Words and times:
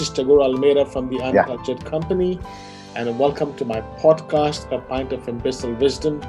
this 0.00 0.08
is 0.08 0.14
Tagore 0.14 0.40
Almeida 0.40 0.86
from 0.86 1.10
the 1.10 1.20
Uncultured 1.20 1.82
yeah. 1.82 1.90
Company, 1.90 2.40
and 2.96 3.18
welcome 3.18 3.54
to 3.56 3.66
my 3.66 3.82
podcast, 4.00 4.72
A 4.72 4.80
Pint 4.80 5.12
of 5.12 5.28
Imbecile 5.28 5.74
Wisdom, 5.74 6.22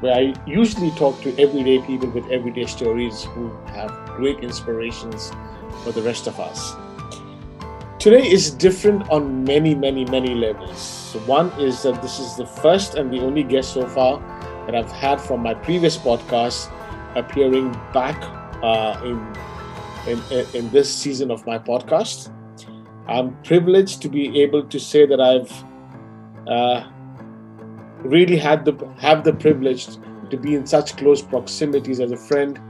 where 0.00 0.14
I 0.14 0.34
usually 0.46 0.90
talk 0.92 1.20
to 1.20 1.38
everyday 1.38 1.78
people 1.82 2.08
with 2.08 2.26
everyday 2.30 2.64
stories 2.64 3.24
who 3.24 3.50
have 3.66 3.90
great 4.16 4.38
inspirations 4.38 5.30
for 5.84 5.92
the 5.92 6.00
rest 6.00 6.26
of 6.26 6.40
us. 6.40 6.72
Today 7.98 8.26
is 8.26 8.50
different 8.50 9.10
on 9.10 9.44
many, 9.44 9.74
many, 9.74 10.06
many 10.06 10.34
levels. 10.34 10.78
So 10.80 11.18
one 11.26 11.50
is 11.60 11.82
that 11.82 12.00
this 12.00 12.18
is 12.18 12.34
the 12.36 12.46
first 12.46 12.94
and 12.94 13.12
the 13.12 13.18
only 13.18 13.42
guest 13.42 13.74
so 13.74 13.86
far 13.86 14.20
that 14.64 14.74
I've 14.74 14.90
had 14.90 15.20
from 15.20 15.42
my 15.42 15.52
previous 15.52 15.98
podcast 15.98 16.72
appearing 17.14 17.72
back 17.92 18.16
uh, 18.62 18.98
in, 19.04 19.20
in, 20.10 20.46
in 20.54 20.70
this 20.70 20.90
season 20.90 21.30
of 21.30 21.44
my 21.44 21.58
podcast. 21.58 22.32
I'm 23.08 23.34
privileged 23.42 24.02
to 24.02 24.08
be 24.08 24.42
able 24.42 24.64
to 24.64 24.78
say 24.78 25.06
that 25.06 25.20
I've 25.20 25.52
uh, 26.46 26.88
really 28.00 28.36
had 28.36 28.64
the 28.64 28.74
have 28.98 29.24
the 29.24 29.32
privilege 29.32 29.86
to 30.30 30.36
be 30.36 30.54
in 30.54 30.66
such 30.66 30.96
close 30.96 31.22
proximities 31.22 32.00
as 32.00 32.12
a 32.12 32.16
friend 32.16 32.60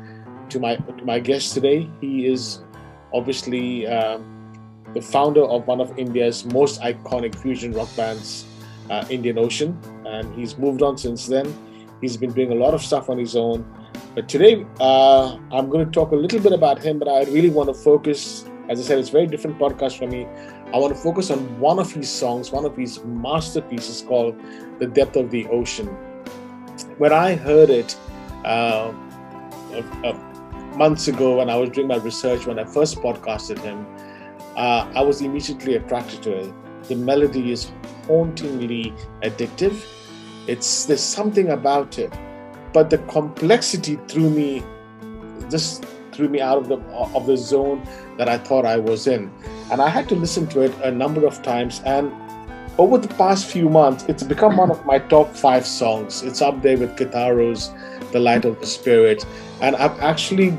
to 0.51 0.61
my 0.61 0.77
to 0.77 1.05
my 1.05 1.19
guest 1.19 1.55
today. 1.55 1.91
He 2.01 2.27
is 2.27 2.63
obviously 3.13 3.87
uh, 3.87 4.19
the 4.95 5.01
founder 5.01 5.43
of 5.43 5.67
one 5.67 5.81
of 5.81 5.99
India's 5.99 6.45
most 6.45 6.81
iconic 6.81 7.35
fusion 7.35 7.73
rock 7.73 7.89
bands, 7.97 8.47
uh, 8.91 9.05
Indian 9.11 9.39
Ocean, 9.39 9.79
and 10.07 10.35
he's 10.35 10.57
moved 10.57 10.83
on 10.83 10.97
since 10.97 11.27
then. 11.27 11.53
He's 12.01 12.17
been 12.17 12.33
doing 12.33 12.53
a 12.53 12.55
lot 12.55 12.75
of 12.75 12.83
stuff 12.83 13.11
on 13.11 13.19
his 13.19 13.35
own. 13.37 13.67
But 14.15 14.29
today, 14.29 14.65
uh, 14.81 15.37
I'm 15.53 15.69
going 15.69 15.85
to 15.85 15.91
talk 15.91 16.13
a 16.13 16.17
little 16.17 16.41
bit 16.41 16.53
about 16.53 16.81
him, 16.81 16.99
but 16.99 17.09
I 17.09 17.25
really 17.25 17.51
want 17.51 17.69
to 17.69 17.75
focus, 17.75 18.45
as 18.69 18.81
I 18.81 18.83
said, 18.83 18.99
it's 18.99 19.09
a 19.09 19.13
very 19.13 19.27
different 19.27 19.59
podcast 19.59 19.99
for 19.99 20.07
me. 20.07 20.27
I 20.73 20.79
want 20.79 20.95
to 20.95 21.01
focus 21.01 21.31
on 21.31 21.39
one 21.59 21.79
of 21.79 21.93
his 21.93 22.11
songs, 22.11 22.53
one 22.53 22.65
of 22.65 22.77
his 22.77 23.03
masterpieces 23.05 24.03
called 24.03 24.39
The 24.79 24.87
Depth 24.87 25.17
of 25.17 25.31
the 25.31 25.47
Ocean. 25.49 25.87
When 26.99 27.13
I 27.13 27.35
heard 27.35 27.71
it 27.71 27.97
uh, 28.45 28.93
months 30.77 31.09
ago, 31.09 31.39
when 31.39 31.51
I 31.51 31.57
was 31.57 31.71
doing 31.71 31.89
my 31.89 31.97
research, 31.97 32.47
when 32.47 32.59
I 32.59 32.65
first 32.65 32.97
podcasted 32.99 33.59
him, 33.59 33.87
uh, 34.57 34.91
I 34.95 35.03
was 35.03 35.21
immediately 35.21 35.77
attracted 35.77 36.23
to 36.25 36.33
it. 36.33 36.55
The 36.89 36.97
melody 36.97 37.53
is 37.53 37.71
hauntingly 38.07 38.95
addictive 39.23 39.85
it's 40.49 40.87
there's 40.87 41.03
something 41.03 41.51
about 41.51 41.99
it, 41.99 42.11
but 42.73 42.89
the 42.89 42.97
complexity 42.99 43.97
threw 44.09 44.31
me 44.31 44.65
just 45.51 45.85
threw 46.19 46.29
me 46.29 46.41
out 46.41 46.59
of 46.59 46.67
the 46.67 46.79
of 47.15 47.27
the 47.27 47.37
zone 47.37 47.81
that 48.17 48.29
I 48.29 48.39
thought 48.39 48.67
I 48.67 48.77
was 48.77 49.07
in, 49.07 49.31
and 49.71 49.81
I 49.81 49.89
had 49.89 50.09
to 50.09 50.17
listen 50.17 50.49
to 50.49 50.63
it 50.63 50.75
a 50.83 50.91
number 50.91 51.25
of 51.25 51.41
times. 51.43 51.81
And 51.87 52.13
over 52.77 52.99
the 52.99 53.15
past 53.15 53.47
few 53.47 53.69
months, 53.69 54.05
it's 54.09 54.25
become 54.25 54.57
one 54.57 54.73
of 54.73 54.85
my 54.85 54.99
top 54.99 55.37
five 55.37 55.65
songs. 55.65 56.25
It's 56.25 56.43
up 56.43 56.61
there 56.61 56.77
with 56.77 56.97
Kitaro's 56.97 57.71
"The 58.11 58.19
Light 58.19 58.45
of 58.45 58.59
the 58.59 58.67
Spirit," 58.67 59.25
and 59.61 59.77
I've 59.77 59.99
actually 60.01 60.51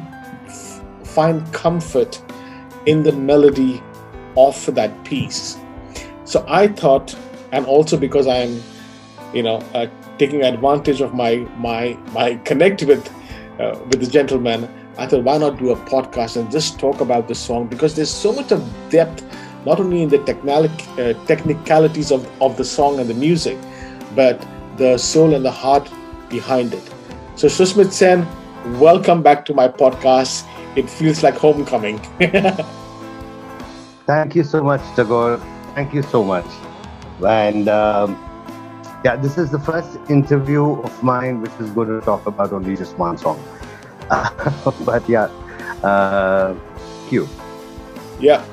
f- 0.48 0.82
find 1.04 1.44
comfort 1.52 2.22
in 2.86 3.04
the 3.04 3.12
melody 3.12 3.84
of 4.38 4.56
that 4.76 5.04
piece. 5.04 5.58
So 6.24 6.46
I 6.48 6.70
thought, 6.70 7.14
and 7.52 7.66
also 7.66 7.98
because 7.98 8.28
I'm 8.28 8.62
you 9.34 9.44
know, 9.44 9.58
uh, 9.74 9.88
taking 10.18 10.44
advantage 10.44 11.02
of 11.02 11.14
my 11.14 11.36
my 11.58 11.98
my 12.14 12.36
connect 12.46 12.84
with 12.84 13.06
uh, 13.60 13.78
with 13.90 14.00
the 14.00 14.08
gentleman, 14.08 14.70
I 15.00 15.08
thought 15.08 15.24
why 15.24 15.38
not 15.38 15.58
do 15.58 15.72
a 15.72 15.78
podcast 15.78 16.36
and 16.36 16.52
just 16.52 16.78
talk 16.78 17.00
about 17.00 17.30
the 17.30 17.36
song 17.36 17.68
because 17.68 17.96
there's 17.96 18.14
so 18.14 18.34
much 18.34 18.52
of 18.52 18.62
depth, 18.90 19.24
not 19.66 19.80
only 19.80 20.04
in 20.04 20.10
the 20.10 20.20
uh, 20.20 21.26
technicalities 21.26 22.12
of, 22.12 22.30
of 22.42 22.58
the 22.58 22.66
song 22.66 23.00
and 23.00 23.10
the 23.10 23.14
music, 23.14 23.58
but 24.14 24.46
the 24.76 24.98
soul 24.98 25.34
and 25.34 25.46
the 25.46 25.52
heart 25.52 25.90
behind 26.28 26.74
it. 26.74 26.84
So 27.38 27.48
Susmit 27.48 27.94
Sen, 27.94 28.28
welcome 28.78 29.24
back 29.24 29.46
to 29.46 29.54
my 29.54 29.70
podcast. 29.70 30.46
It 30.76 30.90
feels 30.90 31.24
like 31.24 31.36
homecoming. 31.36 32.00
Thank 34.06 34.36
you 34.36 34.44
so 34.44 34.62
much, 34.62 34.82
Tagore. 34.98 35.38
Thank 35.76 35.94
you 35.94 36.04
so 36.04 36.26
much. 36.26 36.46
And 37.26 37.70
um, 37.70 38.22
yeah, 39.06 39.16
this 39.16 39.38
is 39.38 39.50
the 39.50 39.60
first 39.60 39.98
interview 40.10 40.74
of 40.82 41.02
mine 41.02 41.40
which 41.40 41.54
is 41.62 41.70
going 41.70 41.88
to 41.88 42.02
talk 42.02 42.26
about 42.26 42.52
only 42.52 42.76
just 42.76 42.98
one 42.98 43.18
song. 43.18 43.42
Uh, 44.10 44.72
but 44.86 45.08
yeah, 45.10 45.26
uh, 45.84 46.56
you. 47.10 47.28
Yeah. 48.20 48.44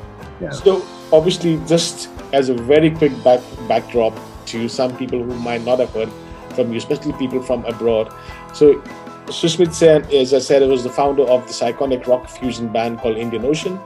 yeah. 0.41 0.51
So 0.51 0.87
obviously, 1.13 1.61
just 1.67 2.09
as 2.33 2.49
a 2.49 2.55
very 2.55 2.91
quick 2.91 3.13
back 3.25 3.41
backdrop 3.69 4.19
to 4.47 4.69
some 4.69 4.97
people 4.97 5.23
who 5.23 5.35
might 5.35 5.65
not 5.65 5.79
have 5.81 5.91
heard 5.91 6.11
from 6.55 6.73
you, 6.73 6.79
especially 6.79 7.13
people 7.15 7.43
from 7.43 7.65
abroad. 7.65 8.13
So 8.55 8.83
Susmit 9.31 9.75
Sen, 9.75 10.05
as 10.15 10.33
I 10.33 10.39
said, 10.39 10.69
was 10.69 10.85
the 10.85 10.91
founder 10.91 11.25
of 11.25 11.47
this 11.47 11.61
iconic 11.61 12.07
rock 12.07 12.29
fusion 12.29 12.73
band 12.73 12.99
called 12.99 13.17
Indian 13.17 13.45
Ocean, 13.45 13.79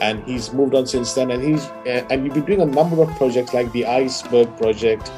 and 0.00 0.22
he's 0.24 0.52
moved 0.52 0.74
on 0.74 0.86
since 0.86 1.14
then. 1.14 1.30
And 1.30 1.42
he's 1.42 1.66
and 1.86 2.24
you've 2.24 2.34
been 2.34 2.44
doing 2.44 2.60
a 2.60 2.66
number 2.66 3.02
of 3.02 3.08
projects 3.16 3.54
like 3.54 3.72
the 3.72 3.86
Iceberg 3.86 4.54
Project 4.58 5.10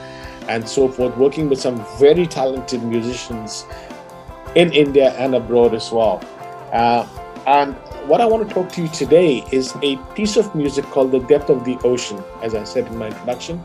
and 0.48 0.68
so 0.68 0.88
forth, 0.88 1.16
working 1.16 1.48
with 1.48 1.60
some 1.60 1.84
very 1.98 2.26
talented 2.26 2.82
musicians 2.82 3.64
in 4.56 4.72
India 4.72 5.12
and 5.12 5.34
abroad 5.34 5.74
as 5.74 5.92
well. 5.92 6.20
Uh, 6.72 7.06
and 7.46 7.74
what 8.08 8.20
I 8.20 8.26
want 8.26 8.48
to 8.48 8.52
talk 8.52 8.72
to 8.72 8.82
you 8.82 8.88
today 8.88 9.44
is 9.52 9.74
a 9.82 9.96
piece 10.14 10.36
of 10.36 10.52
music 10.54 10.84
called 10.86 11.12
The 11.12 11.20
Depth 11.20 11.50
of 11.50 11.64
the 11.64 11.78
Ocean, 11.84 12.22
as 12.42 12.54
I 12.54 12.64
said 12.64 12.86
in 12.86 12.96
my 12.96 13.08
introduction. 13.08 13.62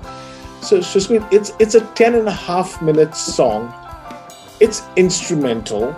So, 0.61 0.81
Susmit, 0.81 1.23
it's, 1.31 1.53
it's 1.59 1.73
a 1.73 1.81
10 1.95 2.15
and 2.15 2.27
a 2.27 2.31
half 2.31 2.81
minute 2.81 3.15
song. 3.15 3.73
It's 4.59 4.83
instrumental. 4.95 5.95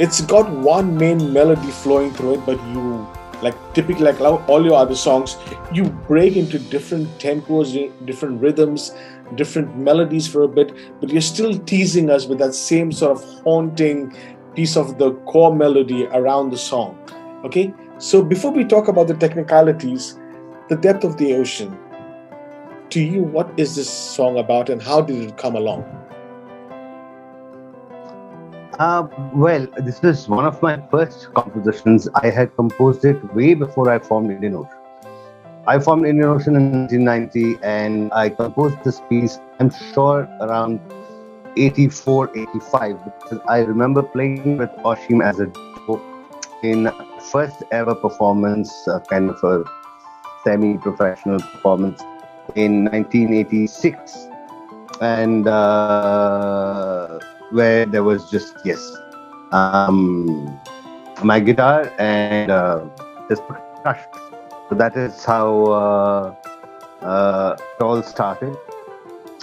It's 0.00 0.22
got 0.22 0.50
one 0.50 0.96
main 0.96 1.32
melody 1.32 1.70
flowing 1.70 2.12
through 2.12 2.34
it, 2.34 2.46
but 2.46 2.58
you 2.68 3.06
like 3.42 3.54
typically 3.74 4.04
like 4.04 4.20
all 4.20 4.64
your 4.64 4.74
other 4.74 4.94
songs 4.94 5.36
you 5.72 5.84
break 5.84 6.36
into 6.36 6.58
different 6.58 7.08
tempos 7.18 7.72
different 8.04 8.40
rhythms 8.40 8.92
different 9.36 9.76
melodies 9.76 10.26
for 10.26 10.42
a 10.42 10.48
bit 10.48 10.72
but 11.00 11.10
you're 11.10 11.20
still 11.20 11.58
teasing 11.60 12.10
us 12.10 12.26
with 12.26 12.38
that 12.38 12.54
same 12.54 12.90
sort 12.92 13.16
of 13.16 13.24
haunting 13.42 14.14
piece 14.54 14.76
of 14.76 14.98
the 14.98 15.12
core 15.32 15.54
melody 15.54 16.06
around 16.06 16.50
the 16.50 16.56
song 16.58 16.98
okay 17.44 17.72
so 17.98 18.22
before 18.22 18.50
we 18.50 18.64
talk 18.64 18.88
about 18.88 19.06
the 19.06 19.14
technicalities 19.14 20.18
the 20.68 20.76
depth 20.76 21.04
of 21.04 21.16
the 21.16 21.34
ocean 21.34 21.78
to 22.88 23.00
you 23.00 23.22
what 23.22 23.52
is 23.56 23.76
this 23.76 23.88
song 23.88 24.38
about 24.38 24.68
and 24.68 24.82
how 24.82 25.00
did 25.00 25.16
it 25.28 25.36
come 25.36 25.56
along 25.56 25.84
uh, 28.80 29.06
well, 29.34 29.66
this 29.84 30.02
is 30.02 30.26
one 30.26 30.46
of 30.46 30.62
my 30.62 30.80
first 30.90 31.34
compositions. 31.34 32.08
I 32.14 32.30
had 32.30 32.56
composed 32.56 33.04
it 33.04 33.22
way 33.34 33.52
before 33.52 33.90
I 33.90 33.98
formed 33.98 34.30
Indian 34.30 34.54
Ocean. 34.54 34.79
I 35.66 35.78
formed 35.78 36.06
Indian 36.06 36.28
Ocean 36.28 36.56
in 36.56 36.72
1990 36.72 37.58
and 37.62 38.12
I 38.12 38.30
composed 38.30 38.82
this 38.82 39.00
piece, 39.08 39.38
I'm 39.58 39.70
sure, 39.92 40.28
around 40.40 40.80
84, 41.56 42.30
85, 42.36 43.04
because 43.04 43.40
I 43.48 43.58
remember 43.58 44.02
playing 44.02 44.56
with 44.56 44.70
Asheem 44.84 45.22
as 45.22 45.38
a 45.38 45.46
duo 45.46 46.00
in 46.62 46.90
first 47.30 47.62
ever 47.72 47.94
performance, 47.94 48.72
uh, 48.88 49.00
kind 49.00 49.30
of 49.30 49.42
a 49.44 49.64
semi 50.44 50.78
professional 50.78 51.40
performance 51.40 52.00
in 52.54 52.84
1986. 52.86 54.16
And 55.02 55.46
uh, 55.46 57.18
where 57.50 57.86
there 57.86 58.04
was 58.04 58.30
just 58.30 58.54
yes, 58.64 58.80
um, 59.52 60.58
my 61.22 61.40
guitar 61.40 61.92
and 61.98 62.50
uh, 62.50 62.84
just 63.28 63.42
percussion. 63.46 64.29
So 64.70 64.76
that 64.76 64.96
is 64.96 65.24
how 65.24 65.64
uh, 65.64 66.34
uh, 67.02 67.56
it 67.58 67.82
all 67.82 68.04
started. 68.04 68.56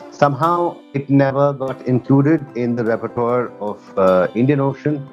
Somehow 0.10 0.78
it 0.94 1.10
never 1.10 1.52
got 1.52 1.86
included 1.86 2.46
in 2.56 2.78
the 2.78 2.86
repertoire 2.86 3.52
of 3.60 4.00
uh, 4.00 4.30
Indian 4.36 4.62
Ocean, 4.62 5.06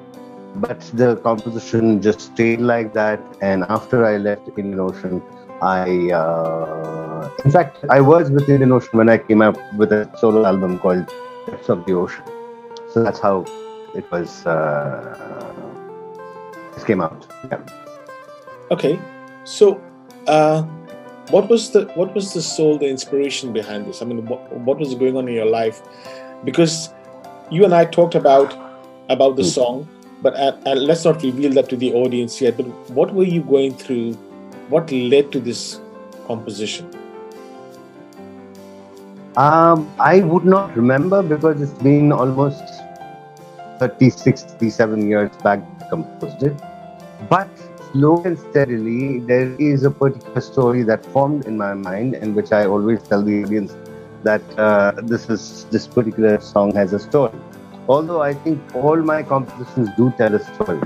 but 0.55 0.79
the 0.93 1.17
composition 1.17 2.01
just 2.01 2.21
stayed 2.21 2.61
like 2.61 2.93
that. 2.93 3.19
And 3.41 3.65
after 3.67 4.05
I 4.05 4.15
left 4.15 4.47
Indian 4.57 4.79
Ocean, 4.79 5.21
I, 5.61 6.11
uh, 6.11 7.29
in 7.43 7.51
fact, 7.51 7.83
I 7.89 7.99
was 7.99 8.31
with 8.31 8.47
Indian 8.47 8.71
Ocean 8.71 8.97
when 8.97 9.09
I 9.09 9.17
came 9.17 9.41
up 9.41 9.57
with 9.73 9.91
a 9.91 10.09
solo 10.17 10.45
album 10.45 10.79
called 10.79 11.13
Depths 11.45 11.67
of 11.67 11.85
the 11.85 11.91
Ocean. 11.91 12.23
So 12.89 13.03
that's 13.03 13.19
how 13.19 13.43
it 13.93 14.09
was. 14.09 14.45
Uh, 14.45 15.13
it 16.77 16.85
came 16.85 17.01
out. 17.01 17.27
Yeah. 17.51 17.59
Okay, 18.71 18.97
so 19.43 19.81
uh, 20.27 20.63
what 21.29 21.49
was 21.49 21.71
the 21.71 21.85
what 21.95 22.13
was 22.13 22.33
the 22.33 22.41
soul, 22.41 22.77
the 22.77 22.87
inspiration 22.87 23.53
behind 23.53 23.87
this? 23.87 24.01
I 24.01 24.05
mean, 24.05 24.25
what, 24.25 24.51
what 24.53 24.77
was 24.77 24.93
going 24.95 25.17
on 25.17 25.27
in 25.27 25.33
your 25.33 25.45
life? 25.45 25.81
Because 26.43 26.93
you 27.49 27.63
and 27.63 27.73
I 27.73 27.85
talked 27.85 28.15
about 28.15 28.53
about 29.09 29.35
the 29.35 29.43
mm. 29.43 29.53
song, 29.53 29.87
but 30.21 30.35
uh, 30.35 30.57
uh, 30.65 30.75
let's 30.75 31.05
not 31.05 31.21
reveal 31.23 31.53
that 31.53 31.69
to 31.69 31.77
the 31.77 31.93
audience 31.93 32.41
yet. 32.41 32.57
But 32.57 32.67
what 32.89 33.13
were 33.13 33.23
you 33.23 33.41
going 33.41 33.73
through 33.73 34.13
what 34.69 34.91
led 34.91 35.31
to 35.31 35.39
this 35.39 35.79
composition? 36.27 36.89
Um, 39.37 39.91
I 39.99 40.21
would 40.21 40.45
not 40.45 40.75
remember 40.75 41.21
because 41.21 41.61
it's 41.61 41.83
been 41.83 42.13
almost 42.13 42.63
36, 43.79 44.43
37 44.43 45.09
years 45.09 45.29
back 45.43 45.59
I 45.81 45.89
composed 45.89 46.41
it. 46.43 46.53
But 47.29 47.49
slowly 47.95 48.25
and 48.25 48.39
steadily, 48.39 49.19
there 49.19 49.55
is 49.57 49.83
a 49.83 49.91
particular 49.91 50.41
story 50.41 50.83
that 50.83 51.05
formed 51.05 51.45
in 51.45 51.57
my 51.57 51.73
mind, 51.73 52.15
and 52.15 52.35
which 52.35 52.51
I 52.51 52.65
always 52.65 53.01
tell 53.03 53.21
the 53.21 53.43
audience 53.43 53.75
that 54.23 54.43
uh, 54.59 54.91
this 55.11 55.29
is 55.29 55.65
this 55.71 55.87
particular 55.87 56.41
song 56.41 56.73
has 56.75 56.93
a 56.93 56.99
story. 56.99 57.39
Although 57.87 58.21
I 58.21 58.33
think 58.33 58.75
all 58.75 58.97
my 59.13 59.23
compositions 59.23 59.89
do 59.95 60.11
tell 60.17 60.35
a 60.35 60.43
story, 60.51 60.81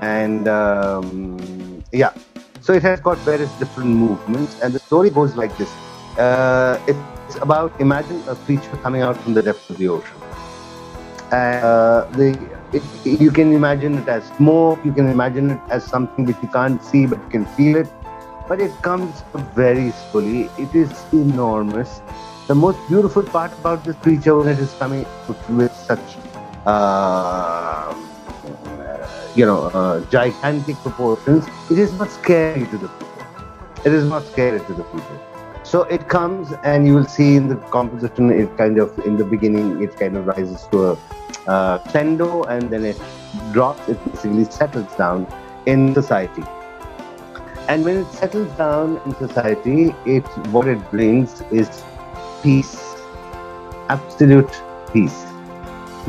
and 0.00 0.46
um, 0.46 1.82
yeah, 1.92 2.12
so 2.60 2.72
it 2.72 2.82
has 2.82 3.00
got 3.00 3.18
various 3.30 3.52
different 3.62 3.90
movements, 3.90 4.60
and 4.62 4.72
the 4.72 4.82
story 4.90 5.10
goes 5.10 5.36
like 5.36 5.56
this. 5.62 5.72
Uh, 6.18 6.78
it's 6.86 7.42
about 7.48 7.80
imagine 7.80 8.22
a 8.28 8.36
creature 8.46 8.76
coming 8.86 9.02
out 9.02 9.16
from 9.22 9.34
the 9.34 9.42
depths 9.42 9.70
of 9.70 9.78
the 9.78 9.88
ocean. 9.88 10.23
Uh, 11.34 12.06
the 12.18 12.28
it, 12.72 12.82
you 13.04 13.30
can 13.30 13.52
imagine 13.52 13.98
it 13.98 14.08
as 14.08 14.24
smoke. 14.36 14.84
You 14.84 14.92
can 14.92 15.08
imagine 15.10 15.50
it 15.50 15.60
as 15.70 15.84
something 15.84 16.26
which 16.26 16.36
you 16.42 16.48
can't 16.48 16.82
see 16.82 17.06
but 17.06 17.18
you 17.18 17.30
can 17.30 17.46
feel 17.56 17.76
it. 17.76 17.88
But 18.48 18.60
it 18.60 18.82
comes 18.82 19.22
very 19.56 19.90
slowly. 19.92 20.48
It 20.58 20.74
is 20.74 20.90
enormous. 21.12 22.00
The 22.48 22.54
most 22.54 22.78
beautiful 22.88 23.22
part 23.24 23.52
about 23.58 23.84
this 23.84 23.96
creature 23.96 24.36
when 24.36 24.48
it 24.48 24.58
is 24.60 24.74
coming 24.74 25.06
with 25.48 25.74
such 25.74 26.16
uh, 26.66 27.94
you 29.34 29.46
know, 29.46 29.62
uh, 29.68 30.00
gigantic 30.10 30.76
proportions, 30.76 31.46
it 31.70 31.78
is 31.78 31.92
not 31.94 32.10
scary 32.10 32.66
to 32.66 32.78
the 32.78 32.88
people. 32.88 33.26
It 33.84 33.92
is 33.92 34.04
not 34.04 34.24
scary 34.26 34.60
to 34.60 34.74
the 34.74 34.84
people. 34.84 35.33
So 35.64 35.82
it 35.84 36.08
comes, 36.08 36.52
and 36.62 36.86
you 36.86 36.94
will 36.94 37.06
see 37.06 37.36
in 37.36 37.48
the 37.48 37.56
composition, 37.56 38.30
it 38.30 38.54
kind 38.58 38.78
of, 38.78 38.96
in 39.06 39.16
the 39.16 39.24
beginning, 39.24 39.82
it 39.82 39.96
kind 39.96 40.16
of 40.16 40.26
rises 40.26 40.66
to 40.70 40.90
a 40.90 40.98
uh, 41.46 41.78
crescendo, 41.78 42.42
and 42.44 42.68
then 42.68 42.84
it 42.84 43.00
drops, 43.52 43.88
it 43.88 43.98
basically 44.04 44.44
settles 44.44 44.94
down 44.96 45.26
in 45.66 45.94
society. 45.94 46.44
And 47.66 47.82
when 47.82 47.96
it 47.96 48.12
settles 48.12 48.52
down 48.58 49.00
in 49.06 49.14
society, 49.16 49.94
it 50.04 50.22
what 50.48 50.68
it 50.68 50.90
brings 50.90 51.40
is 51.50 51.82
peace, 52.42 52.78
absolute 53.88 54.52
peace, 54.92 55.24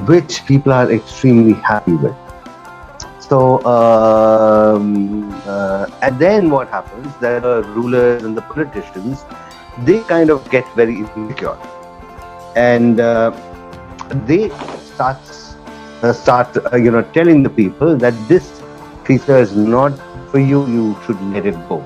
which 0.05 0.45
people 0.45 0.73
are 0.73 0.91
extremely 0.91 1.53
happy 1.53 1.93
with. 1.93 2.15
So, 3.27 3.63
um, 3.65 5.31
uh, 5.47 5.87
and 6.03 6.19
then 6.19 6.51
what 6.51 6.69
happens? 6.69 7.11
There 7.19 7.43
are 7.43 7.63
rulers 7.63 8.23
and 8.23 8.37
the 8.37 8.41
politicians, 8.41 9.25
they 9.79 10.01
kind 10.03 10.29
of 10.29 10.47
get 10.51 10.65
very 10.75 10.97
insecure, 10.99 11.57
and 12.55 12.99
uh, 12.99 13.31
they 14.27 14.49
start 14.93 15.17
uh, 16.03 16.13
start 16.13 16.55
uh, 16.71 16.77
you 16.77 16.91
know 16.91 17.01
telling 17.17 17.41
the 17.41 17.49
people 17.49 17.97
that 17.97 18.13
this 18.27 18.61
creature 19.03 19.37
is 19.37 19.55
not 19.55 19.97
for 20.29 20.39
you. 20.39 20.65
You 20.67 20.95
should 21.05 21.19
let 21.33 21.47
it 21.47 21.57
go. 21.67 21.83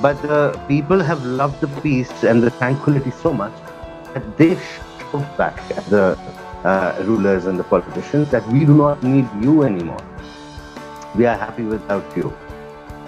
But 0.00 0.22
the 0.22 0.58
people 0.66 1.00
have 1.00 1.24
loved 1.26 1.60
the 1.60 1.68
peace 1.82 2.24
and 2.24 2.42
the 2.42 2.50
tranquility 2.52 3.10
so 3.10 3.34
much 3.34 3.52
that 4.14 4.38
they 4.38 4.56
shout 4.56 5.36
back 5.36 5.60
at 5.76 5.84
the 5.90 6.18
uh, 6.64 7.02
rulers 7.04 7.44
and 7.44 7.58
the 7.58 7.64
politicians 7.64 8.30
that 8.30 8.48
we 8.48 8.64
do 8.64 8.74
not 8.74 9.02
need 9.02 9.28
you 9.42 9.62
anymore 9.62 10.02
we 11.14 11.26
are 11.26 11.36
happy 11.36 11.62
without 11.62 12.16
you. 12.16 12.32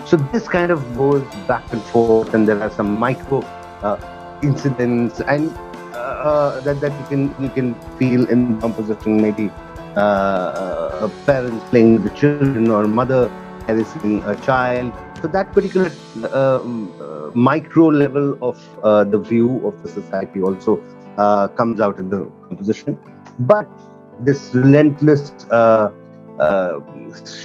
So 0.06 0.16
this 0.32 0.46
kind 0.46 0.70
of 0.70 0.80
goes 0.96 1.23
back 1.49 1.73
and 1.73 1.82
forth, 1.82 2.34
and 2.34 2.46
there 2.46 2.61
are 2.62 2.70
some 2.70 2.99
micro 2.99 3.40
uh, 3.82 3.96
incidents 4.42 5.20
and 5.20 5.50
uh, 5.94 6.30
uh 6.30 6.61
that, 6.61 6.80
that 6.80 6.92
you 7.00 7.06
can 7.08 7.23
you 7.42 7.49
can 7.49 7.75
feel 7.99 8.28
in 8.28 8.61
composition. 8.61 9.20
Maybe 9.20 9.50
uh, 9.96 10.00
uh 10.00 11.08
parents 11.25 11.64
playing 11.70 11.94
with 11.94 12.04
the 12.04 12.14
children 12.20 12.70
or 12.70 12.87
mother 12.87 13.30
caressing 13.66 14.23
a 14.25 14.37
child. 14.37 14.92
So 15.23 15.28
that 15.28 15.52
particular 15.52 15.90
um, 16.32 16.92
uh, 17.00 17.30
micro 17.34 17.87
level 17.87 18.37
of 18.42 18.61
the 19.11 19.18
view 19.18 19.66
of 19.66 19.82
the 19.82 19.88
society 19.88 20.42
also 20.42 20.82
comes 21.56 21.80
out 21.80 21.99
in 21.99 22.11
the 22.11 22.30
composition. 22.49 22.99
But 23.38 23.66
this 24.20 24.54
relentless 24.54 25.32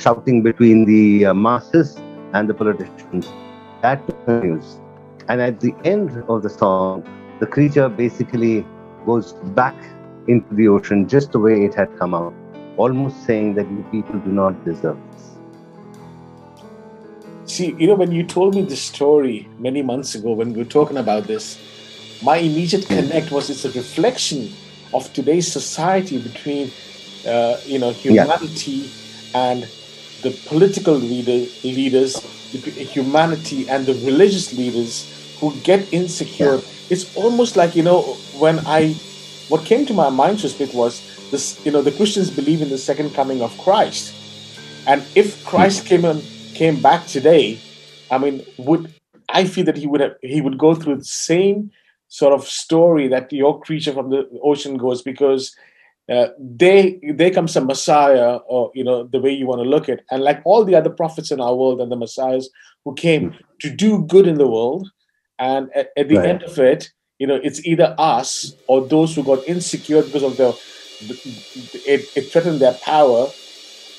shouting 0.02 0.42
between 0.42 0.86
the 0.86 1.26
uh, 1.28 1.34
masses 1.34 1.98
and 2.34 2.50
the 2.50 2.54
politicians. 2.54 3.32
That 3.82 4.06
continues. 4.06 4.80
And 5.28 5.42
at 5.42 5.60
the 5.60 5.74
end 5.84 6.24
of 6.28 6.44
the 6.44 6.50
song, 6.50 7.04
the 7.40 7.48
creature 7.48 7.88
basically 7.90 8.66
goes 9.06 9.34
back 9.60 9.76
into 10.28 10.54
the 10.54 10.68
ocean 10.68 11.08
just 11.08 11.32
the 11.32 11.40
way 11.40 11.64
it 11.64 11.74
had 11.74 11.98
come 11.98 12.14
out, 12.14 12.34
almost 12.78 13.26
saying 13.26 13.56
that 13.56 13.70
you 13.70 13.86
people 13.92 14.20
do 14.20 14.32
not 14.32 14.64
deserve 14.66 14.98
this. 15.12 15.38
See, 17.46 17.76
you 17.80 17.88
know, 17.88 17.96
when 17.96 18.12
you 18.12 18.24
told 18.24 18.56
me 18.56 18.62
this 18.62 18.82
story 18.82 19.48
many 19.58 19.82
months 19.82 20.14
ago, 20.16 20.34
when 20.34 20.54
we 20.54 20.60
were 20.60 20.70
talking 20.70 20.98
about 20.98 21.24
this, 21.24 21.58
my 22.22 22.38
immediate 22.38 22.86
connect 22.86 23.32
was 23.32 23.50
it's 23.50 23.66
a 23.66 23.72
reflection 23.72 24.52
of 24.94 25.12
today's 25.14 25.52
society 25.52 26.22
between 26.22 26.72
uh, 27.28 27.58
you 27.66 27.80
know, 27.80 27.92
humanity 27.92 28.72
yeah. 28.72 28.99
And 29.34 29.64
the 30.22 30.32
political 30.48 30.94
leader, 30.94 31.50
leaders, 31.64 32.22
humanity 32.52 33.70
and 33.70 33.86
the 33.86 33.94
religious 34.06 34.58
leaders 34.58 35.38
who 35.40 35.56
get 35.62 35.92
insecure. 35.94 36.60
It's 36.90 37.16
almost 37.16 37.56
like, 37.56 37.76
you 37.76 37.84
know, 37.84 38.02
when 38.38 38.60
I, 38.66 38.94
what 39.50 39.66
came 39.66 39.86
to 39.86 39.94
my 39.94 40.10
mind 40.10 40.40
just 40.40 40.58
bit 40.58 40.74
was 40.74 41.02
this, 41.32 41.64
you 41.66 41.72
know, 41.72 41.82
the 41.82 41.92
Christians 41.92 42.30
believe 42.30 42.62
in 42.62 42.70
the 42.70 42.78
second 42.78 43.14
coming 43.14 43.42
of 43.42 43.56
Christ. 43.60 44.16
And 44.88 45.04
if 45.16 45.46
Christ 45.46 45.86
came 45.86 46.06
in, 46.06 46.22
came 46.54 46.82
back 46.82 47.06
today, 47.06 47.60
I 48.10 48.18
mean, 48.18 48.46
would 48.58 48.94
I 49.30 49.46
feel 49.46 49.66
that 49.66 49.78
he 49.78 49.86
would 49.86 50.02
have, 50.02 50.16
he 50.22 50.42
would 50.42 50.58
go 50.58 50.74
through 50.74 50.98
the 50.98 51.06
same 51.06 51.72
sort 52.08 52.34
of 52.34 52.48
story 52.48 53.08
that 53.08 53.32
your 53.32 53.62
creature 53.62 53.94
from 53.94 54.10
the 54.10 54.28
ocean 54.44 54.78
goes 54.78 55.04
because 55.04 55.56
uh, 56.10 56.30
they 56.40 57.00
there 57.14 57.32
comes 57.32 57.56
a 57.56 57.62
messiah 57.62 58.38
or 58.48 58.72
you 58.74 58.84
know 58.84 59.04
the 59.04 59.20
way 59.20 59.32
you 59.32 59.46
want 59.46 59.62
to 59.62 59.70
look 59.70 59.88
at 59.90 60.00
it, 60.00 60.06
and 60.12 60.24
like 60.24 60.42
all 60.44 60.66
the 60.66 60.76
other 60.76 60.90
prophets 60.90 61.32
in 61.32 61.40
our 61.40 61.56
world 61.56 61.80
and 61.80 61.92
the 61.92 61.96
messiahs 61.96 62.50
who 62.84 62.94
came 62.96 63.36
to 63.60 63.70
do 63.70 64.04
good 64.06 64.26
in 64.26 64.36
the 64.36 64.48
world 64.48 64.90
and 65.38 65.70
at, 65.76 65.90
at 65.98 66.10
the 66.10 66.18
right. 66.18 66.26
end 66.26 66.44
of 66.44 66.58
it 66.58 66.92
you 67.20 67.28
know 67.28 67.40
it's 67.44 67.64
either 67.66 67.94
us 68.00 68.56
or 68.68 68.88
those 68.88 69.14
who 69.14 69.24
got 69.24 69.48
insecure 69.48 70.02
because 70.02 70.24
of 70.24 70.38
the, 70.38 70.50
it, 71.86 72.10
it 72.16 72.32
threatened 72.32 72.60
their 72.60 72.74
power 72.74 73.30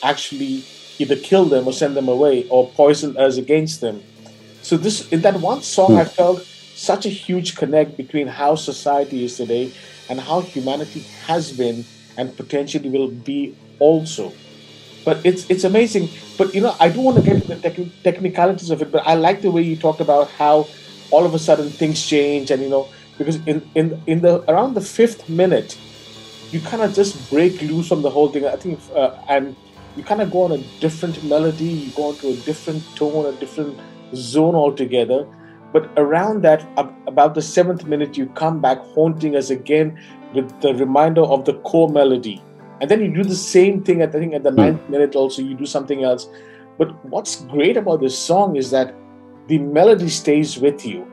actually 0.02 0.64
either 0.98 1.16
kill 1.16 1.44
them 1.44 1.66
or 1.66 1.72
send 1.72 1.96
them 1.96 2.08
away 2.08 2.48
or 2.48 2.68
poison 2.70 3.16
us 3.16 3.36
against 3.36 3.80
them 3.80 4.02
so 4.62 4.76
this 4.76 5.08
in 5.12 5.20
that 5.20 5.40
one 5.40 5.62
song 5.62 5.96
i 5.96 6.02
hmm. 6.02 6.10
felt 6.10 6.40
such 6.74 7.04
a 7.06 7.10
huge 7.10 7.56
connect 7.56 7.96
between 7.96 8.26
how 8.26 8.54
society 8.54 9.24
is 9.24 9.36
today 9.36 9.70
and 10.08 10.18
how 10.18 10.40
humanity 10.40 11.00
has 11.26 11.52
been 11.52 11.84
and 12.20 12.36
potentially 12.36 12.90
will 12.90 13.08
be 13.08 13.56
also. 13.78 14.32
But 15.04 15.24
it's 15.24 15.48
it's 15.48 15.64
amazing. 15.64 16.10
But 16.36 16.54
you 16.54 16.60
know, 16.60 16.76
I 16.78 16.90
do 16.90 17.00
want 17.00 17.16
to 17.16 17.22
get 17.22 17.36
into 17.36 17.48
the 17.48 17.60
tech- 17.66 18.02
technicalities 18.04 18.70
of 18.70 18.82
it. 18.82 18.92
But 18.92 19.06
I 19.06 19.14
like 19.14 19.40
the 19.40 19.50
way 19.50 19.62
you 19.62 19.76
talked 19.76 20.02
about 20.02 20.30
how 20.32 20.68
all 21.10 21.24
of 21.24 21.34
a 21.34 21.38
sudden 21.38 21.70
things 21.70 22.04
change, 22.06 22.50
and 22.50 22.62
you 22.62 22.68
know, 22.68 22.88
because 23.16 23.36
in 23.46 23.64
in 23.74 23.96
in 24.06 24.20
the 24.20 24.34
around 24.50 24.74
the 24.74 24.86
fifth 24.98 25.28
minute, 25.28 25.78
you 26.52 26.60
kind 26.60 26.82
of 26.82 26.94
just 26.94 27.16
break 27.30 27.62
loose 27.62 27.88
from 27.88 28.02
the 28.02 28.10
whole 28.10 28.28
thing. 28.28 28.44
I 28.44 28.56
think, 28.56 28.78
uh, 28.94 29.16
and 29.28 29.56
you 29.96 30.04
kind 30.04 30.20
of 30.20 30.30
go 30.30 30.42
on 30.42 30.52
a 30.52 30.62
different 30.84 31.24
melody, 31.24 31.72
you 31.88 31.90
go 31.96 32.10
into 32.10 32.28
a 32.28 32.36
different 32.48 32.84
tone, 32.94 33.34
a 33.34 33.36
different 33.40 33.80
zone 34.14 34.54
altogether. 34.54 35.26
But 35.72 35.88
around 35.96 36.42
that, 36.42 36.66
about 37.06 37.34
the 37.34 37.42
seventh 37.42 37.86
minute, 37.86 38.16
you 38.16 38.26
come 38.44 38.60
back 38.60 38.78
haunting 38.94 39.36
us 39.36 39.50
again 39.50 39.98
with 40.34 40.60
the 40.60 40.74
reminder 40.74 41.22
of 41.22 41.44
the 41.44 41.54
core 41.60 41.88
melody. 41.88 42.42
And 42.80 42.90
then 42.90 43.00
you 43.00 43.12
do 43.12 43.24
the 43.24 43.36
same 43.36 43.82
thing, 43.82 44.00
at, 44.00 44.14
I 44.14 44.18
think, 44.18 44.34
at 44.34 44.42
the 44.42 44.50
hmm. 44.50 44.56
ninth 44.56 44.88
minute 44.88 45.14
also, 45.14 45.42
you 45.42 45.54
do 45.54 45.66
something 45.66 46.02
else. 46.04 46.28
But 46.78 47.04
what's 47.04 47.42
great 47.42 47.76
about 47.76 48.00
this 48.00 48.18
song 48.18 48.56
is 48.56 48.70
that 48.70 48.94
the 49.48 49.58
melody 49.58 50.08
stays 50.08 50.58
with 50.58 50.86
you. 50.86 51.06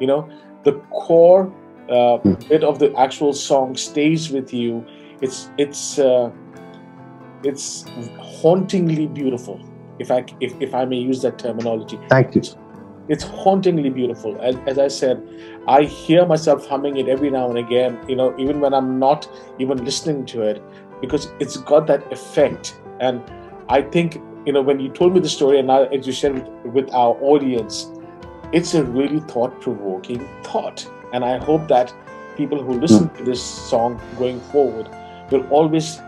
You 0.00 0.06
know, 0.06 0.28
the 0.64 0.72
core 0.90 1.52
uh, 1.90 2.18
hmm. 2.18 2.34
bit 2.48 2.64
of 2.64 2.78
the 2.78 2.94
actual 2.96 3.32
song 3.32 3.76
stays 3.76 4.30
with 4.30 4.54
you. 4.54 4.84
It's 5.20 5.50
it's 5.58 5.98
uh, 5.98 6.30
it's 7.44 7.84
hauntingly 8.18 9.06
beautiful, 9.06 9.60
if 9.98 10.10
I 10.10 10.24
if, 10.40 10.54
if 10.60 10.74
I 10.74 10.86
may 10.86 10.96
use 10.96 11.20
that 11.22 11.38
terminology. 11.38 11.98
Thank 12.08 12.34
you. 12.34 12.38
It's 12.38 12.56
hauntingly 13.24 13.90
beautiful. 13.90 14.40
As, 14.40 14.56
as 14.66 14.78
I 14.78 14.88
said, 14.88 15.20
I 15.66 15.82
hear 15.82 16.24
myself 16.24 16.66
humming 16.66 16.96
it 16.96 17.08
every 17.08 17.28
now 17.28 17.48
and 17.48 17.58
again, 17.58 17.98
you 18.08 18.14
know, 18.14 18.34
even 18.38 18.60
when 18.60 18.72
I'm 18.72 18.98
not 18.98 19.28
even 19.58 19.84
listening 19.84 20.26
to 20.26 20.42
it, 20.42 20.62
because 21.00 21.28
it's 21.40 21.56
got 21.56 21.86
that 21.88 22.12
effect. 22.12 22.78
And 23.00 23.20
I 23.68 23.82
think, 23.82 24.20
you 24.46 24.52
know, 24.52 24.62
when 24.62 24.78
you 24.78 24.90
told 24.90 25.14
me 25.14 25.20
the 25.20 25.28
story 25.28 25.58
and 25.58 25.66
now 25.66 25.84
as 25.84 26.06
you 26.06 26.12
shared 26.12 26.34
with, 26.34 26.72
with 26.72 26.94
our 26.94 27.16
audience, 27.20 27.90
it's 28.52 28.74
a 28.74 28.84
really 28.84 29.20
thought 29.20 29.60
provoking 29.60 30.26
thought. 30.44 30.88
And 31.12 31.24
I 31.24 31.38
hope 31.38 31.66
that 31.68 31.92
people 32.36 32.62
who 32.62 32.80
listen 32.80 33.08
to 33.10 33.24
this 33.24 33.42
song 33.42 34.00
going 34.18 34.40
forward 34.52 34.88
will 35.30 35.46
always 35.48 36.00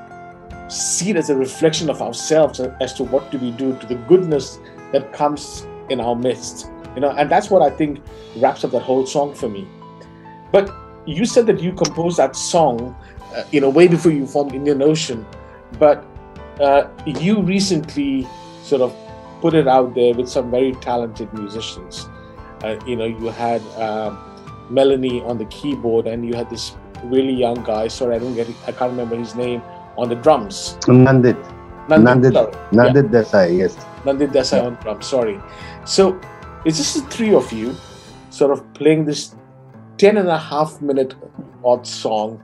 see 0.68 1.10
it 1.10 1.16
as 1.16 1.30
a 1.30 1.36
reflection 1.36 1.90
of 1.90 2.00
ourselves 2.00 2.60
as 2.60 2.94
to 2.94 3.04
what 3.04 3.30
do 3.30 3.38
we 3.38 3.50
do 3.50 3.76
to 3.78 3.86
the 3.86 3.94
goodness 3.94 4.58
that 4.92 5.12
comes 5.12 5.66
in 5.90 6.00
our 6.00 6.16
midst. 6.16 6.70
You 6.94 7.00
know, 7.00 7.10
and 7.10 7.30
that's 7.30 7.50
what 7.50 7.62
I 7.62 7.70
think 7.70 8.00
wraps 8.36 8.64
up 8.64 8.70
that 8.72 8.82
whole 8.82 9.06
song 9.06 9.34
for 9.34 9.48
me. 9.48 9.66
But 10.52 10.70
you 11.06 11.24
said 11.24 11.46
that 11.46 11.60
you 11.60 11.72
composed 11.72 12.18
that 12.18 12.36
song, 12.36 12.94
uh, 13.34 13.44
you 13.50 13.60
know, 13.60 13.70
way 13.70 13.88
before 13.88 14.12
you 14.12 14.26
formed 14.26 14.54
Indian 14.54 14.82
Ocean, 14.82 15.26
but 15.78 16.04
uh, 16.60 16.88
you 17.06 17.40
recently 17.40 18.26
sort 18.62 18.82
of 18.82 18.94
put 19.40 19.54
it 19.54 19.66
out 19.66 19.94
there 19.94 20.14
with 20.14 20.28
some 20.28 20.50
very 20.50 20.72
talented 20.74 21.32
musicians. 21.32 22.08
Uh, 22.62 22.78
you 22.86 22.94
know, 22.94 23.06
you 23.06 23.26
had 23.28 23.60
um, 23.76 24.18
Melanie 24.70 25.22
on 25.22 25.38
the 25.38 25.46
keyboard, 25.46 26.06
and 26.06 26.24
you 26.26 26.34
had 26.34 26.48
this 26.50 26.76
really 27.04 27.32
young 27.32 27.62
guy. 27.64 27.88
Sorry, 27.88 28.14
I 28.14 28.18
don't 28.18 28.34
get, 28.34 28.48
it, 28.48 28.56
I 28.66 28.72
can't 28.72 28.92
remember 28.92 29.16
his 29.16 29.34
name 29.34 29.62
on 29.98 30.08
the 30.08 30.14
drums. 30.14 30.76
Nandit. 30.82 31.36
Nandit. 31.88 32.30
Nandit, 32.30 32.70
Nandit 32.70 33.12
yeah. 33.12 33.22
Desai. 33.22 33.58
Yes. 33.58 33.76
Nandit 34.04 34.30
Desai 34.30 34.58
yeah. 34.58 34.66
on 34.66 34.74
drums. 34.76 35.06
Sorry. 35.06 35.40
So 35.84 36.20
it's 36.64 36.78
just 36.78 36.94
the 36.94 37.10
three 37.10 37.34
of 37.34 37.52
you, 37.52 37.74
sort 38.30 38.52
of 38.52 38.72
playing 38.74 39.04
this 39.04 39.34
ten 39.98 40.16
and 40.16 40.28
a 40.28 40.38
half 40.38 40.80
minute 40.80 41.14
odd 41.64 41.86
song, 41.86 42.42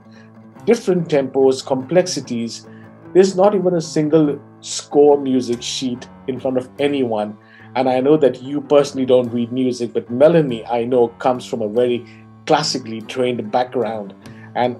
different 0.65 1.07
tempos, 1.07 1.65
complexities. 1.65 2.67
There's 3.13 3.35
not 3.35 3.55
even 3.55 3.73
a 3.73 3.81
single 3.81 4.39
score 4.61 5.19
music 5.19 5.61
sheet 5.61 6.07
in 6.27 6.39
front 6.39 6.57
of 6.57 6.69
anyone. 6.79 7.37
And 7.75 7.89
I 7.89 7.99
know 7.99 8.17
that 8.17 8.41
you 8.41 8.61
personally 8.61 9.05
don't 9.05 9.29
read 9.29 9.51
music, 9.51 9.93
but 9.93 10.09
Melanie, 10.09 10.65
I 10.65 10.85
know, 10.85 11.09
comes 11.19 11.45
from 11.45 11.61
a 11.61 11.67
very 11.67 12.05
classically 12.45 13.01
trained 13.01 13.51
background. 13.51 14.13
And 14.55 14.77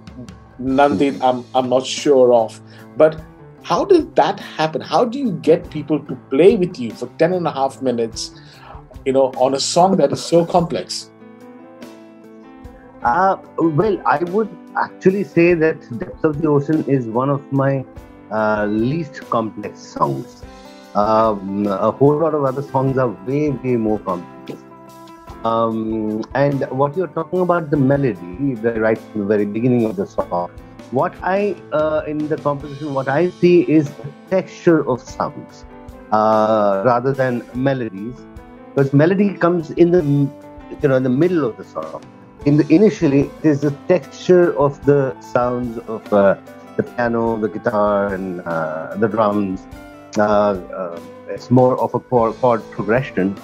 Nandit, 0.59 1.21
I'm, 1.21 1.45
I'm 1.55 1.69
not 1.69 1.85
sure 1.85 2.33
of. 2.33 2.59
But 2.97 3.21
how 3.63 3.85
did 3.85 4.15
that 4.15 4.39
happen? 4.39 4.81
How 4.81 5.05
do 5.05 5.19
you 5.19 5.31
get 5.31 5.69
people 5.69 5.99
to 5.99 6.15
play 6.29 6.55
with 6.55 6.79
you 6.79 6.91
for 6.91 7.07
10 7.19 7.33
and 7.33 7.47
a 7.47 7.51
half 7.51 7.81
minutes, 7.81 8.31
you 9.05 9.13
know, 9.13 9.27
on 9.37 9.53
a 9.53 9.59
song 9.59 9.97
that 9.97 10.11
is 10.11 10.23
so 10.23 10.45
complex? 10.45 11.11
Uh, 13.03 13.37
well, 13.57 14.01
I 14.05 14.23
would 14.25 14.49
actually 14.77 15.23
say 15.23 15.53
that 15.53 15.77
Depths 15.99 16.23
of 16.23 16.41
the 16.41 16.49
Ocean 16.49 16.83
is 16.85 17.07
one 17.07 17.29
of 17.29 17.51
my 17.51 17.85
uh, 18.31 18.65
least 18.65 19.21
complex 19.29 19.79
songs. 19.79 20.43
Um, 20.95 21.67
a 21.67 21.91
whole 21.91 22.17
lot 22.17 22.33
of 22.33 22.43
other 22.43 22.61
songs 22.61 22.97
are 22.97 23.09
way, 23.25 23.51
way 23.51 23.75
more 23.77 23.99
complex. 23.99 24.61
Um, 25.45 26.23
and 26.33 26.69
what 26.69 26.97
you're 26.97 27.07
talking 27.07 27.39
about, 27.39 27.69
the 27.69 27.77
melody, 27.77 28.55
the 28.55 28.73
right 28.81 28.97
from 28.97 29.21
the 29.21 29.27
very 29.27 29.45
beginning 29.45 29.85
of 29.85 29.95
the 29.95 30.05
song, 30.05 30.51
what 30.91 31.13
I, 31.21 31.55
uh, 31.71 32.01
in 32.07 32.27
the 32.27 32.35
composition, 32.35 32.93
what 32.93 33.07
I 33.07 33.29
see 33.29 33.61
is 33.71 33.89
the 33.89 34.11
texture 34.29 34.87
of 34.89 35.01
sounds 35.01 35.63
uh, 36.11 36.81
rather 36.85 37.13
than 37.13 37.45
melodies, 37.53 38.15
because 38.75 38.93
melody 38.93 39.33
comes 39.33 39.71
in 39.71 39.91
the, 39.91 40.03
you 40.81 40.87
know, 40.87 40.95
in 40.95 41.03
the 41.03 41.09
middle 41.09 41.45
of 41.45 41.57
the 41.57 41.63
song. 41.63 42.01
In 42.45 42.57
the 42.57 42.65
initially, 42.73 43.29
there's 43.41 43.61
the 43.61 43.71
texture 43.87 44.57
of 44.57 44.83
the 44.85 45.19
sounds 45.19 45.77
of 45.87 46.13
uh, 46.13 46.37
the 46.77 46.83
piano, 46.83 47.37
the 47.37 47.49
guitar, 47.49 48.13
and 48.13 48.41
uh, 48.41 48.95
the 48.95 49.07
drums. 49.07 49.67
Uh, 50.17 50.21
uh, 50.21 50.99
it's 51.27 51.51
more 51.51 51.77
of 51.79 51.93
a 51.93 51.99
chord, 51.99 52.35
chord 52.37 52.63
progression, 52.71 53.37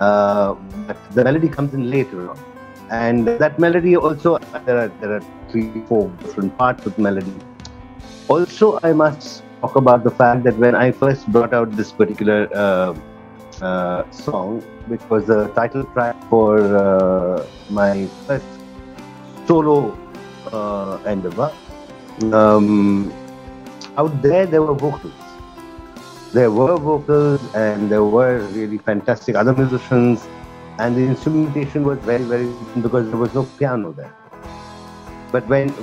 uh, 0.00 0.54
but 0.86 0.96
the 1.12 1.22
melody 1.22 1.48
comes 1.48 1.72
in 1.74 1.90
later 1.90 2.30
on. 2.30 2.38
And 2.90 3.28
that 3.28 3.58
melody 3.58 3.96
also, 3.96 4.38
there 4.66 4.78
are, 4.78 4.88
there 5.00 5.12
are 5.14 5.22
three, 5.50 5.70
four 5.86 6.08
different 6.22 6.58
parts 6.58 6.84
of 6.86 6.98
melody. 6.98 7.32
Also, 8.28 8.80
I 8.82 8.92
must 8.92 9.44
talk 9.60 9.76
about 9.76 10.02
the 10.02 10.10
fact 10.10 10.42
that 10.44 10.56
when 10.56 10.74
I 10.74 10.90
first 10.90 11.26
brought 11.28 11.54
out 11.54 11.70
this 11.76 11.92
particular 11.92 12.48
uh, 13.62 13.64
uh, 13.64 14.10
song, 14.10 14.60
which 14.86 15.02
was 15.10 15.26
the 15.26 15.48
title 15.48 15.84
track 15.92 16.16
for 16.28 16.60
uh, 16.76 17.46
my 17.70 18.06
first 18.26 18.44
solo 19.46 19.96
endeavor, 21.06 21.52
um, 22.32 23.12
out 23.96 24.22
there 24.22 24.46
there 24.46 24.62
were 24.62 24.74
vocals. 24.74 25.12
There 26.32 26.50
were 26.50 26.76
vocals 26.76 27.40
and 27.54 27.90
there 27.90 28.04
were 28.04 28.38
really 28.52 28.78
fantastic 28.78 29.34
other 29.34 29.52
musicians, 29.52 30.26
and 30.78 30.96
the 30.96 31.02
instrumentation 31.02 31.84
was 31.84 31.98
very 32.00 32.24
very 32.24 32.48
because 32.80 33.08
there 33.08 33.18
was 33.18 33.34
no 33.34 33.44
piano 33.58 33.92
there. 33.92 34.14
But 35.32 35.46
when 35.48 35.74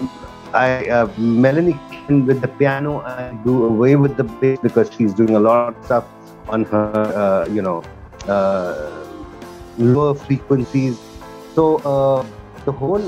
I 0.53 0.87
uh, 0.87 1.07
Melanie 1.17 1.79
came 1.91 2.25
with 2.25 2.41
the 2.41 2.47
piano, 2.47 3.01
I 3.01 3.37
do 3.43 3.65
away 3.65 3.95
with 3.95 4.17
the 4.17 4.23
bass 4.23 4.59
because 4.61 4.93
she's 4.93 5.13
doing 5.13 5.35
a 5.35 5.39
lot 5.39 5.75
of 5.75 5.85
stuff 5.85 6.05
on 6.49 6.65
her, 6.65 6.91
uh, 6.93 7.45
you 7.51 7.61
know, 7.61 7.83
uh, 8.27 9.05
lower 9.77 10.15
frequencies. 10.15 10.97
So 11.55 11.77
uh, 11.77 12.25
the 12.65 12.71
whole 12.71 13.01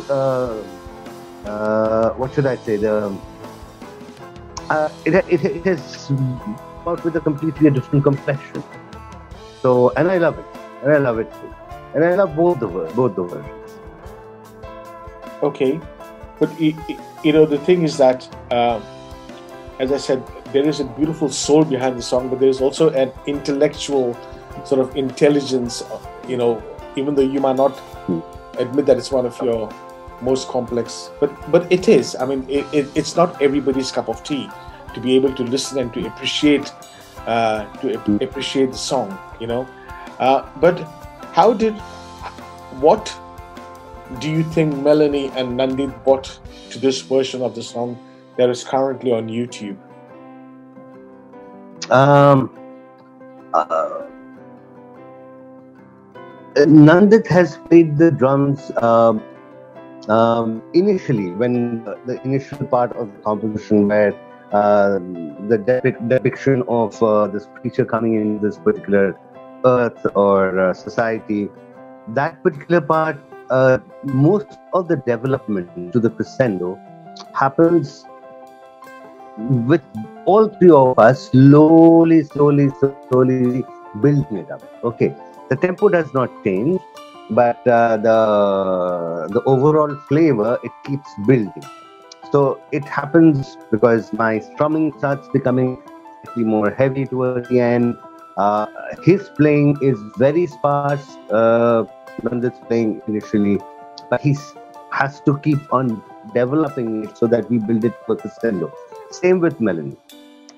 what 2.18 2.34
should 2.34 2.46
I 2.46 2.56
say? 2.58 2.78
The 2.78 3.18
it, 5.06 5.16
it, 5.16 5.46
it 5.46 5.66
has 5.66 6.12
out 6.88 7.04
with 7.04 7.16
a 7.16 7.20
completely 7.20 7.70
different 7.70 8.04
complexion. 8.04 8.64
So, 9.62 9.92
and 9.98 10.10
I 10.10 10.18
love 10.18 10.40
it, 10.40 10.46
and 10.84 10.94
I 10.94 10.98
love 10.98 11.20
it 11.20 11.32
too, 11.34 11.54
and 11.94 12.06
I 12.06 12.16
love 12.16 12.36
both 12.36 12.60
the 12.60 12.68
both 12.68 13.16
the 13.16 13.24
versions. 13.24 13.72
Okay, 15.44 15.80
but 16.40 16.50
you 16.60 17.34
know 17.34 17.46
the 17.46 17.58
thing 17.60 17.84
is 17.84 17.98
that, 17.98 18.28
uh, 18.52 18.80
as 19.80 19.92
I 19.92 19.98
said, 19.98 20.24
there 20.52 20.68
is 20.68 20.80
a 20.80 20.86
beautiful 20.86 21.30
soul 21.30 21.64
behind 21.64 21.98
the 21.98 22.02
song, 22.02 22.30
but 22.30 22.40
there 22.40 22.50
is 22.50 22.62
also 22.62 22.90
an 22.92 23.12
intellectual 23.28 24.16
sort 24.66 24.82
of 24.82 24.96
intelligence. 24.96 25.84
You 26.28 26.38
know, 26.38 26.62
even 26.96 27.16
though 27.16 27.24
you 27.24 27.40
might 27.40 27.56
not 27.56 27.80
admit 28.60 28.86
that 28.86 28.98
it's 28.98 29.12
one 29.12 29.26
of 29.26 29.40
your 29.42 29.70
most 30.22 30.48
complex 30.50 31.12
but 31.20 31.32
but 31.52 31.72
it 31.72 31.88
is 31.88 32.16
i 32.18 32.26
mean 32.26 32.46
it, 32.50 32.66
it, 32.74 32.88
it's 32.96 33.16
not 33.16 33.42
everybody's 33.42 33.92
cup 33.92 34.10
of 34.10 34.22
tea 34.24 34.50
to 34.94 35.00
be 35.00 35.16
able 35.16 35.34
to 35.34 35.44
listen 35.44 35.80
and 35.80 35.94
to 35.94 36.06
appreciate 36.08 36.72
uh, 37.26 37.66
to 37.78 37.94
ap- 37.94 38.22
appreciate 38.22 38.72
the 38.72 38.78
song 38.78 39.18
you 39.40 39.48
know 39.48 39.68
uh, 40.20 40.46
but 40.60 40.80
how 41.32 41.54
did 41.54 41.74
what 42.82 43.16
do 44.20 44.30
you 44.30 44.44
think 44.44 44.76
melanie 44.78 45.28
and 45.36 45.60
nandit 45.60 46.04
brought 46.04 46.40
to 46.70 46.80
this 46.80 47.02
version 47.02 47.42
of 47.42 47.56
the 47.56 47.64
song 47.64 47.98
that 48.40 48.50
is 48.50 48.64
currently 48.64 49.12
on 49.12 49.28
youtube? 49.28 49.78
Um 51.92 52.50
uh, 53.54 54.10
Nandit 56.56 57.28
has 57.28 57.58
played 57.58 57.98
the 57.98 58.12
drums 58.12 58.72
um, 58.78 59.22
um, 60.10 60.62
initially, 60.74 61.32
when 61.32 61.84
the 62.06 62.20
initial 62.24 62.66
part 62.66 62.92
of 62.94 63.12
the 63.14 63.20
composition, 63.20 63.88
where 63.88 64.14
uh, 64.52 65.00
the 65.48 65.58
depic- 65.58 66.10
depiction 66.10 66.64
of 66.68 67.02
uh, 67.04 67.28
this 67.28 67.48
creature 67.62 67.86
coming 67.86 68.16
in 68.16 68.42
this 68.42 68.58
particular 68.58 69.16
earth 69.66 70.06
or 70.16 70.60
uh, 70.60 70.74
society, 70.74 71.48
that 72.10 72.42
particular 72.44 72.82
part, 72.82 73.18
uh, 73.52 73.78
most 74.04 74.48
of 74.74 74.88
the 74.88 74.98
development 75.06 75.94
to 75.94 76.00
the 76.00 76.10
crescendo 76.10 76.80
happens 77.34 78.06
with 79.48 79.82
all 80.26 80.48
three 80.48 80.72
of 80.72 80.98
us 81.00 81.30
slowly, 81.32 82.24
slowly, 82.24 82.70
slowly 83.10 83.64
building 84.02 84.38
it 84.38 84.52
up. 84.52 84.64
Okay, 84.84 85.16
the 85.50 85.56
tempo 85.56 85.90
does 85.90 86.14
not 86.14 86.30
change 86.44 86.82
but 87.32 87.66
uh, 87.68 87.98
the 87.98 89.28
the 89.34 89.42
overall 89.44 89.96
flavor 90.08 90.58
it 90.64 90.72
keeps 90.84 91.10
building. 91.28 91.64
So 92.32 92.62
it 92.72 92.86
happens 92.86 93.58
because 93.72 94.12
my 94.14 94.40
strumming 94.40 94.98
starts 94.98 95.28
becoming 95.30 95.82
slightly 96.24 96.44
more 96.44 96.70
heavy 96.72 97.06
towards 97.06 97.50
the 97.50 97.60
end. 97.60 97.98
Uh, 98.38 98.68
his 99.04 99.30
playing 99.36 99.78
is 99.82 100.00
very 100.18 100.48
sparse 100.48 101.18
uh, 101.30 101.84
Nandit's 102.24 102.60
playing 102.68 103.02
initially 103.08 103.60
but 104.10 104.22
he 104.22 104.36
has 104.92 105.20
to 105.22 105.38
keep 105.40 105.74
on 105.74 106.02
developing 106.34 107.04
it 107.04 107.18
so 107.18 107.28
that 107.28 107.50
we 107.50 107.58
build 107.58 107.84
it 107.84 107.94
for 108.06 108.16
the 108.16 108.22
crescendo 108.22 108.72
same 109.12 109.40
with 109.40 109.60
Melanie 109.60 109.98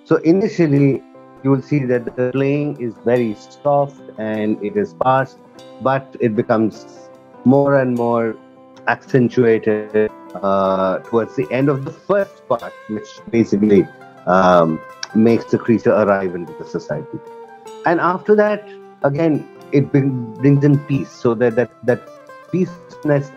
so 0.05 0.17
initially 0.17 1.03
you 1.43 1.50
will 1.50 1.62
see 1.62 1.79
that 1.86 2.05
the 2.05 2.31
playing 2.31 2.79
is 2.79 2.93
very 3.05 3.36
soft 3.36 4.01
and 4.17 4.63
it 4.63 4.77
is 4.77 4.93
fast 5.03 5.38
but 5.81 6.15
it 6.20 6.36
becomes 6.36 7.10
more 7.46 7.79
and 7.79 7.96
more 7.96 8.36
accentuated 8.88 10.12
uh, 10.36 11.00
towards 11.00 11.36
the 11.36 11.48
end 11.51 11.70
of 11.70 11.86
the 11.86 11.91
first 11.91 12.48
part, 12.48 12.74
which 12.89 13.08
basically 13.29 13.88
um, 14.25 14.79
makes 15.15 15.46
the 15.46 15.58
creature 15.58 15.91
arrive 15.91 16.36
into 16.36 16.53
the 16.53 16.65
society. 16.65 17.20
And 17.86 18.00
after 18.00 18.36
that, 18.36 18.67
again, 19.03 19.48
it 19.72 19.91
brings 19.91 20.63
in 20.63 20.79
peace. 20.86 21.12
So 21.12 21.34
that 21.36 21.55
that 21.55 21.72
that 21.86 22.01
peacefulness 22.51 23.31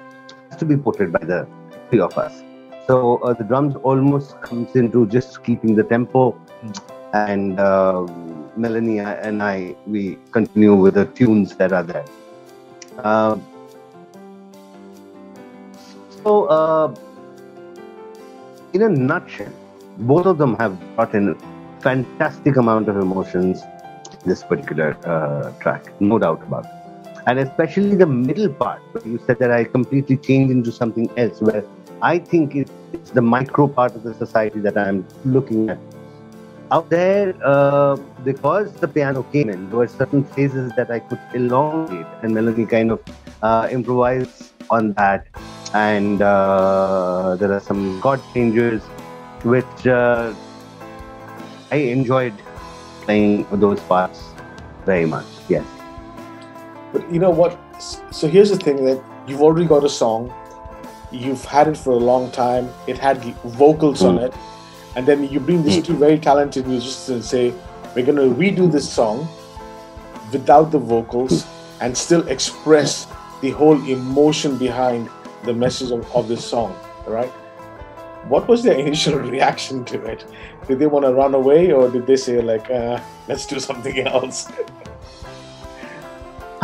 has 0.50 0.59
to 0.59 0.64
be 0.64 0.76
portrayed 0.76 1.12
by 1.12 1.25
the 1.25 1.47
three 1.88 2.00
of 2.00 2.16
us. 2.18 2.43
So 2.86 3.16
uh, 3.18 3.32
the 3.32 3.44
drums 3.44 3.76
almost 3.82 4.40
comes 4.42 4.76
into 4.76 5.06
just 5.06 5.42
keeping 5.42 5.74
the 5.74 5.82
tempo, 5.82 6.36
and 7.14 7.58
uh, 7.58 8.06
Melanie 8.56 8.98
and 8.98 9.42
I 9.42 9.74
we 9.86 10.18
continue 10.32 10.74
with 10.74 10.94
the 10.94 11.06
tunes 11.06 11.56
that 11.56 11.72
are 11.72 11.82
there. 11.82 12.04
Uh, 12.98 13.38
so, 16.22 16.44
uh, 16.44 16.94
in 18.73 18.82
a 18.82 18.88
nutshell, 18.88 19.52
both 19.99 20.26
of 20.26 20.38
them 20.38 20.56
have 20.56 20.78
brought 20.94 21.14
in 21.14 21.36
fantastic 21.80 22.56
amount 22.56 22.88
of 22.88 22.97
emotions 22.97 23.62
this 24.25 24.42
particular 24.42 24.97
uh, 25.06 25.52
track, 25.60 25.88
no 26.00 26.18
doubt 26.18 26.42
about 26.42 26.64
it. 26.64 26.70
And 27.26 27.38
especially 27.38 27.97
the 27.97 28.06
middle 28.06 28.49
part, 28.49 28.80
where 28.92 29.06
you 29.06 29.18
said 29.26 29.38
that 29.38 29.50
I 29.50 29.64
completely 29.64 30.16
changed 30.16 30.50
into 30.50 30.70
something 30.70 31.10
else, 31.16 31.40
where 31.40 31.64
I 32.04 32.19
think 32.19 32.54
it's 32.54 33.10
the 33.12 33.23
micro 33.23 33.67
part 33.67 33.95
of 33.95 34.02
the 34.02 34.12
society 34.12 34.60
that 34.60 34.76
I'm 34.76 35.06
looking 35.25 35.71
at. 35.71 35.78
Out 36.71 36.90
there, 36.90 37.34
uh, 37.43 37.97
because 38.25 38.75
the 38.75 38.88
piano 38.88 39.23
came 39.32 39.49
in, 39.49 39.71
there 39.71 39.78
were 39.78 39.88
certain 39.88 40.23
phases 40.23 40.71
that 40.76 40.90
I 40.90 40.99
could 40.99 41.21
elongate, 41.32 42.06
and 42.23 42.34
Melanie 42.34 42.67
kind 42.67 42.90
of 42.90 43.00
uh, 43.43 43.69
improvised 43.71 44.52
on 44.69 44.93
that. 44.95 45.26
And 45.73 46.21
uh, 46.21 47.36
there 47.36 47.50
are 47.50 47.60
some 47.60 48.02
chord 48.02 48.21
changes 48.34 48.82
which 49.43 49.86
uh, 49.86 50.34
I 51.71 51.76
enjoyed 51.76 52.34
playing 53.06 53.47
those 53.50 53.80
parts 53.80 54.23
very 54.84 55.06
much. 55.06 55.25
Yes. 55.49 55.64
But 56.93 57.10
you 57.10 57.19
know 57.19 57.30
what? 57.30 57.58
So 58.10 58.28
here's 58.28 58.50
the 58.50 58.58
thing 58.58 58.84
that 58.84 59.02
you've 59.26 59.40
already 59.40 59.67
got 59.67 59.84
a 59.84 59.88
song, 59.88 60.32
you've 61.14 61.44
had 61.44 61.68
it 61.68 61.76
for 61.76 61.90
a 61.90 61.96
long 61.96 62.30
time, 62.30 62.68
it 62.86 62.98
had 62.98 63.22
vocals 63.44 64.02
on 64.02 64.18
it, 64.18 64.34
and 64.96 65.06
then 65.06 65.28
you 65.28 65.40
bring 65.40 65.62
these 65.62 65.78
mm. 65.78 65.86
two 65.86 65.96
very 65.96 66.18
talented 66.18 66.66
musicians 66.66 67.08
and 67.08 67.24
say, 67.24 67.54
we're 67.94 68.04
going 68.04 68.16
to 68.16 68.34
redo 68.34 68.70
this 68.70 68.90
song 68.90 69.28
without 70.32 70.70
the 70.70 70.78
vocals 70.78 71.44
mm. 71.44 71.48
and 71.80 71.96
still 71.96 72.26
express 72.28 73.06
the 73.40 73.50
whole 73.50 73.80
emotion 73.88 74.58
behind 74.58 75.08
the 75.44 75.54
message 75.54 75.90
of, 75.90 76.10
of 76.14 76.28
this 76.28 76.44
song, 76.44 76.74
right? 77.06 77.30
What 78.28 78.48
was 78.48 78.62
their 78.62 78.78
initial 78.84 79.18
reaction 79.18 79.84
to 79.86 80.04
it? 80.04 80.24
Did 80.66 80.78
they 80.78 80.86
want 80.86 81.04
to 81.04 81.12
run 81.12 81.34
away, 81.34 81.72
or 81.72 81.90
did 81.90 82.06
they 82.06 82.16
say 82.16 82.40
like, 82.40 82.70
uh, 82.70 82.98
"Let's 83.28 83.46
do 83.46 83.60
something 83.60 83.98
else"? 84.06 84.48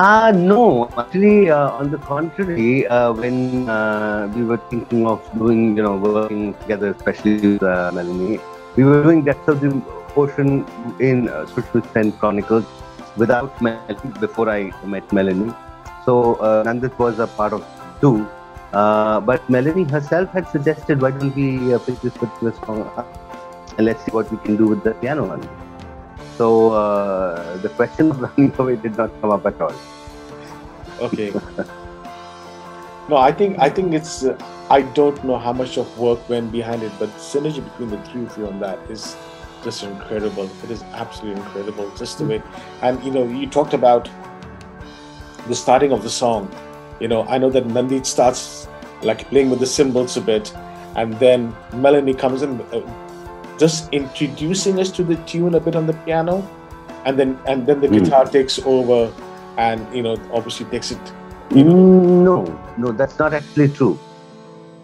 Uh, 0.00 0.32
no, 0.34 0.88
actually, 0.96 1.50
uh, 1.50 1.72
on 1.72 1.90
the 1.90 1.98
contrary, 1.98 2.86
uh, 2.86 3.12
when 3.12 3.68
uh, 3.68 4.32
we 4.34 4.42
were 4.42 4.56
thinking 4.70 5.06
of 5.06 5.20
doing, 5.36 5.76
you 5.76 5.82
know, 5.82 5.96
working 5.98 6.54
together, 6.60 6.88
especially 6.92 7.34
with 7.36 7.62
uh, 7.62 7.90
Melanie, 7.92 8.40
we 8.76 8.84
were 8.84 9.02
doing 9.02 9.22
Depths 9.22 9.46
of 9.46 9.60
the 9.60 9.70
Ocean 10.16 10.64
in 11.00 11.28
uh, 11.28 11.44
Switch 11.48 11.66
Chronicles 12.18 12.64
without 13.18 13.60
Melanie 13.60 14.18
before 14.20 14.48
I 14.48 14.72
met 14.86 15.12
Melanie. 15.12 15.52
So 16.06 16.36
uh, 16.36 16.64
Nandit 16.64 16.98
was 16.98 17.18
a 17.18 17.26
part 17.26 17.52
of 17.52 17.62
two. 18.00 18.26
Uh, 18.72 19.20
but 19.20 19.46
Melanie 19.50 19.84
herself 19.84 20.30
had 20.30 20.48
suggested, 20.48 21.02
why 21.02 21.10
don't 21.10 21.36
we 21.36 21.74
uh, 21.74 21.78
pick 21.78 22.00
this 22.00 22.16
particular 22.16 22.54
song 22.64 22.90
up 22.96 23.06
and 23.76 23.86
let's 23.86 24.02
see 24.06 24.12
what 24.12 24.32
we 24.32 24.38
can 24.38 24.56
do 24.56 24.66
with 24.66 24.82
the 24.82 24.94
piano 24.94 25.26
one. 25.26 25.69
So 26.36 26.72
uh, 26.72 27.56
the 27.58 27.68
question 27.70 28.10
of 28.10 28.20
running 28.20 28.52
away 28.58 28.76
did 28.76 28.96
not 28.96 29.10
come 29.20 29.30
up 29.30 29.46
at 29.46 29.60
all. 29.60 29.74
Okay. 31.00 31.32
no, 33.08 33.16
I 33.16 33.32
think 33.32 33.58
I 33.58 33.68
think 33.68 33.94
it's. 33.94 34.24
Uh, 34.24 34.38
I 34.70 34.82
don't 34.82 35.22
know 35.24 35.36
how 35.36 35.52
much 35.52 35.78
of 35.78 35.98
work 35.98 36.28
went 36.28 36.52
behind 36.52 36.82
it, 36.82 36.92
but 36.98 37.08
synergy 37.16 37.64
between 37.64 37.90
the 37.90 38.00
three 38.04 38.24
of 38.24 38.38
you 38.38 38.46
on 38.46 38.60
that 38.60 38.78
is 38.90 39.16
just 39.64 39.82
incredible. 39.82 40.48
It 40.62 40.70
is 40.70 40.82
absolutely 40.94 41.42
incredible, 41.42 41.90
just 41.96 42.18
the 42.18 42.26
way. 42.26 42.42
And 42.82 43.02
you 43.04 43.10
know, 43.10 43.24
you 43.26 43.46
talked 43.46 43.74
about 43.74 44.08
the 45.48 45.54
starting 45.54 45.92
of 45.92 46.02
the 46.02 46.10
song 46.10 46.48
you 47.00 47.08
know, 47.08 47.26
I 47.28 47.38
know 47.38 47.50
that 47.50 47.64
Nandit 47.64 48.04
starts 48.04 48.68
like 49.02 49.26
playing 49.28 49.48
with 49.48 49.58
the 49.58 49.66
cymbals 49.66 50.18
a 50.18 50.20
bit, 50.20 50.54
and 50.96 51.14
then 51.14 51.56
Melanie 51.72 52.12
comes 52.14 52.42
in, 52.42 52.60
uh, 52.60 52.80
just 53.60 53.92
introducing 53.92 54.80
us 54.80 54.90
to 54.98 55.04
the 55.04 55.16
tune 55.32 55.54
a 55.54 55.60
bit 55.60 55.76
on 55.76 55.86
the 55.86 55.96
piano, 56.04 56.36
and 57.04 57.18
then 57.18 57.38
and 57.46 57.66
then 57.66 57.80
the 57.80 57.88
mm. 57.88 58.02
guitar 58.02 58.24
takes 58.24 58.58
over, 58.74 59.00
and 59.56 59.94
you 59.94 60.02
know, 60.02 60.16
obviously 60.32 60.66
takes 60.74 60.90
it. 60.90 61.12
You 61.54 61.64
know. 61.64 62.22
No, 62.24 62.60
no, 62.78 62.92
that's 62.92 63.18
not 63.18 63.34
actually 63.34 63.68
true. 63.68 63.98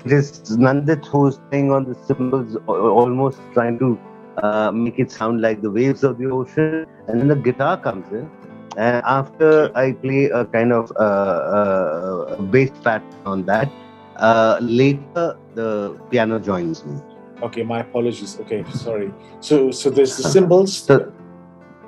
It 0.05 0.13
is 0.13 0.31
Nandit 0.67 1.07
who's 1.07 1.39
playing 1.51 1.73
on 1.73 1.85
the 1.85 1.95
cymbals, 2.07 2.57
almost 2.67 3.41
trying 3.55 3.79
to 3.81 3.99
uh, 4.43 4.71
make 4.71 5.01
it 5.01 5.11
sound 5.11 5.41
like 5.41 5.63
the 5.63 5.71
waves 5.71 6.05
of 6.05 6.19
the 6.19 6.31
ocean, 6.31 6.87
and 7.09 7.21
then 7.21 7.29
the 7.29 7.37
guitar 7.37 7.77
comes 7.81 8.13
in 8.13 8.31
and 8.77 9.03
after 9.07 9.71
I 9.75 9.93
play 9.93 10.27
a 10.27 10.45
kind 10.45 10.73
of 10.73 10.93
uh, 10.97 12.37
uh, 12.37 12.43
bass 12.43 12.71
pattern 12.85 13.09
on 13.25 13.47
that, 13.47 13.71
uh, 14.17 14.59
later 14.61 15.39
the 15.55 15.99
piano 16.11 16.39
joins 16.39 16.85
me. 16.85 17.01
Okay, 17.43 17.63
my 17.63 17.81
apologies. 17.81 18.39
Okay, 18.41 18.65
sorry. 18.73 19.13
So, 19.41 19.71
so 19.71 19.91
there's 19.91 20.17
the 20.17 20.23
cymbals, 20.25 20.79
so, 20.79 21.13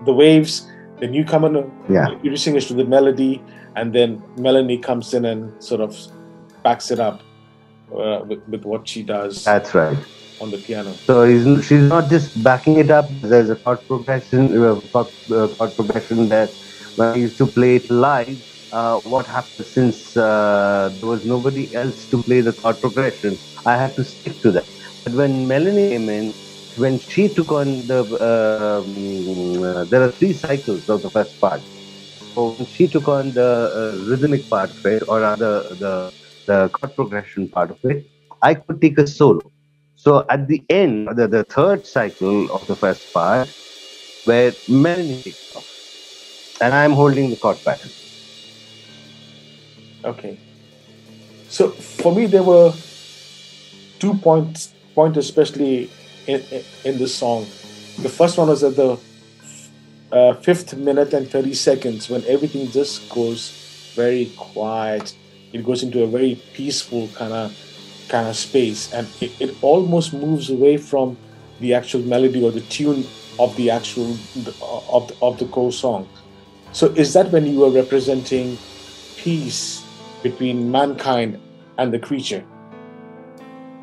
the 0.05 0.13
waves, 0.13 0.69
then 0.99 1.15
you 1.15 1.25
come 1.25 1.45
in, 1.45 1.73
yeah. 1.89 2.09
introducing 2.11 2.57
us 2.57 2.67
to 2.69 2.75
the 2.75 2.85
melody, 2.85 3.43
and 3.77 3.93
then 3.95 4.23
Melanie 4.37 4.79
comes 4.79 5.15
in 5.15 5.25
and 5.25 5.63
sort 5.63 5.81
of 5.81 5.97
backs 6.63 6.91
it 6.91 7.01
up 7.01 7.23
uh, 7.93 8.25
with, 8.27 8.47
with 8.49 8.65
what 8.65 8.87
she 8.87 9.03
does. 9.03 9.45
That's 9.45 9.75
right 9.75 9.99
on 10.41 10.53
the 10.53 10.59
piano. 10.59 10.93
So 10.93 11.27
she's 11.63 11.89
not 11.89 12.09
just 12.09 12.41
backing 12.45 12.79
it 12.79 12.91
up. 12.91 13.09
There's 13.23 13.51
a 13.51 13.57
chord 13.57 13.81
progression, 13.89 14.57
uh, 14.63 14.81
chord, 14.93 15.09
uh, 15.33 15.49
chord 15.49 15.75
progression 15.75 16.29
there 16.29 16.49
when 16.99 17.09
I 17.15 17.17
used 17.17 17.39
to 17.39 17.47
play 17.47 17.77
it 17.77 17.89
live, 17.91 18.43
uh, 18.73 18.99
what 19.01 19.25
happened 19.27 19.67
since 19.67 20.17
uh, 20.17 20.93
there 20.99 21.09
was 21.09 21.25
nobody 21.25 21.73
else 21.75 22.11
to 22.11 22.21
play 22.23 22.41
the 22.41 22.53
chord 22.53 22.81
progression, 22.81 23.39
I 23.65 23.77
had 23.77 23.95
to 23.95 24.05
stick 24.05 24.41
to 24.43 24.51
that. 24.51 24.67
But 25.09 25.17
when 25.17 25.49
Melanie 25.49 25.89
came 25.89 26.11
in, 26.11 26.35
when 26.77 26.99
she 26.99 27.29
took 27.31 27.51
on 27.51 27.87
the, 27.87 28.01
um, 28.31 29.65
uh, 29.65 29.85
there 29.87 30.03
are 30.03 30.13
three 30.13 30.35
cycles 30.35 30.87
of 30.91 31.01
the 31.01 31.11
first 31.11 31.41
part. 31.41 31.63
So 32.19 32.51
when 32.51 32.67
she 32.67 32.89
took 32.89 33.09
on 33.09 33.33
the 33.33 33.73
uh, 33.75 33.97
rhythmic 34.05 34.51
part 34.51 34.73
of 34.73 34.77
it, 34.85 35.03
or 35.09 35.21
rather 35.21 35.75
the, 35.79 36.13
the 36.47 36.69
chord 36.69 36.95
progression 36.95 37.49
part 37.49 37.71
of 37.71 37.79
it, 37.85 38.07
I 38.43 38.53
could 38.55 38.83
take 38.83 38.99
a 38.99 39.07
solo. 39.07 39.51
So 39.97 40.27
at 40.29 40.47
the 40.47 40.63
end, 40.69 41.09
the, 41.17 41.27
the 41.27 41.45
third 41.45 41.87
cycle 41.87 42.51
of 42.53 42.67
the 42.67 42.77
first 42.77 43.11
part, 43.15 43.55
where 44.25 44.57
Melanie 44.67 45.23
takes 45.23 45.49
off 45.55 45.65
and 46.61 46.75
I'm 46.75 46.93
holding 46.93 47.31
the 47.31 47.37
chord 47.37 47.65
pattern. 47.65 47.95
Okay. 50.05 50.39
So 51.47 51.71
for 51.71 52.15
me, 52.15 52.27
there 52.27 52.43
were 52.43 52.75
two 53.99 54.15
points, 54.19 54.75
point 54.99 55.17
especially 55.17 55.89
in, 56.27 56.43
in, 56.85 56.99
this 56.99 57.15
song. 57.15 57.47
The 58.03 58.09
first 58.09 58.37
one 58.37 58.49
was 58.49 58.65
at 58.65 58.75
the 58.75 58.99
uh, 60.11 60.33
fifth 60.47 60.77
minute 60.77 61.15
and 61.15 61.31
30 61.31 61.55
seconds 61.55 62.11
when 62.11 62.25
everything 62.25 62.69
just 62.73 63.09
goes 63.09 63.93
very 63.95 64.33
quiet. 64.37 65.15
It 65.53 65.65
goes 65.65 65.85
into 65.85 66.03
a 66.03 66.09
very 66.09 66.35
peaceful 66.53 67.07
kind 67.15 67.33
of 67.33 67.55
kind 68.09 68.27
of 68.27 68.35
space, 68.35 68.93
and 68.93 69.07
it, 69.21 69.31
it 69.39 69.51
almost 69.63 70.15
moves 70.15 70.51
away 70.51 70.77
from 70.79 71.17
the 71.61 71.75
actual 71.75 72.03
melody 72.03 72.43
or 72.43 72.51
the 72.51 72.67
tune 72.79 73.07
of 73.39 73.55
the 73.55 73.71
actual 73.71 74.11
of 74.97 75.07
the, 75.07 75.17
of 75.23 75.39
the 75.39 75.47
core 75.47 75.71
song. 75.71 76.09
So 76.73 76.87
is 77.05 77.13
that 77.13 77.31
when 77.31 77.47
you 77.47 77.61
were 77.61 77.71
representing 77.71 78.59
peace 79.17 79.85
between 80.25 80.73
mankind 80.73 81.39
and 81.79 81.95
the 81.95 82.01
creature? 82.01 82.45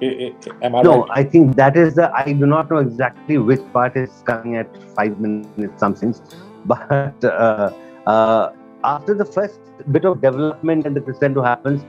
Am 0.01 0.75
I 0.75 0.81
no, 0.81 1.05
right? 1.05 1.09
I 1.11 1.23
think 1.23 1.55
that 1.55 1.77
is 1.77 1.95
the. 1.95 2.11
I 2.13 2.33
do 2.33 2.45
not 2.45 2.69
know 2.69 2.77
exactly 2.77 3.37
which 3.37 3.61
part 3.73 3.95
is 3.95 4.23
coming 4.25 4.55
at 4.57 4.77
five 4.93 5.19
minutes 5.19 5.79
something, 5.79 6.15
but 6.65 7.23
uh, 7.23 7.71
uh, 8.05 8.51
after 8.83 9.13
the 9.13 9.25
first 9.25 9.59
bit 9.91 10.05
of 10.05 10.21
development 10.21 10.85
and 10.85 10.95
the 10.95 11.01
crescendo 11.01 11.41
happens, 11.41 11.85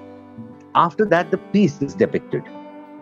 after 0.75 1.05
that 1.07 1.31
the 1.31 1.39
piece 1.39 1.83
is 1.83 1.95
depicted, 1.95 2.43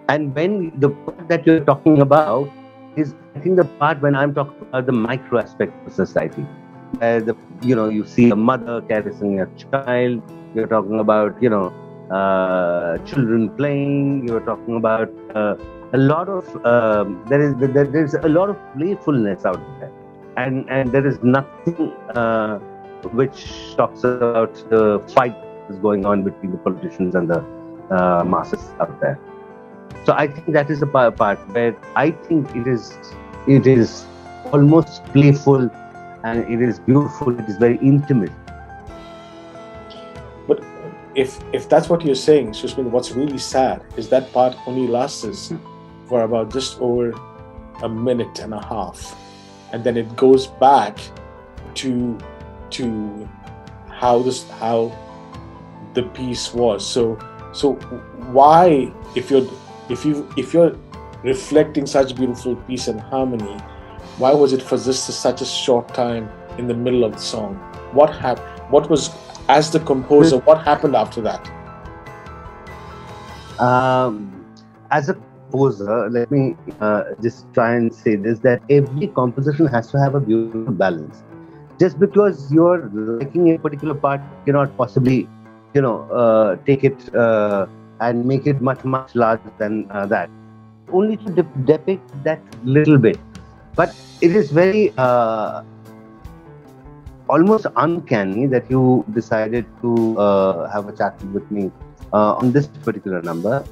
and 0.08 0.34
when 0.34 0.72
the 0.80 0.90
part 0.90 1.28
that 1.28 1.46
you're 1.46 1.64
talking 1.64 2.00
about 2.00 2.50
is, 2.96 3.14
I 3.34 3.40
think 3.40 3.56
the 3.56 3.64
part 3.64 4.00
when 4.00 4.14
I'm 4.14 4.34
talking 4.34 4.60
about 4.62 4.86
the 4.86 4.92
micro 4.92 5.40
aspect 5.40 5.86
of 5.86 5.92
society 5.92 6.46
uh, 7.00 7.20
the 7.20 7.36
you 7.62 7.74
know 7.74 7.88
you 7.88 8.04
see 8.04 8.30
a 8.30 8.36
mother 8.36 8.80
carrying 8.82 9.40
a 9.40 9.46
child 9.56 10.22
you're 10.54 10.66
talking 10.66 11.00
about 11.00 11.42
you 11.42 11.48
know 11.48 11.72
uh, 12.10 12.98
children 12.98 13.48
playing 13.56 14.26
you're 14.26 14.40
talking 14.40 14.76
about 14.76 15.10
uh, 15.34 15.56
a 15.92 15.98
lot 15.98 16.28
of 16.28 16.44
um, 16.66 17.24
there 17.28 17.40
is 17.40 17.54
there 17.56 18.04
is 18.04 18.14
a 18.14 18.28
lot 18.28 18.50
of 18.50 18.56
playfulness 18.76 19.44
out 19.44 19.60
there 19.80 19.92
and 20.36 20.68
and 20.68 20.92
there 20.92 21.06
is 21.06 21.22
nothing 21.22 21.92
uh, 22.14 22.58
which 23.12 23.76
talks 23.76 24.04
about 24.04 24.54
the 24.70 24.98
fight 25.14 25.36
that's 25.68 25.80
going 25.80 26.04
on 26.04 26.22
between 26.22 26.50
the 26.52 26.58
politicians 26.58 27.14
and 27.14 27.28
the 27.28 27.44
uh, 27.90 28.24
masses 28.24 28.70
out 28.80 29.00
there. 29.00 29.18
So 30.04 30.12
I 30.12 30.26
think 30.26 30.52
that 30.52 30.70
is 30.70 30.82
a 30.82 30.86
part 30.86 31.38
where 31.50 31.76
I 31.96 32.10
think 32.10 32.54
it 32.56 32.66
is 32.66 32.96
it 33.46 33.66
is 33.66 34.04
almost 34.52 35.04
playful 35.06 35.70
and 36.24 36.44
it 36.50 36.60
is 36.60 36.80
beautiful. 36.80 37.38
It 37.38 37.48
is 37.48 37.56
very 37.56 37.78
intimate. 37.78 38.32
If 41.14 41.40
if 41.52 41.68
that's 41.68 41.88
what 41.88 42.04
you're 42.04 42.14
saying, 42.14 42.52
Sushmit, 42.52 42.90
what's 42.90 43.12
really 43.12 43.38
sad 43.38 43.82
is 43.96 44.08
that 44.08 44.32
part 44.32 44.56
only 44.66 44.88
lasts 44.88 45.52
for 46.08 46.22
about 46.22 46.52
just 46.52 46.80
over 46.80 47.12
a 47.82 47.88
minute 47.88 48.40
and 48.40 48.54
a 48.54 48.64
half, 48.64 49.16
and 49.72 49.84
then 49.84 49.96
it 49.96 50.16
goes 50.16 50.46
back 50.46 50.98
to 51.74 52.18
to 52.70 53.28
how 53.88 54.22
this 54.22 54.48
how 54.50 54.92
the 55.94 56.02
piece 56.02 56.52
was. 56.52 56.84
So 56.84 57.18
so 57.52 57.74
why 58.32 58.92
if 59.14 59.30
you're 59.30 59.46
if 59.88 60.04
you 60.04 60.28
if 60.36 60.52
you're 60.52 60.76
reflecting 61.22 61.86
such 61.86 62.16
beautiful 62.16 62.56
peace 62.56 62.88
and 62.88 63.00
harmony, 63.00 63.56
why 64.18 64.32
was 64.32 64.52
it 64.52 64.62
for 64.62 64.76
just 64.76 65.06
such 65.06 65.40
a 65.40 65.46
short 65.46 65.94
time 65.94 66.28
in 66.58 66.66
the 66.66 66.74
middle 66.74 67.04
of 67.04 67.12
the 67.12 67.18
song? 67.18 67.54
What 67.92 68.10
happened? 68.10 68.46
What 68.70 68.90
was 68.90 69.10
as 69.48 69.70
the 69.70 69.80
composer? 69.80 70.38
What 70.38 70.62
happened 70.64 70.96
after 70.96 71.20
that? 71.22 71.50
Um, 73.58 74.44
as 74.90 75.08
a 75.08 75.14
composer, 75.14 76.10
let 76.10 76.30
me 76.30 76.56
uh, 76.80 77.04
just 77.22 77.52
try 77.54 77.74
and 77.74 77.94
say 77.94 78.16
this: 78.16 78.40
that 78.40 78.62
every 78.70 79.08
composition 79.08 79.66
has 79.66 79.90
to 79.92 79.98
have 79.98 80.14
a 80.14 80.20
beautiful 80.20 80.72
balance. 80.72 81.22
Just 81.78 81.98
because 81.98 82.52
you're 82.52 82.90
liking 82.92 83.54
a 83.54 83.58
particular 83.58 83.94
part, 83.94 84.20
cannot 84.46 84.76
possibly, 84.76 85.28
you 85.74 85.82
know, 85.82 86.02
uh, 86.10 86.56
take 86.66 86.84
it. 86.84 87.14
Uh, 87.14 87.66
and 88.00 88.26
make 88.26 88.46
it 88.46 88.60
much 88.60 88.84
much 88.84 89.14
larger 89.14 89.50
than 89.58 89.88
uh, 89.90 90.04
that 90.04 90.28
only 90.92 91.16
to 91.16 91.30
de- 91.30 91.64
depict 91.64 92.10
that 92.24 92.40
little 92.64 92.98
bit 92.98 93.18
but 93.76 93.94
it 94.20 94.34
is 94.34 94.50
very 94.50 94.92
uh, 94.98 95.62
almost 97.28 97.66
uncanny 97.76 98.46
that 98.46 98.70
you 98.70 99.04
decided 99.12 99.66
to 99.82 100.18
uh, 100.18 100.70
have 100.70 100.88
a 100.88 100.92
chat 100.92 101.22
with 101.26 101.50
me 101.50 101.70
uh, 102.12 102.34
on 102.34 102.52
this 102.52 102.66
particular 102.66 103.22
number. 103.22 103.64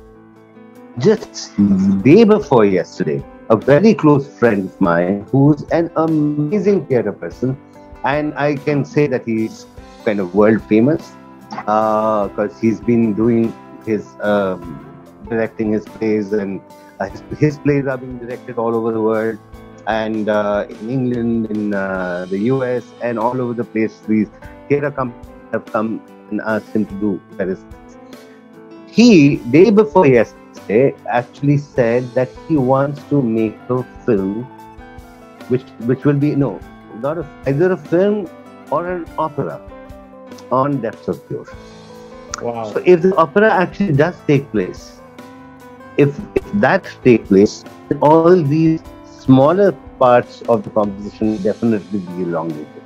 Just 0.99 1.53
day 2.03 2.25
before 2.25 2.65
yesterday 2.65 3.25
a 3.49 3.57
very 3.57 3.95
close 3.95 4.27
friend 4.39 4.67
of 4.67 4.81
mine 4.81 5.27
who's 5.31 5.63
an 5.73 5.91
amazing 5.97 6.87
theater 6.87 7.13
person 7.13 7.57
and 8.05 8.35
i 8.35 8.55
can 8.55 8.85
say 8.85 9.07
that 9.07 9.25
he's 9.25 9.67
kind 10.05 10.21
of 10.21 10.35
world 10.35 10.63
famous 10.65 11.13
because 11.51 12.53
uh, 12.53 12.59
he's 12.61 12.81
been 12.81 13.15
doing 13.15 13.53
his 13.85 14.07
um, 14.21 14.93
directing 15.29 15.73
his 15.73 15.85
plays, 15.85 16.33
and 16.33 16.61
uh, 17.01 17.09
his, 17.09 17.23
his, 17.39 17.59
plays 17.59 17.87
are 17.87 17.99
being 17.99 18.19
directed 18.19 18.59
all 18.59 18.75
over 18.75 18.93
the 18.93 19.01
world, 19.01 19.39
and 19.87 20.29
uh, 20.29 20.67
in 20.69 20.91
England, 20.91 21.51
in 21.51 21.75
uh, 21.75 22.27
the 22.29 22.39
US, 22.53 22.85
and 23.03 23.19
all 23.19 23.41
over 23.41 23.55
the 23.55 23.65
place. 23.65 24.01
These 24.09 24.29
theatre 24.69 24.91
companies 24.91 25.27
have 25.53 25.65
come 25.67 26.01
and 26.31 26.41
asked 26.41 26.69
him 26.69 26.87
to 26.87 26.95
do 26.95 27.21
various 27.33 27.65
He, 28.87 29.37
day 29.51 29.71
before 29.71 30.07
yesterday, 30.07 30.95
actually 31.09 31.59
said 31.59 32.05
that 32.15 32.29
he 32.49 32.57
wants 32.57 33.03
to 33.11 33.23
make 33.23 33.57
a 33.69 33.83
film, 34.07 34.45
which 35.49 35.65
which 35.91 36.05
will 36.05 36.19
be 36.19 36.35
no, 36.37 36.61
not 37.01 37.19
a, 37.19 37.27
either 37.47 37.73
a 37.73 37.77
film 37.77 38.29
or 38.71 38.87
an 38.91 39.07
opera 39.19 39.61
on 40.51 40.81
depths 40.81 41.09
of 41.09 41.27
the 41.29 41.39
ocean. 41.39 41.59
Wow. 42.41 42.73
So 42.73 42.83
if 42.85 43.03
the 43.03 43.15
opera 43.17 43.51
actually 43.51 43.93
does 43.93 44.17
take 44.27 44.51
place, 44.51 45.01
if, 45.97 46.19
if 46.35 46.53
that 46.55 46.89
takes 47.05 47.29
place, 47.29 47.65
all 48.01 48.43
these 48.43 48.83
smaller 49.25 49.73
parts 49.99 50.43
of 50.49 50.63
the 50.65 50.71
composition 50.71 51.37
definitely 51.43 52.01
be 52.01 52.23
elongated. 52.23 52.83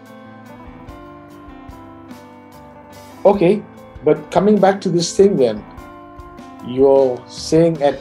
Okay, 3.25 3.62
but 4.05 4.31
coming 4.31 4.59
back 4.59 4.81
to 4.83 4.88
this 4.88 5.16
thing 5.16 5.37
then, 5.37 5.64
you're 6.66 7.22
saying 7.27 7.83
at 7.83 8.01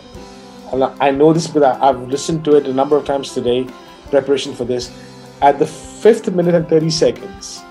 I 1.00 1.12
know 1.12 1.32
this, 1.32 1.48
but 1.48 1.64
I've 1.64 2.02
listened 2.10 2.44
to 2.46 2.56
it 2.58 2.68
a 2.68 2.74
number 2.74 2.98
of 2.98 3.06
times 3.06 3.34
today, 3.34 3.68
preparation 4.10 4.54
for 4.54 4.66
this. 4.66 4.92
At 5.42 5.60
the 5.60 5.68
fifth 5.68 6.30
minute 6.32 6.56
and 6.56 6.68
30 6.68 6.90
seconds, 6.90 7.64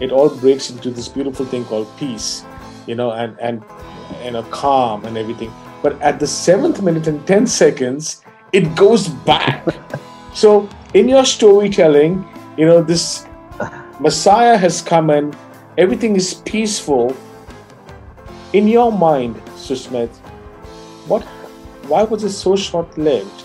it 0.00 0.10
all 0.12 0.28
breaks 0.28 0.68
into 0.68 0.90
this 0.90 1.08
beautiful 1.08 1.46
thing 1.46 1.64
called 1.64 1.88
peace 1.96 2.44
you 2.90 2.96
know, 2.96 3.12
and 3.12 3.38
and 3.38 3.62
you 4.24 4.32
know, 4.32 4.42
calm 4.50 5.04
and 5.04 5.16
everything. 5.16 5.52
But 5.82 6.00
at 6.02 6.18
the 6.18 6.26
seventh 6.26 6.82
minute 6.82 7.06
and 7.06 7.24
ten 7.26 7.46
seconds, 7.46 8.22
it 8.52 8.74
goes 8.74 9.08
back. 9.08 9.64
so 10.34 10.68
in 10.94 11.08
your 11.08 11.24
storytelling, 11.24 12.26
you 12.56 12.66
know, 12.66 12.82
this 12.82 13.26
Messiah 14.00 14.56
has 14.56 14.80
come 14.80 15.10
and 15.10 15.36
everything 15.76 16.16
is 16.16 16.34
peaceful. 16.34 17.16
In 18.52 18.66
your 18.66 18.90
mind, 18.90 19.36
Sushmit, 19.56 20.10
what 21.06 21.22
why 21.86 22.04
was 22.04 22.24
it 22.24 22.30
so 22.30 22.56
short 22.56 22.96
lived? 22.96 23.42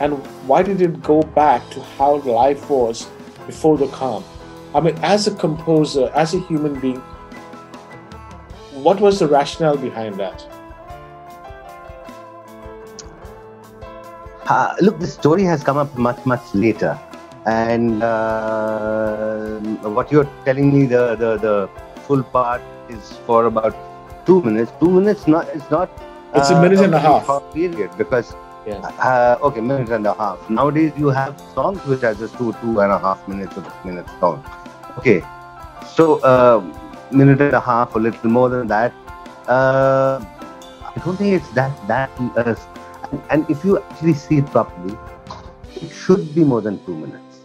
And 0.00 0.14
why 0.46 0.62
did 0.62 0.82
it 0.82 1.02
go 1.02 1.22
back 1.22 1.68
to 1.70 1.80
how 1.98 2.16
life 2.16 2.68
was 2.68 3.06
before 3.46 3.78
the 3.78 3.88
calm? 3.88 4.22
I 4.74 4.80
mean, 4.80 4.98
as 5.02 5.26
a 5.26 5.34
composer, 5.34 6.10
as 6.14 6.34
a 6.34 6.40
human 6.40 6.78
being, 6.80 7.00
what 8.82 9.00
was 9.00 9.18
the 9.18 9.26
rationale 9.26 9.78
behind 9.78 10.16
that? 10.16 10.46
Uh, 14.48 14.74
look, 14.80 14.98
the 15.00 15.06
story 15.06 15.42
has 15.42 15.64
come 15.64 15.76
up 15.76 15.96
much, 15.98 16.24
much 16.24 16.54
later. 16.54 16.98
And 17.46 18.02
uh, 18.02 19.58
what 19.90 20.10
you're 20.12 20.28
telling 20.44 20.72
me, 20.72 20.86
the, 20.86 21.16
the, 21.16 21.36
the 21.36 21.70
full 22.02 22.22
part 22.22 22.62
is 22.88 23.16
for 23.26 23.46
about 23.46 23.74
two 24.24 24.42
minutes. 24.42 24.72
Two 24.78 24.90
minutes, 24.90 25.26
not 25.26 25.48
it's 25.48 25.70
not. 25.70 25.90
It's 26.34 26.50
uh, 26.50 26.54
a 26.56 26.62
minute 26.62 26.80
and 26.80 26.94
a 26.94 26.98
half. 27.00 27.26
Period, 27.52 27.90
because 27.98 28.34
yeah. 28.66 28.78
Uh, 28.98 29.38
okay, 29.42 29.60
minute 29.60 29.90
and 29.90 30.06
a 30.06 30.14
half. 30.14 30.50
Nowadays, 30.50 30.92
you 30.96 31.08
have 31.08 31.40
songs 31.54 31.84
which 31.86 32.02
are 32.02 32.14
just 32.14 32.36
two, 32.36 32.52
two 32.60 32.80
and 32.80 32.90
a 32.92 32.98
half 32.98 33.26
minutes 33.28 33.56
or 33.56 33.64
minutes 33.84 34.10
long. 34.20 34.44
Okay, 34.98 35.22
so 35.94 36.22
um, 36.24 36.74
minute 37.10 37.40
and 37.40 37.54
a 37.54 37.60
half, 37.60 37.94
a 37.94 37.98
little 37.98 38.30
more 38.30 38.48
than 38.48 38.66
that. 38.68 38.92
Uh, 39.48 40.20
I 40.82 41.00
don't 41.04 41.16
think 41.16 41.32
it's 41.34 41.48
that 41.50 41.70
that. 41.86 42.10
And, 43.30 43.48
if 43.50 43.64
you 43.64 43.78
actually 43.78 44.14
see 44.14 44.38
it 44.38 44.46
properly, 44.46 44.96
it 45.74 45.90
should 45.90 46.34
be 46.34 46.44
more 46.44 46.60
than 46.60 46.84
two 46.84 46.94
minutes. 46.94 47.40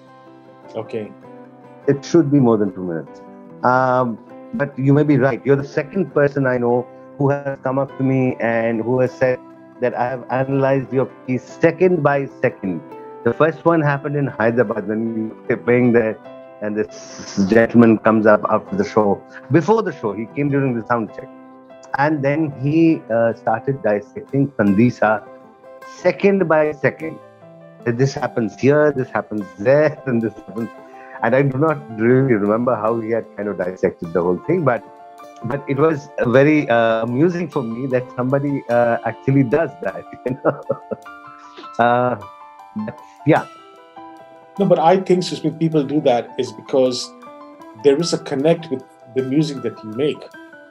Okay. 0.76 1.12
It 1.88 2.04
should 2.06 2.32
be 2.32 2.40
more 2.40 2.58
than 2.58 2.74
two 2.74 2.84
minutes. 2.84 3.22
Um, 3.64 4.18
but 4.54 4.78
you 4.78 4.94
may 4.94 5.04
be 5.04 5.18
right. 5.18 5.42
You're 5.46 5.56
the 5.56 5.68
second 5.68 6.14
person 6.14 6.46
I 6.46 6.58
know 6.58 6.88
who 7.18 7.30
has 7.30 7.58
come 7.64 7.78
up 7.78 7.96
to 7.98 8.04
me 8.04 8.36
and 8.40 8.82
who 8.82 9.00
has 9.00 9.12
said 9.12 9.40
that 9.82 9.94
I 9.96 10.10
have 10.10 10.26
analyzed 10.30 10.92
your 10.94 11.06
piece 11.28 11.44
second 11.44 12.04
by 12.04 12.28
second. 12.42 12.82
The 13.24 13.34
first 13.34 13.66
one 13.66 13.82
happened 13.82 14.16
in 14.16 14.28
Hyderabad 14.28 14.88
when 14.88 15.14
we 15.14 15.56
were 15.56 15.62
playing 15.62 15.94
there 15.94 16.18
and 16.62 16.78
this 16.78 17.48
gentleman 17.50 17.98
comes 18.00 18.26
up 18.26 18.42
after 18.50 18.76
the 18.76 18.84
show. 18.84 19.22
Before 19.52 19.82
the 19.82 19.92
show, 19.92 20.14
he 20.14 20.28
came 20.36 20.50
during 20.50 20.80
the 20.80 20.86
sound 20.86 21.12
check, 21.16 21.30
and 21.98 22.24
then 22.24 22.52
he 22.62 23.02
uh, 23.12 23.34
started 23.34 23.82
dissecting 23.84 24.52
Kandisa 24.52 25.28
second 25.88 26.48
by 26.48 26.72
second. 26.72 27.20
This 27.86 28.14
happens 28.14 28.60
here, 28.60 28.92
this 28.92 29.10
happens 29.10 29.46
there, 29.58 30.02
and 30.06 30.22
this 30.22 30.34
happens. 30.34 30.70
And 31.24 31.36
I 31.36 31.42
do 31.42 31.58
not 31.58 31.78
really 32.00 32.34
remember 32.34 32.76
how 32.76 33.00
he 33.00 33.12
had 33.12 33.26
kind 33.38 33.48
of 33.48 33.58
dissected 33.58 34.14
the 34.14 34.22
whole 34.22 34.38
thing, 34.48 34.64
but 34.64 34.84
but 35.46 35.64
it 35.68 35.78
was 35.78 36.10
very 36.28 36.70
uh, 36.70 37.04
amusing 37.04 37.50
for 37.50 37.64
me 37.64 37.88
that 37.88 38.04
somebody 38.16 38.64
uh, 38.70 38.98
actually 39.06 39.44
does 39.44 39.72
that. 39.82 40.06
You 40.26 40.38
know? 40.44 40.62
Uh, 41.80 42.16
yeah, 43.26 43.48
no, 44.60 44.66
but 44.66 44.80
I 44.80 44.98
think 44.98 45.24
Sushmit, 45.24 45.58
people 45.60 45.84
do 45.84 46.02
that 46.02 46.30
is 46.38 46.52
because 46.52 47.10
there 47.84 48.00
is 48.00 48.14
a 48.14 48.18
connect 48.20 48.70
with 48.70 48.84
the 49.16 49.24
music 49.24 49.64
that 49.64 49.82
you 49.84 49.92
make. 49.92 50.22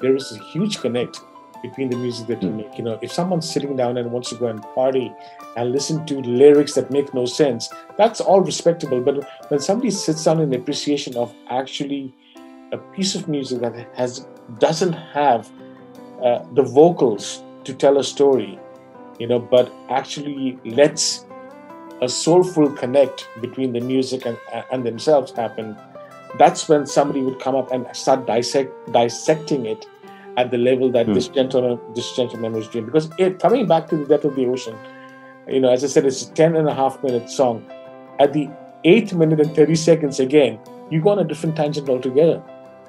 There 0.00 0.14
is 0.14 0.30
a 0.32 0.38
huge 0.38 0.78
connect 0.80 1.20
between 1.62 1.90
the 1.90 1.96
music 1.96 2.26
that 2.28 2.42
you 2.42 2.50
hmm. 2.50 2.58
make. 2.58 2.78
You 2.78 2.84
know, 2.84 2.98
if 3.02 3.12
someone's 3.12 3.50
sitting 3.50 3.76
down 3.76 3.96
and 3.96 4.10
wants 4.12 4.30
to 4.30 4.36
go 4.36 4.46
and 4.46 4.62
party 4.74 5.12
and 5.56 5.72
listen 5.72 6.06
to 6.06 6.20
lyrics 6.20 6.74
that 6.74 6.90
make 6.90 7.12
no 7.14 7.26
sense, 7.26 7.68
that's 7.96 8.20
all 8.20 8.40
respectable. 8.40 9.00
But 9.00 9.28
when 9.50 9.60
somebody 9.60 9.90
sits 9.90 10.24
down 10.24 10.40
in 10.40 10.52
appreciation 10.54 11.16
of 11.16 11.34
actually 11.48 12.14
a 12.72 12.78
piece 12.78 13.14
of 13.14 13.28
music 13.28 13.60
that 13.60 13.74
has 13.96 14.26
doesn't 14.58 14.92
have 14.92 15.50
uh, 16.22 16.44
the 16.54 16.62
vocals 16.62 17.42
to 17.64 17.74
tell 17.74 17.98
a 17.98 18.04
story, 18.04 18.58
you 19.18 19.26
know, 19.26 19.38
but 19.38 19.72
actually 19.88 20.58
lets 20.64 21.26
a 22.02 22.08
soulful 22.08 22.70
connect 22.70 23.28
between 23.40 23.72
the 23.72 23.80
music 23.80 24.26
and, 24.26 24.38
and 24.72 24.84
themselves 24.84 25.32
happen, 25.32 25.76
that's 26.38 26.68
when 26.68 26.86
somebody 26.86 27.22
would 27.22 27.38
come 27.40 27.54
up 27.54 27.70
and 27.72 27.86
start 27.94 28.26
dissect, 28.26 28.72
dissecting 28.92 29.66
it 29.66 29.86
at 30.36 30.50
the 30.50 30.58
level 30.58 30.90
that 30.92 31.06
mm. 31.06 31.14
this 31.14 31.28
gentleman 31.28 31.78
this 31.94 32.14
gentleman 32.16 32.52
was 32.52 32.68
doing. 32.68 32.86
Because 32.86 33.10
it, 33.18 33.38
coming 33.38 33.66
back 33.66 33.88
to 33.88 33.96
the 33.96 34.06
depth 34.06 34.24
of 34.24 34.36
the 34.36 34.46
ocean, 34.46 34.76
you 35.48 35.60
know, 35.60 35.70
as 35.70 35.84
I 35.84 35.88
said, 35.88 36.06
it's 36.06 36.22
a 36.22 36.32
10 36.32 36.56
and 36.56 36.68
a 36.68 36.74
half 36.74 37.02
minute 37.02 37.30
song. 37.30 37.64
At 38.18 38.32
the 38.32 38.48
eighth 38.84 39.12
minute 39.12 39.40
and 39.40 39.54
30 39.54 39.74
seconds 39.74 40.20
again, 40.20 40.58
you 40.90 41.00
go 41.00 41.10
on 41.10 41.18
a 41.18 41.24
different 41.24 41.56
tangent 41.56 41.88
altogether. 41.88 42.42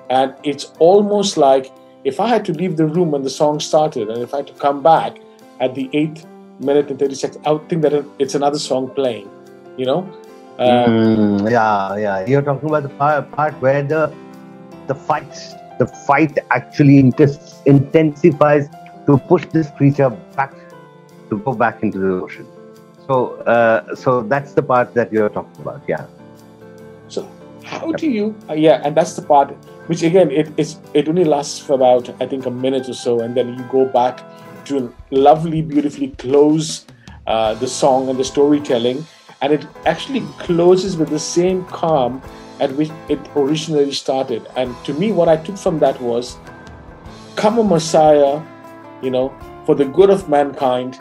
And 0.09 0.35
it's 0.43 0.65
almost 0.79 1.37
like 1.37 1.71
if 2.03 2.19
I 2.19 2.27
had 2.27 2.43
to 2.45 2.53
leave 2.53 2.77
the 2.77 2.85
room 2.85 3.11
when 3.11 3.23
the 3.23 3.29
song 3.29 3.59
started 3.59 4.09
and 4.09 4.21
if 4.21 4.33
I 4.33 4.37
had 4.37 4.47
to 4.47 4.53
come 4.53 4.83
back 4.83 5.17
at 5.59 5.75
the 5.75 5.89
eighth 5.93 6.25
minute 6.59 6.89
and 6.89 6.99
30 6.99 7.15
seconds, 7.15 7.43
I 7.45 7.51
would 7.51 7.69
think 7.69 7.81
that 7.83 8.05
it's 8.19 8.35
another 8.35 8.59
song 8.59 8.89
playing, 8.89 9.29
you 9.77 9.85
know? 9.85 9.99
Um, 10.59 10.67
mm, 10.67 11.51
yeah, 11.51 11.95
yeah. 11.95 12.25
You're 12.25 12.41
talking 12.41 12.69
about 12.69 12.83
the 12.83 12.89
part, 12.89 13.31
part 13.31 13.53
where 13.61 13.81
the 13.81 14.13
the 14.87 14.93
fight, 14.93 15.33
the 15.81 15.87
fight 16.07 16.37
actually 16.51 16.97
intensifies 16.99 18.69
to 19.07 19.17
push 19.29 19.45
this 19.57 19.69
creature 19.77 20.09
back 20.37 20.53
to 21.29 21.37
go 21.45 21.53
back 21.53 21.81
into 21.81 21.97
the 21.97 22.11
ocean. 22.25 22.47
So, 23.07 23.35
uh, 23.53 23.95
so 23.95 24.21
that's 24.33 24.53
the 24.53 24.63
part 24.71 24.93
that 24.93 25.11
you're 25.11 25.29
talking 25.29 25.61
about. 25.61 25.81
Yeah. 25.87 26.05
So, 27.07 27.27
how 27.63 27.91
do 27.91 28.09
you? 28.09 28.35
Uh, 28.49 28.53
yeah, 28.53 28.81
and 28.83 28.95
that's 28.95 29.15
the 29.15 29.23
part 29.23 29.55
which 29.87 30.03
again 30.03 30.29
it 30.29 30.53
is. 30.57 30.77
It 30.93 31.09
only 31.09 31.25
lasts 31.25 31.57
for 31.59 31.73
about 31.73 32.13
I 32.21 32.27
think 32.27 32.45
a 32.45 32.51
minute 32.51 32.87
or 32.89 32.93
so, 32.93 33.21
and 33.21 33.35
then 33.35 33.57
you 33.57 33.63
go 33.71 33.85
back 33.85 34.21
to 34.65 34.93
lovely, 35.09 35.61
beautifully 35.61 36.09
close 36.25 36.85
uh, 37.25 37.55
the 37.55 37.67
song 37.67 38.09
and 38.09 38.19
the 38.19 38.23
storytelling 38.23 39.03
and 39.41 39.53
it 39.53 39.65
actually 39.85 40.21
closes 40.37 40.95
with 40.97 41.09
the 41.09 41.19
same 41.19 41.65
calm 41.65 42.21
at 42.61 42.71
which 42.75 42.91
it 43.09 43.19
originally 43.35 43.91
started. 43.91 44.47
And 44.55 44.73
to 44.85 44.93
me, 44.93 45.11
what 45.11 45.27
I 45.27 45.35
took 45.35 45.57
from 45.57 45.79
that 45.79 45.99
was 45.99 46.37
come 47.35 47.57
a 47.57 47.63
Messiah, 47.63 48.41
you 49.01 49.09
know, 49.09 49.35
for 49.65 49.75
the 49.75 49.85
good 49.85 50.09
of 50.09 50.29
mankind, 50.29 50.99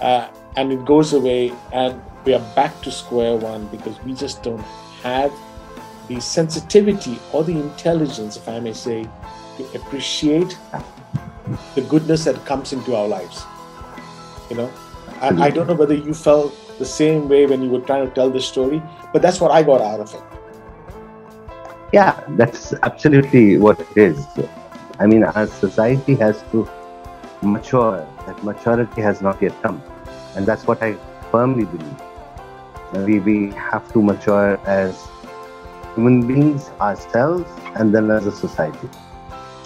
uh, 0.00 0.28
and 0.56 0.72
it 0.72 0.84
goes 0.84 1.12
away, 1.12 1.52
and 1.72 2.00
we 2.24 2.32
are 2.32 2.54
back 2.54 2.80
to 2.82 2.90
square 2.90 3.36
one 3.36 3.66
because 3.66 4.00
we 4.04 4.14
just 4.14 4.42
don't 4.42 4.64
have 5.02 5.32
the 6.06 6.20
sensitivity 6.20 7.18
or 7.32 7.44
the 7.44 7.52
intelligence, 7.52 8.36
if 8.36 8.48
I 8.48 8.60
may 8.60 8.72
say, 8.72 9.08
to 9.56 9.64
appreciate 9.74 10.56
the 11.74 11.82
goodness 11.82 12.24
that 12.24 12.44
comes 12.46 12.72
into 12.72 12.94
our 12.94 13.08
lives. 13.08 13.44
You 14.48 14.56
know, 14.56 14.72
I, 15.20 15.28
I 15.46 15.50
don't 15.50 15.66
know 15.66 15.74
whether 15.74 15.94
you 15.94 16.14
felt 16.14 16.54
the 16.78 16.84
same 16.84 17.28
way 17.28 17.46
when 17.46 17.62
you 17.62 17.68
were 17.68 17.80
trying 17.80 18.08
to 18.08 18.14
tell 18.14 18.30
the 18.30 18.40
story, 18.40 18.80
but 19.12 19.22
that's 19.22 19.40
what 19.40 19.50
I 19.50 19.62
got 19.62 19.80
out 19.80 20.00
of 20.00 20.14
it. 20.14 20.37
Yeah, 21.92 22.22
that's 22.30 22.74
absolutely 22.82 23.58
what 23.58 23.80
it 23.80 23.96
is. 23.96 24.26
I 24.98 25.06
mean, 25.06 25.24
our 25.24 25.46
society 25.46 26.14
has 26.16 26.42
to 26.52 26.68
mature. 27.42 28.06
That 28.26 28.42
maturity 28.44 29.00
has 29.00 29.22
not 29.22 29.40
yet 29.40 29.54
come. 29.62 29.82
And 30.36 30.44
that's 30.46 30.66
what 30.66 30.82
I 30.82 30.96
firmly 31.30 31.64
believe. 31.64 32.00
We, 33.06 33.20
we 33.20 33.52
have 33.54 33.90
to 33.92 34.02
mature 34.02 34.58
as 34.66 35.08
human 35.94 36.26
beings, 36.26 36.70
ourselves, 36.80 37.50
and 37.74 37.94
then 37.94 38.10
as 38.10 38.26
a 38.26 38.32
society. 38.32 38.88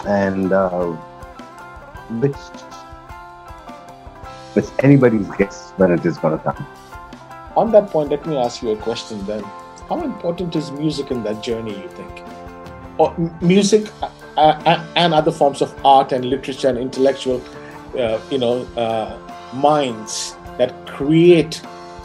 And 0.06 0.52
uh, 0.52 0.92
which 2.20 2.37
it's 4.54 4.70
anybody's 4.80 5.28
guess 5.38 5.70
when 5.76 5.92
it 5.92 6.04
is 6.04 6.18
going 6.18 6.37
to 6.38 6.44
come 6.44 6.66
on 7.56 7.70
that 7.72 7.90
point, 7.90 8.11
let 8.11 8.24
me 8.26 8.37
ask 8.37 8.62
you 8.62 8.70
a 8.70 8.76
question 8.76 9.24
then. 9.26 9.44
How 9.92 10.00
important 10.05 10.57
is 10.57 10.70
music 10.70 11.11
in 11.11 11.22
that 11.24 11.42
journey, 11.42 11.78
you 11.78 11.88
think? 11.90 12.22
Or 12.96 13.14
music 13.42 13.90
uh, 14.00 14.09
uh, 14.38 14.87
and 14.96 15.12
other 15.12 15.31
forms 15.31 15.61
of 15.61 15.74
art 15.85 16.12
and 16.12 16.24
literature 16.24 16.70
and 16.70 16.78
intellectual, 16.78 17.42
uh, 17.98 18.18
you 18.31 18.38
know, 18.38 18.62
uh, 18.74 19.18
minds 19.52 20.35
that 20.57 20.87
create 20.87 21.61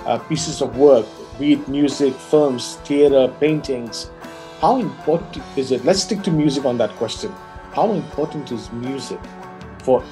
uh, 0.06 0.18
pieces 0.18 0.62
of 0.62 0.76
work, 0.76 1.06
be 1.40 1.54
it 1.54 1.66
music, 1.70 2.14
films, 2.14 2.76
theater, 2.84 3.34
paintings. 3.40 4.12
How 4.60 4.82
important 4.82 5.46
is 5.56 5.72
it? 5.72 5.86
Let's 5.86 6.04
stick 6.04 6.24
to 6.24 6.32
music 6.32 6.66
on 6.66 6.78
that 6.80 6.92
question. 6.98 7.32
How 7.72 7.94
important 7.94 8.52
is 8.52 8.70
music 8.74 9.22
for 9.80 10.04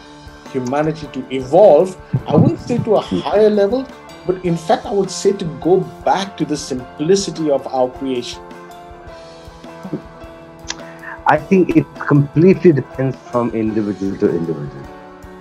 humanity 0.54 1.08
to 1.12 1.30
evolve? 1.30 2.02
I 2.26 2.38
wouldn't 2.38 2.62
say 2.62 2.78
to 2.78 2.96
a 2.96 3.02
higher 3.02 3.50
level, 3.50 3.86
but 4.26 4.44
in 4.44 4.58
fact, 4.58 4.86
I 4.86 4.92
would 4.92 5.12
say 5.12 5.34
to 5.34 5.46
go 5.62 5.82
back 6.04 6.36
to 6.38 6.46
the 6.46 6.58
simplicity 6.58 7.52
of 7.52 7.68
our 7.68 7.90
creation. 7.90 8.42
I 11.28 11.38
think 11.38 11.76
it 11.76 11.86
completely 11.96 12.72
depends 12.72 13.16
from 13.32 13.52
individual 13.52 14.18
to 14.18 14.30
individual. 14.30 14.88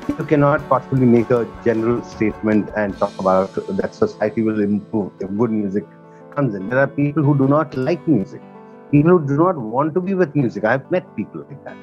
You 0.09 0.25
cannot 0.25 0.67
possibly 0.69 1.07
make 1.07 1.31
a 1.31 1.47
general 1.65 2.03
statement 2.03 2.71
and 2.77 2.97
talk 2.99 3.19
about 3.19 3.55
that 3.55 3.95
society 3.95 4.43
will 4.43 4.61
improve 4.61 5.13
if 5.21 5.31
good 5.37 5.51
music 5.51 5.87
comes 6.35 6.55
in. 6.55 6.69
There 6.69 6.79
are 6.79 6.87
people 6.87 7.23
who 7.23 7.37
do 7.37 7.49
not 7.49 7.77
like 7.77 8.07
music, 8.07 8.43
people 8.91 9.19
who 9.19 9.27
do 9.27 9.37
not 9.37 9.57
want 9.57 9.95
to 9.95 10.01
be 10.01 10.15
with 10.15 10.35
music. 10.35 10.65
I've 10.65 10.91
met 10.91 11.05
people 11.17 11.47
like 11.49 11.65
that. 11.65 11.77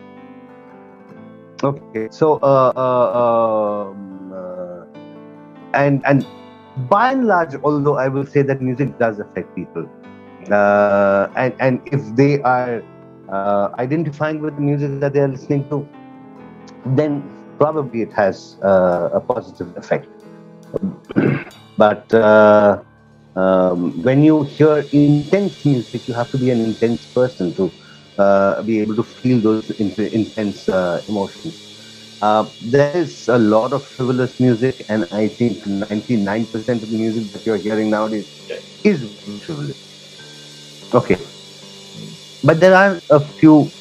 Okay, 1.63 2.07
so 2.11 2.39
uh, 2.41 2.73
uh, 2.75 3.91
um, 3.91 4.33
uh, 4.33 4.85
and 5.73 6.01
and 6.05 6.25
by 6.77 7.11
and 7.11 7.27
large, 7.27 7.55
although 7.63 7.97
I 7.97 8.07
will 8.07 8.25
say 8.25 8.41
that 8.43 8.61
music 8.61 8.97
does 8.97 9.19
affect 9.19 9.55
people, 9.55 9.87
uh, 10.51 11.27
and 11.35 11.53
and 11.59 11.81
if 11.91 12.01
they 12.15 12.41
are 12.41 12.83
uh, 13.29 13.69
identifying 13.77 14.39
with 14.41 14.55
the 14.55 14.61
music 14.61 14.99
that 14.99 15.13
they 15.13 15.19
are 15.19 15.27
listening 15.27 15.67
to, 15.69 15.87
then 16.85 17.23
probably 17.57 18.01
it 18.01 18.13
has 18.13 18.57
uh, 18.63 19.09
a 19.13 19.19
positive 19.19 19.75
effect. 19.77 20.07
but 21.77 22.13
uh, 22.13 22.81
um, 23.35 24.01
when 24.01 24.23
you 24.23 24.43
hear 24.43 24.87
intense 24.91 25.63
music, 25.65 26.07
you 26.07 26.13
have 26.13 26.31
to 26.31 26.37
be 26.37 26.49
an 26.49 26.61
intense 26.61 27.05
person 27.05 27.53
to 27.55 27.71
uh, 28.17 28.61
be 28.63 28.79
able 28.79 28.95
to 28.95 29.03
feel 29.03 29.41
those 29.41 29.69
intense 29.71 30.67
uh, 30.69 31.01
emotions. 31.07 31.70
Uh, 32.21 32.51
there 32.61 32.95
is 32.95 33.27
a 33.27 33.37
lot 33.37 33.73
of 33.73 33.85
frivolous 33.85 34.39
music, 34.39 34.85
and 34.89 35.07
I 35.11 35.27
think 35.29 35.65
99% 35.65 36.83
of 36.83 36.89
the 36.91 36.97
music 36.97 37.31
that 37.33 37.45
you're 37.45 37.57
hearing 37.57 37.89
nowadays 37.89 38.31
is 38.83 39.05
frivolous. 39.39 39.77
Okay. 40.93 41.17
But 42.43 42.59
there 42.59 42.75
are 42.75 43.01
a 43.09 43.19
few 43.19 43.73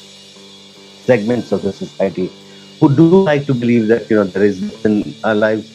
segments 0.97 1.51
of 1.51 1.61
the 1.63 1.71
society 1.73 2.35
who 2.79 2.95
do 2.95 3.13
like 3.13 3.45
to 3.47 3.53
believe 3.53 3.87
that, 3.89 4.07
you 4.09 4.17
know, 4.17 4.25
there 4.25 4.43
is 4.43 4.61
in 4.85 5.15
our 5.23 5.35
lives. 5.35 5.73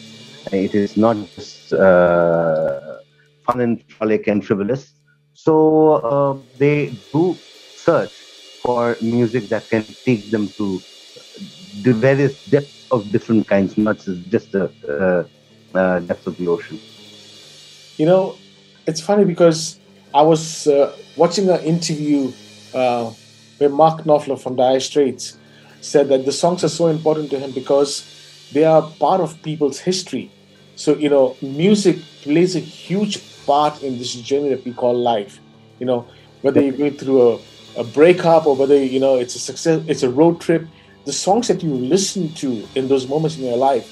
It 0.51 0.73
is 0.75 0.97
not 0.97 1.23
just 1.25 1.73
uh, 1.73 2.97
fun 3.45 3.61
and 3.61 3.83
frolic 3.83 4.27
and 4.27 4.45
frivolous. 4.45 4.93
So 5.33 5.93
uh, 5.93 6.33
they 6.57 6.99
do 7.13 7.41
search 7.73 8.25
for 8.63 8.97
music 9.01 9.49
that 9.49 9.69
can 9.69 9.95
take 10.05 10.31
them 10.31 10.53
to 10.57 10.83
the 11.83 11.93
various 11.93 12.45
depths 12.45 12.87
of 12.91 13.11
different 13.11 13.47
kinds, 13.47 13.77
not 13.77 13.97
just 14.29 14.51
the 14.51 14.71
uh, 14.87 15.77
uh, 15.77 15.99
depths 15.99 16.27
of 16.27 16.37
the 16.37 16.47
ocean. 16.47 16.79
You 17.97 18.05
know, 18.05 18.35
it's 18.85 19.01
funny 19.01 19.25
because 19.25 19.79
I 20.13 20.21
was 20.21 20.67
uh, 20.67 20.95
watching 21.15 21.49
an 21.49 21.61
interview 21.61 22.31
uh, 22.73 23.11
where 23.57 23.69
Mark 23.69 24.03
Knopfler 24.03 24.39
from 24.41 24.55
Dire 24.55 24.79
Straits 24.79 25.37
said 25.81 26.09
that 26.09 26.25
the 26.25 26.31
songs 26.31 26.63
are 26.63 26.69
so 26.69 26.87
important 26.87 27.29
to 27.31 27.39
him 27.39 27.51
because 27.51 28.05
they 28.53 28.63
are 28.63 28.81
part 28.99 29.21
of 29.21 29.41
people's 29.43 29.79
history. 29.79 30.31
So, 30.75 30.95
you 30.95 31.09
know, 31.09 31.35
music 31.41 31.97
plays 32.21 32.55
a 32.55 32.59
huge 32.59 33.45
part 33.45 33.81
in 33.81 33.97
this 33.97 34.13
journey 34.13 34.49
that 34.49 34.63
we 34.63 34.73
call 34.73 34.95
life. 34.95 35.39
You 35.79 35.85
know, 35.85 36.07
whether 36.41 36.61
you're 36.61 36.77
going 36.77 36.97
through 36.97 37.33
a, 37.33 37.39
a 37.77 37.83
breakup 37.83 38.45
or 38.45 38.55
whether, 38.55 38.77
you 38.77 38.99
know, 38.99 39.15
it's 39.15 39.35
a 39.35 39.39
success, 39.39 39.83
it's 39.87 40.03
a 40.03 40.09
road 40.09 40.39
trip, 40.39 40.67
the 41.07 41.13
songs 41.13 41.47
that 41.47 41.63
you 41.63 41.73
listen 41.73 42.33
to 42.33 42.67
in 42.75 42.89
those 42.89 43.07
moments 43.07 43.37
in 43.37 43.45
your 43.45 43.57
life 43.57 43.87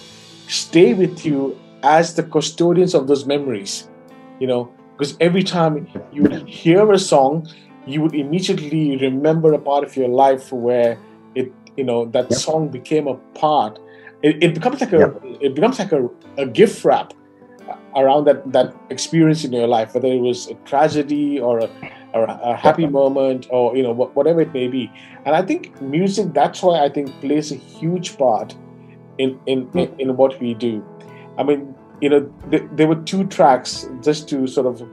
stay 0.48 0.94
with 0.94 1.26
you 1.26 1.58
as 1.82 2.14
the 2.16 2.24
custodians 2.24 2.94
of 2.94 3.08
those 3.08 3.26
memories 3.26 3.90
you 4.40 4.48
know 4.48 4.70
because 4.92 5.16
every 5.22 5.44
time 5.44 5.88
you 6.12 6.22
would 6.24 6.48
hear 6.48 6.92
a 6.92 7.00
song 7.00 7.48
you 7.88 8.02
would 8.02 8.14
immediately 8.14 8.98
remember 8.98 9.54
a 9.54 9.60
part 9.60 9.84
of 9.84 9.96
your 9.96 10.10
life 10.10 10.52
where 10.52 11.00
it 11.36 11.52
you 11.78 11.86
know 11.86 12.06
that 12.06 12.30
yep. 12.30 12.40
song 12.40 12.68
became 12.68 13.08
a 13.08 13.16
part 13.40 13.80
it, 14.22 14.44
it 14.44 14.54
becomes 14.54 14.82
like 14.82 14.92
a 14.92 15.00
yep. 15.00 15.22
it 15.40 15.56
becomes 15.56 15.80
like 15.80 15.94
a, 15.94 16.10
a 16.38 16.46
gift 16.46 16.84
wrap 16.84 17.14
around 17.96 18.26
that 18.26 18.52
that 18.52 18.76
experience 18.90 19.46
in 19.46 19.54
your 19.54 19.68
life 19.68 19.94
whether 19.94 20.08
it 20.08 20.20
was 20.20 20.48
a 20.48 20.56
tragedy 20.66 21.40
or 21.40 21.60
a 21.60 21.70
or 22.16 22.24
a 22.26 22.56
happy 22.56 22.88
moment 22.88 23.48
or 23.52 23.78
you 23.78 23.84
know 23.84 23.92
whatever 23.92 24.42
it 24.42 24.54
may 24.54 24.68
be 24.68 24.92
and 25.26 25.36
i 25.36 25.42
think 25.42 25.80
music 25.82 26.34
that's 26.34 26.64
why 26.64 26.80
i 26.84 26.90
think 26.90 27.10
plays 27.22 27.52
a 27.52 27.56
huge 27.56 28.18
part 28.18 28.56
in 29.18 29.40
in 29.46 29.70
in, 29.74 29.88
hmm. 29.88 30.00
in 30.00 30.18
what 30.18 30.40
we 30.40 30.54
do 30.54 30.84
i 31.38 31.44
mean 31.44 31.76
you 32.02 32.10
know 32.10 32.22
th- 32.50 32.64
there 32.72 32.88
were 32.88 33.02
two 33.14 33.26
tracks 33.26 33.88
just 34.02 34.28
to 34.30 34.48
sort 34.48 34.66
of 34.66 34.88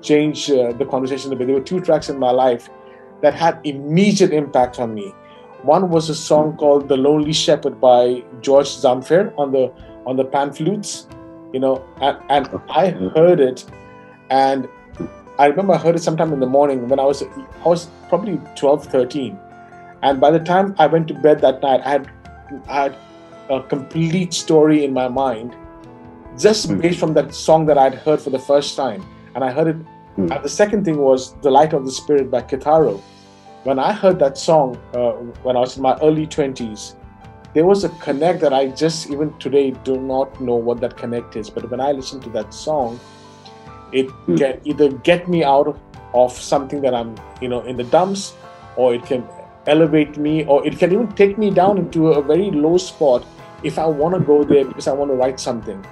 change 0.00 0.50
uh, 0.50 0.72
the 0.72 0.86
conversation 0.86 1.32
a 1.32 1.36
bit 1.36 1.46
there 1.46 1.56
were 1.56 1.68
two 1.74 1.80
tracks 1.80 2.08
in 2.08 2.18
my 2.18 2.30
life 2.30 2.68
that 3.20 3.34
had 3.34 3.60
immediate 3.64 4.32
impact 4.32 4.78
on 4.78 4.94
me. 4.94 5.14
One 5.62 5.90
was 5.90 6.08
a 6.08 6.14
song 6.14 6.56
called 6.56 6.88
"The 6.88 6.96
Lonely 6.96 7.32
Shepherd" 7.32 7.80
by 7.80 8.22
George 8.40 8.68
Zamfir 8.68 9.32
on 9.36 9.52
the 9.52 9.72
on 10.06 10.16
the 10.16 10.24
pan 10.24 10.52
flutes, 10.52 11.08
you 11.52 11.60
know, 11.60 11.84
and, 12.00 12.16
and 12.28 12.60
I 12.70 12.90
heard 12.90 13.40
it, 13.40 13.64
and 14.30 14.68
I 15.38 15.46
remember 15.46 15.74
I 15.74 15.78
heard 15.78 15.94
it 15.94 16.02
sometime 16.02 16.32
in 16.32 16.40
the 16.40 16.46
morning 16.46 16.88
when 16.88 16.98
I 16.98 17.04
was 17.04 17.22
I 17.22 17.68
was 17.68 17.88
probably 18.08 18.40
12, 18.56 18.86
13. 18.86 19.38
and 20.02 20.20
by 20.20 20.30
the 20.30 20.40
time 20.40 20.74
I 20.78 20.86
went 20.86 21.08
to 21.08 21.14
bed 21.14 21.40
that 21.42 21.62
night, 21.62 21.80
I 21.84 21.90
had 21.90 22.10
I 22.68 22.82
had 22.82 22.96
a 23.50 23.62
complete 23.62 24.34
story 24.34 24.84
in 24.84 24.92
my 24.92 25.08
mind, 25.08 25.54
just 26.38 26.68
mm. 26.68 26.80
based 26.80 26.98
from 26.98 27.14
that 27.14 27.34
song 27.34 27.66
that 27.66 27.78
I'd 27.78 27.94
heard 27.94 28.20
for 28.20 28.30
the 28.30 28.38
first 28.38 28.76
time, 28.76 29.04
and 29.34 29.44
I 29.44 29.52
heard 29.52 29.68
it. 29.68 29.76
Mm. 30.16 30.34
And 30.34 30.44
the 30.44 30.48
second 30.48 30.84
thing 30.84 30.98
was 30.98 31.34
"The 31.46 31.50
Light 31.50 31.72
of 31.72 31.84
the 31.84 31.92
Spirit" 31.92 32.30
by 32.30 32.42
Kitaro. 32.42 33.00
When 33.62 33.78
I 33.78 33.92
heard 33.92 34.18
that 34.18 34.38
song 34.38 34.76
uh, 34.94 35.12
when 35.46 35.56
I 35.56 35.60
was 35.60 35.76
in 35.76 35.82
my 35.82 35.96
early 36.02 36.26
20s, 36.26 36.94
there 37.54 37.64
was 37.64 37.84
a 37.84 37.90
connect 38.06 38.40
that 38.40 38.52
I 38.52 38.68
just 38.68 39.10
even 39.10 39.36
today 39.38 39.70
do 39.90 40.00
not 40.00 40.40
know 40.40 40.56
what 40.56 40.80
that 40.80 40.96
connect 40.96 41.36
is. 41.36 41.50
But 41.50 41.70
when 41.70 41.80
I 41.80 41.92
listen 41.92 42.20
to 42.26 42.30
that 42.30 42.52
song, 42.54 42.98
it 43.92 44.10
hmm. 44.10 44.36
can 44.36 44.60
either 44.64 44.92
get 44.92 45.28
me 45.28 45.44
out 45.44 45.66
of, 45.68 45.78
of 46.14 46.32
something 46.32 46.80
that 46.82 46.94
I'm, 46.94 47.14
you 47.40 47.48
know, 47.48 47.62
in 47.62 47.76
the 47.76 47.84
dumps, 47.84 48.34
or 48.76 48.94
it 48.94 49.04
can 49.04 49.26
elevate 49.66 50.16
me, 50.16 50.44
or 50.44 50.66
it 50.66 50.78
can 50.78 50.92
even 50.92 51.08
take 51.12 51.38
me 51.38 51.50
down 51.50 51.78
into 51.78 52.08
a 52.08 52.22
very 52.22 52.50
low 52.50 52.78
spot 52.78 53.24
if 53.62 53.78
I 53.78 53.86
want 53.86 54.14
to 54.14 54.20
go 54.20 54.44
there 54.44 54.64
because 54.64 54.88
I 54.88 54.92
want 54.92 55.10
to 55.10 55.14
write 55.14 55.40
something. 55.40 55.84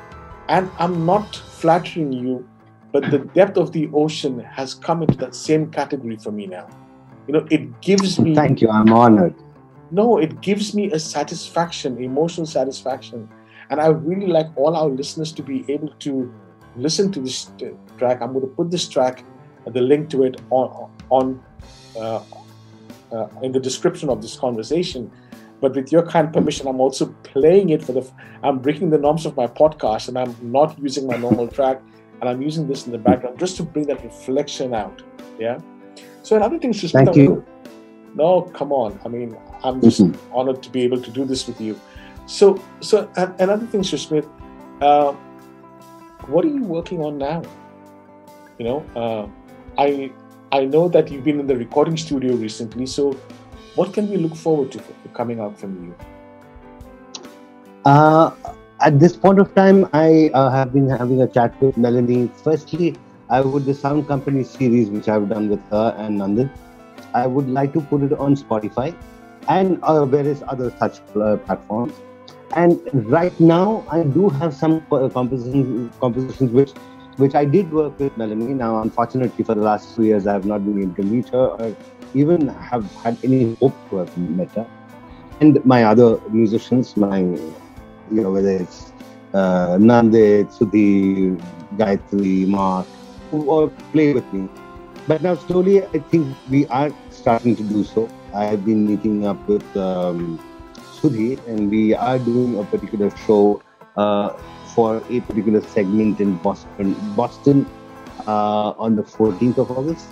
And 0.48 0.70
I'm 0.78 1.04
not 1.04 1.36
flattering 1.36 2.12
you, 2.12 2.48
but 2.92 3.10
the 3.10 3.18
depth 3.18 3.56
of 3.56 3.72
the 3.72 3.90
ocean 3.92 4.38
has 4.40 4.74
come 4.74 5.02
into 5.02 5.16
that 5.18 5.34
same 5.34 5.70
category 5.70 6.16
for 6.16 6.30
me 6.30 6.46
now. 6.46 6.68
You 7.26 7.34
know, 7.34 7.46
it 7.50 7.80
gives 7.80 8.18
me. 8.18 8.34
Thank 8.34 8.60
you. 8.60 8.70
I'm 8.70 8.92
honored. 8.92 9.34
No, 9.90 10.18
it 10.18 10.40
gives 10.40 10.74
me 10.74 10.92
a 10.92 10.98
satisfaction, 10.98 12.02
emotional 12.02 12.46
satisfaction. 12.46 13.28
And 13.70 13.80
I 13.80 13.88
really 13.88 14.28
like 14.28 14.46
all 14.56 14.76
our 14.76 14.88
listeners 14.88 15.32
to 15.32 15.42
be 15.42 15.64
able 15.68 15.88
to 16.00 16.32
listen 16.76 17.10
to 17.12 17.20
this 17.20 17.46
track. 17.98 18.20
I'm 18.20 18.32
going 18.32 18.46
to 18.46 18.54
put 18.54 18.70
this 18.70 18.88
track, 18.88 19.24
the 19.66 19.80
link 19.80 20.10
to 20.10 20.24
it 20.24 20.40
on, 20.50 20.90
on 21.10 21.42
uh, 21.98 22.22
uh, 23.12 23.28
in 23.42 23.52
the 23.52 23.60
description 23.60 24.08
of 24.08 24.22
this 24.22 24.36
conversation. 24.36 25.10
But 25.60 25.74
with 25.74 25.90
your 25.90 26.06
kind 26.06 26.32
permission, 26.32 26.66
I'm 26.66 26.80
also 26.80 27.06
playing 27.22 27.70
it 27.70 27.82
for 27.82 27.92
the. 27.92 28.08
I'm 28.42 28.58
breaking 28.58 28.90
the 28.90 28.98
norms 28.98 29.24
of 29.24 29.36
my 29.36 29.46
podcast, 29.46 30.08
and 30.08 30.18
I'm 30.18 30.36
not 30.42 30.78
using 30.78 31.06
my 31.06 31.16
normal 31.16 31.48
track, 31.48 31.80
and 32.20 32.28
I'm 32.28 32.42
using 32.42 32.68
this 32.68 32.84
in 32.86 32.92
the 32.92 32.98
background 32.98 33.38
just 33.38 33.56
to 33.56 33.62
bring 33.62 33.86
that 33.86 34.04
reflection 34.04 34.74
out. 34.74 35.02
Yeah. 35.38 35.58
So 36.22 36.36
another 36.36 36.58
thing, 36.58 36.72
Sushmita. 36.72 37.06
Thank 37.06 37.16
you. 37.16 37.44
No, 38.14 38.42
come 38.42 38.72
on. 38.72 38.98
I 39.04 39.08
mean, 39.08 39.36
I'm 39.62 39.80
just 39.80 40.00
mm-hmm. 40.00 40.34
honored 40.34 40.62
to 40.62 40.70
be 40.70 40.82
able 40.82 41.00
to 41.00 41.10
do 41.10 41.24
this 41.24 41.46
with 41.46 41.60
you. 41.60 41.78
So, 42.26 42.60
so 42.80 43.08
another 43.14 43.66
thing, 43.66 43.82
Susmit, 43.82 44.28
uh, 44.80 45.12
what 46.26 46.44
are 46.44 46.48
you 46.48 46.64
working 46.64 47.02
on 47.02 47.18
now? 47.18 47.42
You 48.58 48.64
know, 48.64 48.78
uh, 48.96 49.26
I 49.78 50.10
I 50.52 50.64
know 50.64 50.88
that 50.88 51.10
you've 51.10 51.24
been 51.24 51.40
in 51.40 51.46
the 51.46 51.56
recording 51.56 51.96
studio 51.96 52.34
recently. 52.34 52.86
So, 52.86 53.12
what 53.74 53.92
can 53.92 54.08
we 54.08 54.16
look 54.16 54.34
forward 54.34 54.72
to 54.72 54.80
coming 55.12 55.40
out 55.40 55.58
from 55.58 55.74
you? 55.84 55.94
Uh, 57.84 58.30
at 58.80 58.98
this 58.98 59.16
point 59.16 59.38
of 59.38 59.54
time, 59.54 59.88
I 59.92 60.30
uh, 60.34 60.50
have 60.50 60.72
been 60.72 60.88
having 60.88 61.22
a 61.22 61.26
chat 61.26 61.60
with 61.60 61.76
Melanie. 61.76 62.30
Firstly, 62.42 62.96
I 63.28 63.40
would 63.40 63.64
the 63.64 63.74
Sound 63.74 64.08
Company 64.08 64.44
series, 64.44 64.88
which 64.88 65.08
I've 65.08 65.28
done 65.28 65.48
with 65.48 65.62
her 65.70 65.94
and 65.98 66.20
Nandan. 66.20 66.50
I 67.14 67.26
would 67.26 67.48
like 67.48 67.72
to 67.74 67.80
put 67.80 68.02
it 68.02 68.12
on 68.12 68.36
Spotify 68.36 68.94
and 69.48 69.82
uh, 69.82 70.04
various 70.04 70.42
other 70.48 70.72
such 70.78 71.00
uh, 71.16 71.36
platforms. 71.36 71.92
And 72.54 72.80
right 73.10 73.38
now, 73.40 73.84
I 73.90 74.02
do 74.04 74.28
have 74.28 74.54
some 74.54 74.80
compositions, 74.90 75.92
compositions 76.00 76.50
which 76.52 76.72
which 77.16 77.34
I 77.34 77.44
did 77.44 77.72
work 77.72 77.98
with 77.98 78.16
Melanie. 78.16 78.54
Now, 78.54 78.82
unfortunately, 78.82 79.44
for 79.44 79.54
the 79.54 79.62
last 79.62 79.96
two 79.96 80.04
years, 80.04 80.26
I 80.26 80.32
have 80.34 80.44
not 80.44 80.64
been 80.64 80.82
able 80.82 80.94
to 80.94 81.02
meet 81.02 81.28
her 81.30 81.46
or 81.46 81.76
even 82.14 82.48
have 82.48 82.90
had 82.96 83.16
any 83.24 83.54
hope 83.60 83.74
to 83.90 83.96
have 83.98 84.18
met 84.18 84.50
her. 84.52 84.66
And 85.40 85.64
my 85.64 85.84
other 85.84 86.20
musicians, 86.30 86.96
my, 86.96 87.20
you 87.20 87.54
know, 88.10 88.32
whether 88.32 88.50
it's 88.50 88.92
uh, 89.34 89.76
Nandit, 89.76 90.52
Sudhi, 90.56 91.40
Gayatri, 91.76 92.46
Mark, 92.46 92.86
who 93.30 93.48
all 93.50 93.68
play 93.92 94.12
with 94.14 94.30
me. 94.32 94.48
But 95.06 95.22
now, 95.22 95.34
slowly, 95.34 95.84
I 95.84 95.98
think 96.10 96.36
we 96.50 96.66
are 96.66 96.90
starting 97.10 97.54
to 97.56 97.62
do 97.62 97.84
so. 97.84 98.08
I 98.34 98.44
have 98.44 98.64
been 98.64 98.86
meeting 98.86 99.26
up 99.26 99.36
with 99.48 99.64
um, 99.76 100.38
Sudhi, 100.74 101.38
and 101.46 101.70
we 101.70 101.94
are 101.94 102.18
doing 102.18 102.58
a 102.58 102.64
particular 102.64 103.10
show 103.26 103.62
uh, 103.96 104.30
for 104.76 105.02
a 105.08 105.20
particular 105.20 105.62
segment 105.62 106.20
in 106.20 106.36
Boston. 106.36 106.94
Boston 107.16 107.66
uh, 108.26 108.84
on 108.86 108.94
the 108.94 109.02
14th 109.02 109.58
of 109.58 109.70
August. 109.70 110.06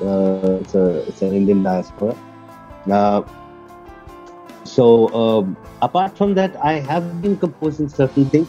Uh, 0.00 0.58
it's, 0.62 0.74
a, 0.74 1.06
it's 1.08 1.20
an 1.20 1.34
Indian 1.34 1.62
diaspora. 1.62 2.16
Uh, 2.90 3.22
so 4.64 5.08
um, 5.14 5.56
apart 5.82 6.16
from 6.16 6.34
that, 6.34 6.56
I 6.64 6.80
have 6.80 7.20
been 7.20 7.36
composing 7.36 7.90
certain 7.90 8.24
things, 8.30 8.48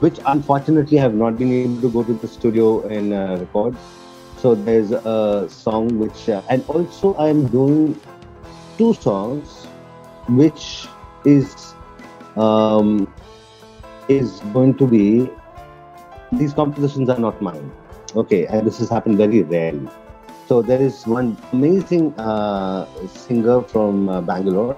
which 0.00 0.18
unfortunately 0.26 0.98
have 0.98 1.14
not 1.14 1.38
been 1.38 1.52
able 1.52 1.80
to 1.82 1.90
go 1.90 2.02
to 2.02 2.14
the 2.14 2.26
studio 2.26 2.82
and 2.88 3.14
uh, 3.14 3.36
record. 3.38 3.76
So 4.38 4.54
there's 4.54 4.90
a 4.90 5.46
song 5.48 5.98
which, 5.98 6.28
uh, 6.28 6.42
and 6.50 6.64
also 6.66 7.14
I'm 7.16 7.46
doing 7.46 8.00
two 8.76 8.94
songs, 8.94 9.66
which 10.28 10.88
is 11.24 11.74
um, 12.36 13.06
is 14.10 14.40
going 14.52 14.74
to 14.74 14.86
be 14.86 15.30
these 16.32 16.52
compositions 16.52 17.08
are 17.08 17.18
not 17.18 17.40
mine. 17.40 17.70
Okay, 18.16 18.46
and 18.46 18.66
this 18.66 18.78
has 18.78 18.88
happened 18.88 19.16
very 19.16 19.42
rarely. 19.42 19.88
So 20.46 20.62
there 20.62 20.80
is 20.82 21.06
one 21.06 21.36
amazing 21.52 22.12
uh, 22.18 22.86
singer 23.06 23.62
from 23.62 24.08
uh, 24.08 24.20
Bangalore. 24.20 24.76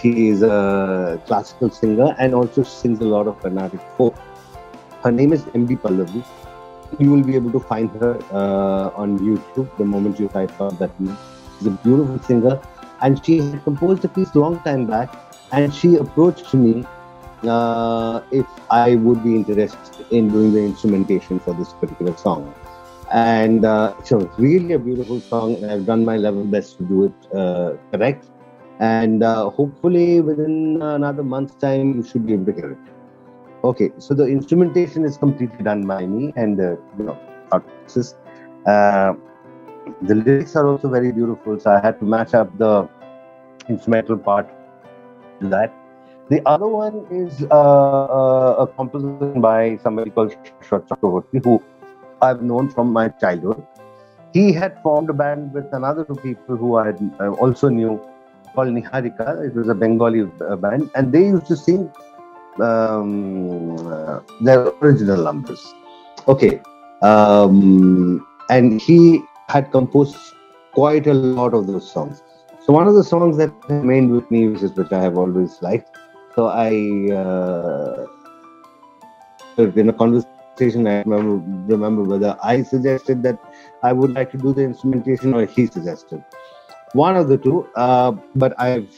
She 0.00 0.28
is 0.28 0.42
a 0.42 1.20
classical 1.26 1.70
singer 1.70 2.14
and 2.18 2.34
also 2.34 2.64
sings 2.64 3.00
a 3.00 3.04
lot 3.04 3.28
of 3.28 3.38
Carnatic 3.40 3.80
folk. 3.96 4.16
Her 5.04 5.12
name 5.12 5.32
is 5.32 5.42
MD 5.60 5.78
Pallavi. 5.80 6.24
You 6.98 7.10
will 7.12 7.22
be 7.22 7.36
able 7.36 7.52
to 7.52 7.60
find 7.60 7.90
her 8.02 8.18
uh, 8.32 9.02
on 9.02 9.18
YouTube 9.20 9.76
the 9.78 9.84
moment 9.84 10.18
you 10.18 10.28
type 10.28 10.60
out 10.60 10.78
that 10.80 10.98
name. 11.00 11.16
She's 11.58 11.68
a 11.68 11.70
beautiful 11.70 12.18
singer, 12.20 12.60
and 13.02 13.24
she 13.24 13.38
had 13.38 13.62
composed 13.62 14.04
a 14.04 14.08
piece 14.08 14.34
long 14.34 14.60
time 14.60 14.86
back. 14.86 15.14
And 15.52 15.72
she 15.72 15.96
approached 15.96 16.52
me 16.54 16.84
uh, 17.48 18.22
if 18.30 18.46
I 18.70 18.96
would 18.96 19.22
be 19.22 19.36
interested 19.36 20.06
in 20.10 20.28
doing 20.28 20.52
the 20.52 20.60
instrumentation 20.60 21.38
for 21.38 21.54
this 21.54 21.72
particular 21.72 22.16
song. 22.16 22.54
And 23.12 23.64
uh, 23.64 23.94
it's 23.98 24.12
really 24.38 24.72
a 24.72 24.78
beautiful 24.78 25.20
song, 25.20 25.56
and 25.56 25.70
I've 25.70 25.86
done 25.86 26.04
my 26.04 26.16
level 26.16 26.44
best 26.44 26.78
to 26.78 26.84
do 26.84 27.04
it 27.04 27.36
uh, 27.36 27.74
correct. 27.92 28.30
And 28.80 29.22
uh, 29.22 29.50
hopefully, 29.50 30.20
within 30.20 30.82
another 30.82 31.22
month's 31.22 31.54
time, 31.54 31.96
you 31.96 32.02
should 32.02 32.26
be 32.26 32.32
able 32.32 32.46
to 32.46 32.52
hear 32.52 32.72
it. 32.72 32.78
Okay, 33.62 33.92
so 33.98 34.14
the 34.14 34.24
instrumentation 34.26 35.04
is 35.04 35.16
completely 35.16 35.62
done 35.62 35.86
by 35.86 36.04
me, 36.06 36.32
and 36.36 36.60
uh, 36.60 36.76
you 36.98 37.04
know, 37.04 37.18
uh, 37.52 37.60
the 40.02 40.14
lyrics 40.14 40.56
are 40.56 40.66
also 40.66 40.88
very 40.88 41.12
beautiful. 41.12 41.58
So 41.60 41.70
I 41.70 41.80
had 41.80 42.00
to 42.00 42.04
match 42.04 42.34
up 42.34 42.56
the 42.58 42.88
instrumental 43.68 44.18
part 44.18 44.48
to 45.40 45.48
that 45.48 45.83
the 46.28 46.40
other 46.46 46.66
one 46.66 47.06
is 47.10 47.46
uh, 47.50 47.54
uh, 47.54 48.64
a 48.64 48.66
composition 48.66 49.40
by 49.40 49.76
somebody 49.82 50.10
called 50.10 50.34
Chakraborty, 50.62 51.44
who 51.44 51.62
I've 52.22 52.42
known 52.42 52.70
from 52.70 52.92
my 52.92 53.08
childhood. 53.08 53.66
He 54.32 54.52
had 54.52 54.82
formed 54.82 55.10
a 55.10 55.12
band 55.12 55.52
with 55.52 55.72
another 55.72 56.04
two 56.04 56.16
people 56.16 56.56
who 56.56 56.76
I 56.76 56.92
uh, 57.20 57.30
also 57.32 57.68
knew 57.68 58.00
called 58.54 58.68
Niharika. 58.68 59.46
It 59.46 59.54
was 59.54 59.68
a 59.68 59.74
Bengali 59.74 60.24
band, 60.60 60.90
and 60.94 61.12
they 61.12 61.26
used 61.26 61.46
to 61.48 61.56
sing 61.56 61.92
um, 62.60 63.76
uh, 63.86 64.20
their 64.40 64.68
original 64.80 65.22
numbers. 65.22 65.74
Okay. 66.26 66.60
Um, 67.02 68.26
and 68.48 68.80
he 68.80 69.22
had 69.48 69.70
composed 69.70 70.16
quite 70.72 71.06
a 71.06 71.14
lot 71.14 71.52
of 71.54 71.66
those 71.66 71.90
songs. 71.90 72.22
So 72.64 72.72
one 72.72 72.88
of 72.88 72.94
the 72.94 73.04
songs 73.04 73.36
that 73.36 73.52
remained 73.68 74.10
with 74.10 74.30
me, 74.30 74.48
which 74.48 74.62
is 74.62 74.72
which 74.72 74.90
I 74.90 75.02
have 75.02 75.18
always 75.18 75.60
liked, 75.60 75.98
so 76.34 76.48
I, 76.48 77.10
uh, 77.12 78.06
in 79.56 79.88
a 79.88 79.92
conversation, 79.92 80.86
I 80.86 81.02
remember, 81.02 81.72
remember 81.72 82.02
whether 82.02 82.36
I 82.42 82.62
suggested 82.62 83.22
that 83.22 83.38
I 83.82 83.92
would 83.92 84.12
like 84.14 84.30
to 84.32 84.38
do 84.38 84.52
the 84.52 84.62
instrumentation 84.62 85.34
or 85.34 85.46
he 85.46 85.66
suggested. 85.66 86.24
One 86.92 87.16
of 87.16 87.28
the 87.28 87.38
two, 87.38 87.68
uh, 87.76 88.12
but 88.34 88.58
I've 88.58 88.88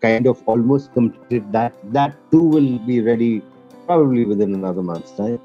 kind 0.00 0.26
of 0.26 0.42
almost 0.46 0.92
completed 0.92 1.52
that. 1.52 1.72
That 1.92 2.14
too 2.30 2.42
will 2.42 2.78
be 2.78 3.00
ready 3.00 3.42
probably 3.86 4.24
within 4.24 4.54
another 4.54 4.82
month's 4.82 5.12
time. 5.12 5.40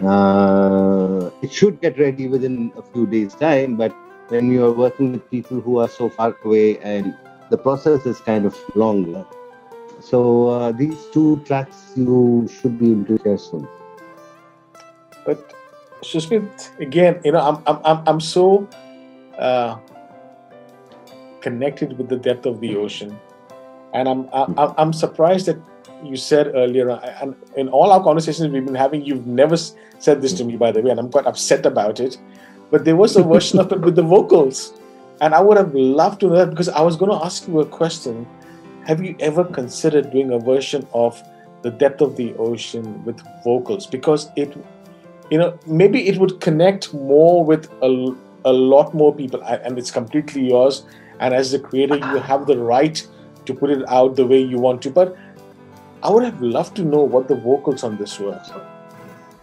Uh, 0.00 1.30
it 1.42 1.52
should 1.52 1.80
get 1.80 1.98
ready 1.98 2.28
within 2.28 2.72
a 2.76 2.82
few 2.82 3.06
days' 3.06 3.34
time, 3.34 3.76
but 3.76 3.92
when 4.28 4.52
you're 4.52 4.72
working 4.72 5.12
with 5.12 5.28
people 5.30 5.60
who 5.60 5.78
are 5.78 5.88
so 5.88 6.08
far 6.08 6.36
away 6.44 6.78
and 6.78 7.14
the 7.50 7.58
process 7.58 8.06
is 8.06 8.20
kind 8.20 8.46
of 8.46 8.56
longer. 8.76 9.26
So 10.00 10.48
uh, 10.48 10.72
these 10.72 10.96
two 11.12 11.40
tracks 11.44 11.92
you 11.96 12.48
should 12.48 12.78
be 12.78 12.92
able 12.92 13.04
to 13.04 13.22
hear 13.22 13.38
soon. 13.38 13.68
But 15.26 15.52
Susmit, 16.02 16.70
again, 16.80 17.20
you 17.24 17.32
know, 17.32 17.40
I'm 17.40 17.62
I'm 17.66 17.80
I'm, 17.84 18.08
I'm 18.08 18.20
so 18.20 18.66
uh, 19.38 19.76
connected 21.40 21.98
with 21.98 22.08
the 22.08 22.16
depth 22.16 22.46
of 22.46 22.60
the 22.60 22.76
ocean, 22.76 23.18
and 23.92 24.08
I'm 24.08 24.28
I'm, 24.32 24.74
I'm 24.78 24.92
surprised 24.92 25.46
that 25.46 25.58
you 26.02 26.16
said 26.16 26.52
earlier, 26.54 26.88
and 27.20 27.36
in 27.56 27.68
all 27.68 27.92
our 27.92 28.02
conversations 28.02 28.50
we've 28.50 28.64
been 28.64 28.74
having, 28.74 29.04
you've 29.04 29.26
never 29.26 29.56
said 29.56 30.22
this 30.22 30.32
to 30.34 30.44
me, 30.44 30.56
by 30.56 30.72
the 30.72 30.80
way, 30.80 30.90
and 30.90 30.98
I'm 30.98 31.10
quite 31.10 31.26
upset 31.26 31.66
about 31.66 32.00
it. 32.00 32.16
But 32.70 32.86
there 32.86 32.96
was 32.96 33.16
a 33.16 33.22
version 33.22 33.58
of 33.58 33.70
it 33.72 33.80
with 33.82 33.96
the 33.96 34.02
vocals, 34.02 34.72
and 35.20 35.34
I 35.34 35.40
would 35.40 35.58
have 35.58 35.74
loved 35.74 36.20
to 36.20 36.28
know 36.28 36.36
that 36.36 36.50
because 36.50 36.70
I 36.70 36.80
was 36.80 36.96
going 36.96 37.10
to 37.10 37.22
ask 37.22 37.46
you 37.46 37.60
a 37.60 37.66
question. 37.66 38.26
Have 38.90 39.04
you 39.04 39.14
ever 39.20 39.44
considered 39.44 40.10
doing 40.10 40.32
a 40.32 40.38
version 40.40 40.84
of 40.92 41.22
the 41.62 41.70
depth 41.70 42.00
of 42.00 42.16
the 42.16 42.34
ocean 42.38 43.04
with 43.04 43.20
vocals? 43.44 43.86
Because 43.86 44.32
it, 44.34 44.52
you 45.30 45.38
know, 45.38 45.56
maybe 45.64 46.08
it 46.08 46.18
would 46.18 46.40
connect 46.40 46.92
more 46.92 47.44
with 47.44 47.70
a, 47.82 48.16
a 48.44 48.52
lot 48.52 48.92
more 48.92 49.14
people, 49.14 49.44
and 49.44 49.78
it's 49.78 49.92
completely 49.92 50.48
yours. 50.48 50.86
And 51.20 51.32
as 51.32 51.52
the 51.52 51.60
creator, 51.60 51.98
you 51.98 52.18
have 52.18 52.48
the 52.48 52.58
right 52.58 53.06
to 53.44 53.54
put 53.54 53.70
it 53.70 53.88
out 53.88 54.16
the 54.16 54.26
way 54.26 54.40
you 54.42 54.58
want 54.58 54.82
to. 54.82 54.90
But 54.90 55.16
I 56.02 56.10
would 56.10 56.24
have 56.24 56.42
loved 56.42 56.74
to 56.74 56.82
know 56.82 57.04
what 57.04 57.28
the 57.28 57.36
vocals 57.36 57.84
on 57.84 57.96
this 57.96 58.18
were. 58.18 58.42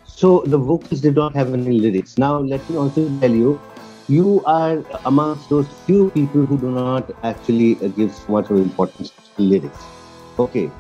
So 0.04 0.44
the 0.46 0.58
vocals 0.58 1.00
did 1.00 1.16
not 1.16 1.34
have 1.36 1.54
any 1.54 1.80
lyrics. 1.80 2.18
Now 2.18 2.40
let 2.40 2.70
me 2.70 2.76
also 2.76 3.10
tell 3.22 3.32
you, 3.32 3.62
you 4.08 4.44
are 4.46 4.84
amongst 5.06 5.50
those 5.50 5.68
few 5.86 6.10
people 6.12 6.46
who 6.46 6.58
do 6.58 6.72
not 6.72 7.10
actually 7.24 7.76
give 7.90 8.14
so 8.14 8.32
much 8.34 8.50
of 8.50 8.58
importance 8.58 9.12
to 9.12 9.42
lyrics. 9.42 9.86
Okay. 10.40 10.72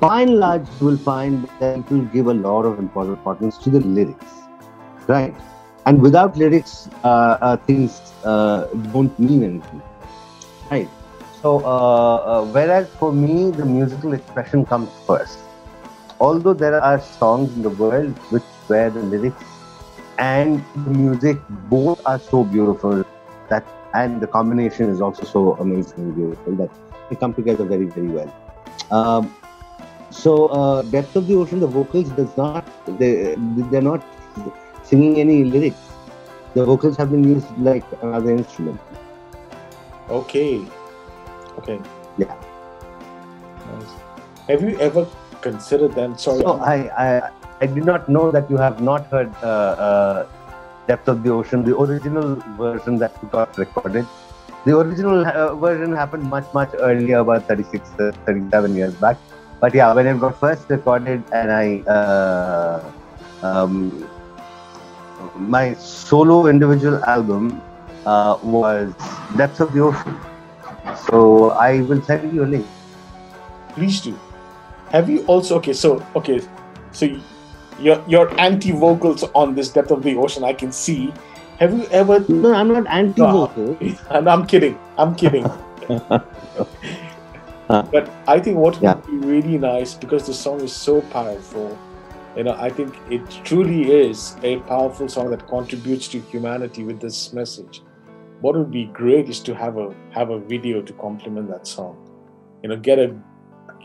By 0.00 0.22
and 0.22 0.38
large, 0.38 0.66
you 0.80 0.86
will 0.86 0.98
find 0.98 1.44
that 1.44 1.74
people 1.74 2.00
give 2.02 2.26
a 2.26 2.34
lot 2.34 2.64
of 2.64 2.78
importance 2.78 3.58
to 3.58 3.70
the 3.70 3.80
lyrics, 3.80 4.48
right? 5.06 5.34
And 5.86 6.02
without 6.02 6.36
lyrics, 6.36 6.88
uh, 7.04 7.38
uh, 7.40 7.56
things 7.58 8.00
uh, 8.24 8.66
don't 8.92 9.16
mean 9.18 9.44
anything, 9.44 9.82
right? 10.70 10.90
So, 11.40 11.64
uh, 11.64 12.16
uh, 12.16 12.44
whereas 12.46 12.88
for 12.98 13.12
me, 13.12 13.50
the 13.52 13.64
musical 13.64 14.12
expression 14.12 14.66
comes 14.66 14.90
first. 15.06 15.38
Although 16.20 16.54
there 16.54 16.80
are 16.82 17.00
songs 17.00 17.54
in 17.54 17.62
the 17.62 17.70
world 17.70 18.18
which 18.30 18.42
where 18.66 18.90
the 18.90 19.00
lyrics 19.00 19.44
and 20.18 20.64
the 20.84 20.90
music 20.90 21.38
both 21.70 22.00
are 22.06 22.18
so 22.18 22.44
beautiful 22.44 23.04
that, 23.48 23.66
and 23.94 24.20
the 24.20 24.26
combination 24.26 24.90
is 24.90 25.00
also 25.00 25.24
so 25.24 25.54
amazing 25.54 25.98
and 25.98 26.14
beautiful 26.14 26.56
that 26.56 26.70
they 27.10 27.16
come 27.16 27.34
together 27.34 27.64
very, 27.64 27.86
very 27.86 28.08
well. 28.08 28.34
Um, 28.90 29.34
so, 30.10 30.46
uh, 30.46 30.82
depth 30.82 31.16
of 31.16 31.26
the 31.26 31.34
ocean, 31.34 31.60
the 31.60 31.66
vocals 31.66 32.08
does 32.10 32.36
not 32.36 32.66
they 32.98 33.34
they're 33.70 33.82
not 33.82 34.04
singing 34.82 35.20
any 35.20 35.44
lyrics. 35.44 35.76
The 36.54 36.64
vocals 36.64 36.96
have 36.96 37.10
been 37.10 37.24
used 37.24 37.46
like 37.58 37.84
another 38.02 38.30
instrument. 38.30 38.80
Okay, 40.08 40.66
Okay. 41.58 41.80
Yeah. 42.16 42.34
Nice. 43.66 43.92
Have 44.48 44.62
you 44.62 44.78
ever 44.78 45.06
considered 45.40 45.92
them? 45.92 46.16
Sorry. 46.16 46.40
So 46.40 46.60
I, 46.62 46.76
I, 46.94 47.30
I 47.60 47.66
did 47.66 47.84
not 47.84 48.08
know 48.08 48.30
that 48.30 48.48
you 48.50 48.56
have 48.56 48.80
not 48.80 49.06
heard 49.06 49.34
uh, 49.42 49.46
uh, 49.46 50.26
Depth 50.86 51.08
of 51.08 51.22
the 51.22 51.30
Ocean, 51.30 51.64
the 51.64 51.76
original 51.76 52.36
version 52.56 52.98
that 52.98 53.12
got 53.30 53.56
recorded. 53.58 54.06
The 54.64 54.78
original 54.78 55.26
uh, 55.26 55.54
version 55.56 55.92
happened 55.94 56.24
much, 56.24 56.46
much 56.54 56.70
earlier, 56.78 57.18
about 57.18 57.48
36, 57.48 57.90
uh, 57.98 58.12
37 58.26 58.76
years 58.76 58.94
back. 58.94 59.16
But 59.60 59.74
yeah, 59.74 59.92
when 59.92 60.06
it 60.06 60.20
got 60.20 60.38
first 60.38 60.70
recorded 60.70 61.24
and 61.32 61.50
I, 61.50 61.80
uh, 61.90 62.92
um, 63.42 64.08
my 65.34 65.74
solo 65.74 66.46
individual 66.46 67.04
album 67.04 67.60
uh, 68.06 68.38
was 68.42 68.92
Depth 69.36 69.60
of 69.60 69.72
the 69.72 69.80
Ocean. 69.80 70.16
So 71.10 71.50
I 71.50 71.80
will 71.82 72.02
send 72.02 72.32
you 72.32 72.44
a 72.44 72.46
link. 72.46 72.66
Please 73.74 74.00
do. 74.00 74.18
Have 74.90 75.10
you 75.10 75.24
also 75.26 75.56
okay? 75.56 75.72
So 75.72 76.04
okay, 76.16 76.40
so 76.92 77.06
your 77.78 78.02
your 78.06 78.40
anti 78.40 78.72
vocals 78.72 79.24
on 79.34 79.54
this 79.54 79.68
depth 79.70 79.90
of 79.90 80.02
the 80.02 80.16
ocean, 80.16 80.44
I 80.44 80.52
can 80.52 80.72
see. 80.72 81.12
Have 81.58 81.76
you 81.76 81.86
ever? 81.86 82.24
No, 82.28 82.54
I'm 82.54 82.68
not 82.68 82.86
anti 82.86 83.22
vocal. 83.22 83.76
No, 84.22 84.30
I'm 84.30 84.46
kidding. 84.46 84.78
I'm 84.96 85.14
kidding. 85.14 85.44
but 87.68 88.10
I 88.26 88.38
think 88.40 88.58
what 88.58 88.80
yeah. 88.80 88.94
would 88.94 89.06
be 89.06 89.26
really 89.26 89.58
nice 89.58 89.94
because 89.94 90.26
the 90.26 90.34
song 90.34 90.60
is 90.60 90.72
so 90.72 91.00
powerful. 91.02 91.76
You 92.36 92.44
know, 92.44 92.54
I 92.54 92.70
think 92.70 92.96
it 93.10 93.28
truly 93.44 93.90
is 93.90 94.36
a 94.42 94.58
powerful 94.60 95.08
song 95.08 95.30
that 95.30 95.48
contributes 95.48 96.08
to 96.08 96.20
humanity 96.20 96.84
with 96.84 97.00
this 97.00 97.32
message 97.32 97.82
what 98.40 98.56
would 98.56 98.70
be 98.70 98.84
great 98.86 99.28
is 99.28 99.40
to 99.40 99.54
have 99.54 99.78
a 99.78 99.94
have 100.10 100.30
a 100.30 100.38
video 100.38 100.80
to 100.80 100.92
complement 100.94 101.48
that 101.48 101.66
song 101.66 101.96
you 102.62 102.68
know 102.68 102.76
get 102.76 102.98
a 102.98 103.16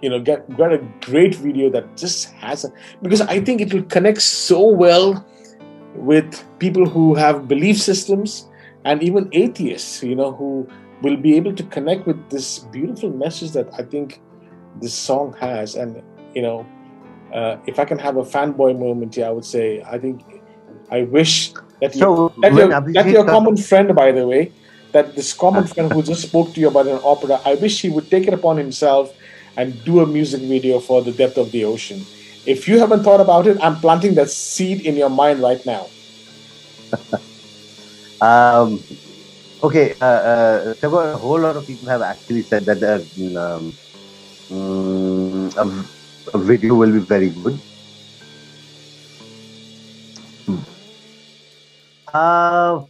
you 0.04 0.10
know 0.10 0.20
get 0.20 0.46
get 0.58 0.74
a 0.74 0.80
great 1.08 1.36
video 1.36 1.70
that 1.70 1.86
just 1.96 2.32
has 2.46 2.66
a 2.66 2.72
because 3.02 3.22
i 3.22 3.40
think 3.40 3.62
it 3.62 3.74
will 3.74 3.88
connect 3.96 4.22
so 4.22 4.62
well 4.68 5.26
with 5.96 6.44
people 6.60 6.86
who 6.86 7.16
have 7.16 7.48
belief 7.48 7.82
systems 7.82 8.50
and 8.84 9.02
even 9.02 9.30
atheists 9.32 10.04
you 10.04 10.16
know 10.16 10.32
who 10.32 10.68
will 11.02 11.16
be 11.16 11.36
able 11.36 11.56
to 11.62 11.64
connect 11.76 12.06
with 12.06 12.20
this 12.30 12.60
beautiful 12.78 13.10
message 13.26 13.52
that 13.52 13.70
i 13.80 13.84
think 13.84 14.22
this 14.82 14.94
song 14.94 15.36
has. 15.40 15.76
And 15.76 16.02
you 16.36 16.42
know 16.42 16.66
uh, 17.34 17.58
if 17.68 17.80
i 17.80 17.86
can 17.86 18.00
have 18.00 18.18
a 18.18 18.24
fanboy 18.24 18.78
moment 18.78 19.16
here 19.16 19.28
i 19.28 19.30
would 19.30 19.46
say 19.46 19.82
i 19.84 19.98
think 19.98 20.42
i 20.92 21.04
wish 21.04 21.54
that, 21.84 21.94
so 21.94 22.34
you, 22.36 22.42
that, 22.42 22.54
your, 22.54 22.94
that 22.94 23.08
your 23.10 23.26
common 23.26 23.58
friend, 23.58 23.94
by 23.94 24.12
the 24.14 24.26
way, 24.26 24.54
that 24.94 25.16
this 25.16 25.34
common 25.34 25.68
friend 25.68 25.92
who 25.92 26.02
just 26.02 26.22
spoke 26.22 26.54
to 26.54 26.62
you 26.62 26.70
about 26.70 26.88
an 26.88 27.00
opera, 27.04 27.42
I 27.44 27.56
wish 27.56 27.82
he 27.82 27.90
would 27.90 28.10
take 28.10 28.26
it 28.26 28.34
upon 28.34 28.56
himself 28.58 29.14
and 29.58 29.84
do 29.84 30.00
a 30.00 30.08
music 30.08 30.42
video 30.42 30.80
for 30.80 31.02
The 31.02 31.12
Depth 31.12 31.38
of 31.38 31.52
the 31.52 31.66
Ocean. 31.66 32.06
If 32.46 32.68
you 32.68 32.80
haven't 32.80 33.04
thought 33.04 33.22
about 33.22 33.48
it, 33.48 33.58
I'm 33.62 33.78
planting 33.78 34.16
that 34.16 34.30
seed 34.30 34.82
in 34.82 34.96
your 34.96 35.10
mind 35.10 35.42
right 35.42 35.64
now. 35.66 35.88
um, 38.22 38.84
okay, 39.64 39.96
uh, 40.02 40.06
uh, 40.06 40.76
a 40.82 41.18
whole 41.18 41.40
lot 41.40 41.56
of 41.56 41.66
people 41.66 41.88
have 41.90 42.02
actually 42.02 42.42
said 42.42 42.66
that 42.66 42.84
um, 43.38 43.74
um, 44.52 45.50
a, 45.58 46.36
a 46.36 46.38
video 46.38 46.76
will 46.76 46.92
be 46.92 47.00
very 47.00 47.30
good. 47.30 47.60
Uh, 52.14 52.84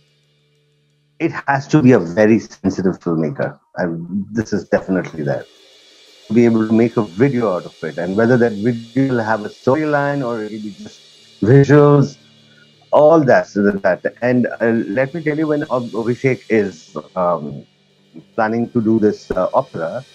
it 1.19 1.31
has 1.47 1.67
to 1.67 1.81
be 1.81 1.93
a 1.93 1.99
very 1.99 2.39
sensitive 2.39 2.99
filmmaker. 2.99 3.57
And 3.75 4.27
this 4.31 4.51
is 4.51 4.67
definitely 4.67 5.23
there. 5.23 5.45
Be 6.33 6.45
able 6.45 6.67
to 6.67 6.73
make 6.73 6.97
a 6.97 7.03
video 7.03 7.55
out 7.55 7.65
of 7.65 7.83
it, 7.83 7.97
and 7.97 8.15
whether 8.17 8.37
that 8.37 8.53
video 8.53 9.01
will 9.09 9.23
have 9.23 9.45
a 9.45 9.49
storyline 9.49 10.25
or 10.25 10.43
it'll 10.43 10.59
be 10.63 10.71
just 10.71 11.01
visuals, 11.41 12.17
all 12.91 13.19
that. 13.25 13.47
that. 13.55 14.15
And 14.21 14.47
uh, 14.61 14.65
let 14.99 15.13
me 15.13 15.21
tell 15.23 15.37
you, 15.37 15.47
when 15.47 15.63
Abhishek 15.63 16.41
is 16.49 16.95
um, 17.15 17.65
planning 18.35 18.69
to 18.71 18.81
do 18.81 18.99
this 18.99 19.31
uh, 19.31 19.49
opera, 19.53 20.05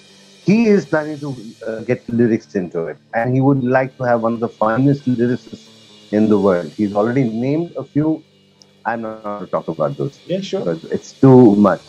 he 0.44 0.66
is 0.66 0.86
planning 0.86 1.18
to 1.20 1.36
uh, 1.66 1.80
get 1.82 2.08
lyrics 2.08 2.54
into 2.54 2.86
it, 2.86 2.98
and 3.14 3.34
he 3.34 3.40
would 3.40 3.62
like 3.64 3.96
to 3.98 4.04
have 4.04 4.22
one 4.22 4.34
of 4.34 4.40
the 4.40 4.48
finest 4.48 5.04
lyricists 5.06 5.68
in 6.12 6.28
the 6.28 6.38
world. 6.38 6.72
He's 6.76 6.94
already 6.94 7.24
named 7.24 7.72
a 7.76 7.84
few 7.84 8.22
I'm 8.84 9.02
not 9.02 9.22
going 9.22 9.40
to 9.40 9.46
talk 9.46 9.68
about 9.68 9.96
those. 9.96 10.18
Yeah, 10.26 10.40
sure. 10.40 10.78
It's 10.90 11.12
too 11.12 11.56
much 11.56 11.82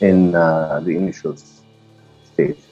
in 0.00 0.34
uh, 0.34 0.80
the 0.84 0.96
initial 0.96 1.36
stage. 1.36 2.63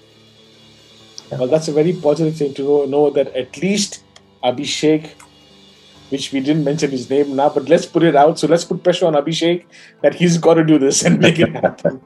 Well, 1.38 1.48
that's 1.48 1.68
a 1.68 1.72
very 1.72 1.92
positive 1.94 2.36
thing 2.36 2.54
to 2.54 2.62
know, 2.62 2.84
know 2.84 3.10
that 3.10 3.34
at 3.34 3.56
least 3.56 4.04
Abhishek, 4.44 5.10
which 6.10 6.30
we 6.30 6.40
didn't 6.40 6.64
mention 6.64 6.90
his 6.90 7.08
name 7.08 7.34
now, 7.36 7.48
but 7.48 7.68
let's 7.68 7.86
put 7.86 8.02
it 8.02 8.14
out. 8.14 8.38
So 8.38 8.46
let's 8.46 8.64
put 8.64 8.82
pressure 8.82 9.06
on 9.06 9.14
Abhishek 9.14 9.64
that 10.02 10.14
he's 10.14 10.36
got 10.36 10.54
to 10.54 10.64
do 10.64 10.78
this 10.78 11.02
and 11.02 11.18
make 11.18 11.38
it 11.38 11.54
happen. 11.54 12.02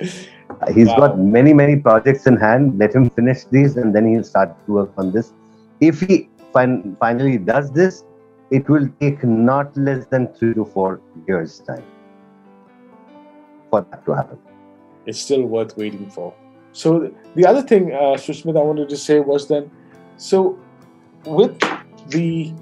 he's 0.74 0.88
wow. 0.88 0.96
got 0.96 1.18
many, 1.18 1.52
many 1.52 1.76
projects 1.76 2.26
in 2.26 2.36
hand. 2.36 2.78
Let 2.78 2.94
him 2.94 3.10
finish 3.10 3.44
these 3.44 3.76
and 3.76 3.94
then 3.94 4.08
he'll 4.08 4.24
start 4.24 4.56
to 4.66 4.72
work 4.72 4.92
on 4.96 5.12
this. 5.12 5.32
If 5.80 6.00
he 6.00 6.28
fin- 6.52 6.96
finally 6.98 7.38
does 7.38 7.70
this, 7.70 8.04
it 8.50 8.68
will 8.68 8.88
take 9.00 9.22
not 9.22 9.76
less 9.76 10.06
than 10.06 10.28
three 10.34 10.54
to 10.54 10.64
four 10.64 11.00
years' 11.28 11.60
time 11.60 11.84
for 13.70 13.86
that 13.90 14.04
to 14.06 14.12
happen. 14.12 14.38
It's 15.04 15.20
still 15.20 15.44
worth 15.44 15.76
waiting 15.76 16.10
for. 16.10 16.34
So 16.76 17.10
the 17.34 17.46
other 17.46 17.62
thing, 17.62 17.94
uh, 17.94 18.18
Susmit, 18.18 18.54
I 18.54 18.60
wanted 18.60 18.90
to 18.90 18.98
say 18.98 19.20
was 19.20 19.48
then, 19.48 19.70
so 20.18 20.58
with 21.24 21.58
the 22.08 22.52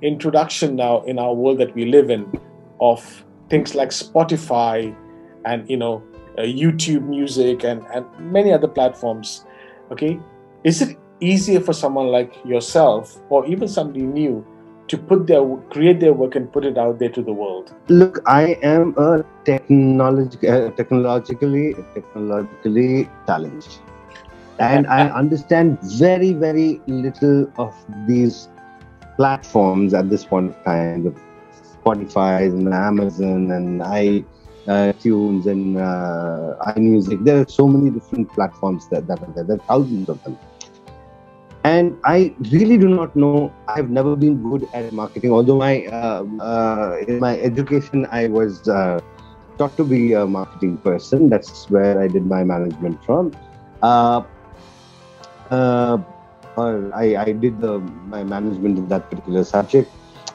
introduction 0.00 0.74
now 0.74 1.02
in 1.02 1.18
our 1.18 1.34
world 1.34 1.58
that 1.58 1.74
we 1.74 1.84
live 1.84 2.08
in 2.08 2.32
of 2.80 3.04
things 3.50 3.74
like 3.74 3.90
Spotify 3.90 4.96
and 5.44 5.68
you 5.68 5.76
know 5.76 6.02
uh, 6.38 6.48
YouTube 6.48 7.06
Music 7.06 7.62
and 7.62 7.84
and 7.92 8.06
many 8.18 8.54
other 8.54 8.68
platforms. 8.68 9.44
Okay, 9.92 10.18
is 10.64 10.80
it 10.80 10.96
easier 11.20 11.60
for 11.60 11.74
someone 11.74 12.06
like 12.06 12.32
yourself 12.46 13.20
or 13.28 13.44
even 13.44 13.68
somebody 13.68 14.00
new 14.00 14.46
to 14.88 14.98
put 14.98 15.26
their 15.26 15.42
create 15.70 16.00
their 16.00 16.12
work 16.12 16.34
and 16.34 16.50
put 16.52 16.64
it 16.64 16.78
out 16.78 16.98
there 16.98 17.08
to 17.10 17.22
the 17.22 17.32
world? 17.32 17.74
Look, 17.88 18.20
I 18.26 18.58
am 18.62 18.94
a 18.96 19.24
technolog- 19.44 20.44
uh, 20.48 20.70
technologically 20.72 21.74
technologically 21.94 23.08
challenged, 23.26 23.80
and 24.58 24.86
I 24.86 25.08
understand 25.10 25.78
very 25.82 26.32
very 26.32 26.80
little 26.86 27.50
of 27.58 27.74
these 28.06 28.48
platforms 29.16 29.94
at 29.94 30.10
this 30.10 30.24
point 30.24 30.50
of 30.50 30.64
time. 30.64 31.04
The 31.04 31.14
Spotify 31.76 32.46
and 32.46 32.72
Amazon 32.72 33.50
and 33.50 33.82
i 33.82 34.24
uh, 34.68 34.92
tunes 34.92 35.46
and 35.46 35.78
uh, 35.78 36.54
iMusic. 36.66 37.24
There 37.24 37.40
are 37.40 37.48
so 37.48 37.66
many 37.66 37.90
different 37.90 38.30
platforms 38.32 38.86
that, 38.90 39.06
that 39.06 39.22
are 39.22 39.32
there. 39.34 39.44
There 39.44 39.56
are 39.56 39.66
thousands 39.66 40.08
of 40.08 40.22
them. 40.24 40.38
And 41.64 41.96
I 42.04 42.34
really 42.52 42.78
do 42.78 42.88
not 42.88 43.14
know. 43.16 43.52
I've 43.68 43.90
never 43.90 44.16
been 44.16 44.42
good 44.42 44.68
at 44.72 44.92
marketing. 44.92 45.32
Although 45.32 45.58
my 45.58 45.86
uh, 45.86 46.24
uh 46.40 46.96
in 47.06 47.18
my 47.18 47.38
education, 47.40 48.06
I 48.10 48.28
was 48.28 48.66
uh, 48.68 49.00
taught 49.58 49.76
to 49.76 49.84
be 49.84 50.12
a 50.12 50.26
marketing 50.26 50.78
person. 50.78 51.28
That's 51.28 51.68
where 51.68 52.00
I 52.00 52.08
did 52.08 52.26
my 52.26 52.44
management 52.44 53.02
from. 53.04 53.34
Uh, 53.82 54.22
I, 56.56 57.16
I 57.16 57.32
did 57.32 57.60
the, 57.60 57.78
my 58.06 58.24
management 58.24 58.78
in 58.78 58.88
that 58.88 59.08
particular 59.10 59.44
subject 59.44 59.90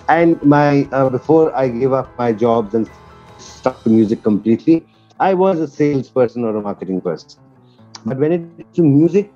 and 0.09 0.41
my 0.43 0.83
before 1.11 1.55
I 1.55 1.67
gave 1.67 1.93
up 1.93 2.17
my 2.17 2.31
jobs 2.31 2.73
and 2.73 2.89
stuck 3.37 3.83
to 3.83 3.89
music 3.89 4.23
completely. 4.23 4.85
I 5.19 5.33
was 5.33 5.59
a 5.59 5.67
salesperson 5.67 6.43
or 6.43 6.55
a 6.57 6.61
marketing 6.61 7.01
person. 7.01 7.39
But 8.05 8.17
when 8.17 8.31
it 8.31 8.73
to 8.75 8.83
music, 8.83 9.31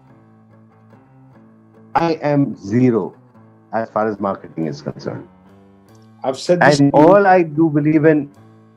I 1.98 2.14
am 2.22 2.56
zero 2.56 3.16
as 3.74 3.90
far 3.90 4.08
as 4.08 4.20
marketing 4.20 4.68
is 4.68 4.82
concerned. 4.82 5.28
I've 6.24 6.38
said 6.38 6.60
this. 6.62 6.80
And 6.80 6.92
all 6.94 7.26
I 7.26 7.42
do 7.42 7.70
believe 7.70 8.06
in, 8.06 8.32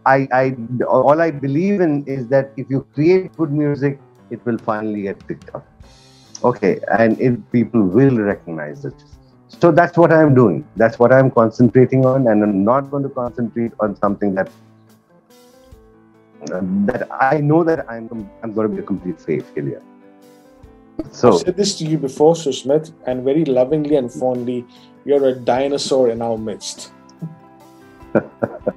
I, 0.06 0.26
I 0.32 0.56
all 0.88 1.20
I 1.20 1.30
believe 1.30 1.82
in 1.82 2.04
is 2.06 2.28
that 2.28 2.52
if 2.56 2.70
you 2.70 2.86
create 2.94 3.36
good 3.36 3.52
music, 3.52 3.98
it 4.30 4.44
will 4.46 4.56
finally 4.58 5.02
get 5.02 5.26
picked 5.26 5.54
up. 5.54 5.66
Okay, 6.42 6.80
and 6.98 7.20
it, 7.20 7.52
people 7.52 7.82
will 7.82 8.16
recognize 8.16 8.86
it. 8.86 8.94
So 9.48 9.70
that's 9.70 9.98
what 9.98 10.12
I'm 10.12 10.34
doing. 10.34 10.66
That's 10.76 10.98
what 10.98 11.12
I'm 11.12 11.30
concentrating 11.30 12.06
on, 12.06 12.26
and 12.28 12.42
I'm 12.42 12.64
not 12.64 12.90
going 12.90 13.02
to 13.02 13.10
concentrate 13.10 13.72
on 13.80 13.96
something 13.96 14.34
that 14.34 14.50
that 16.88 17.06
I 17.20 17.38
know 17.38 17.64
that 17.64 17.84
I'm 17.90 18.30
I'm 18.42 18.54
going 18.54 18.70
to 18.70 18.74
be 18.74 18.80
a 18.80 18.86
complete 18.86 19.20
failure. 19.20 19.82
So 21.12 21.32
I've 21.32 21.40
said 21.40 21.56
this 21.56 21.76
to 21.78 21.84
you 21.84 21.98
before, 21.98 22.34
Susmit, 22.34 22.92
and 23.06 23.24
very 23.24 23.44
lovingly 23.44 23.96
and 23.96 24.12
fondly, 24.12 24.64
you're 25.04 25.28
a 25.28 25.34
dinosaur 25.34 26.10
in 26.10 26.22
our 26.22 26.38
midst. 26.38 26.92
but 28.12 28.74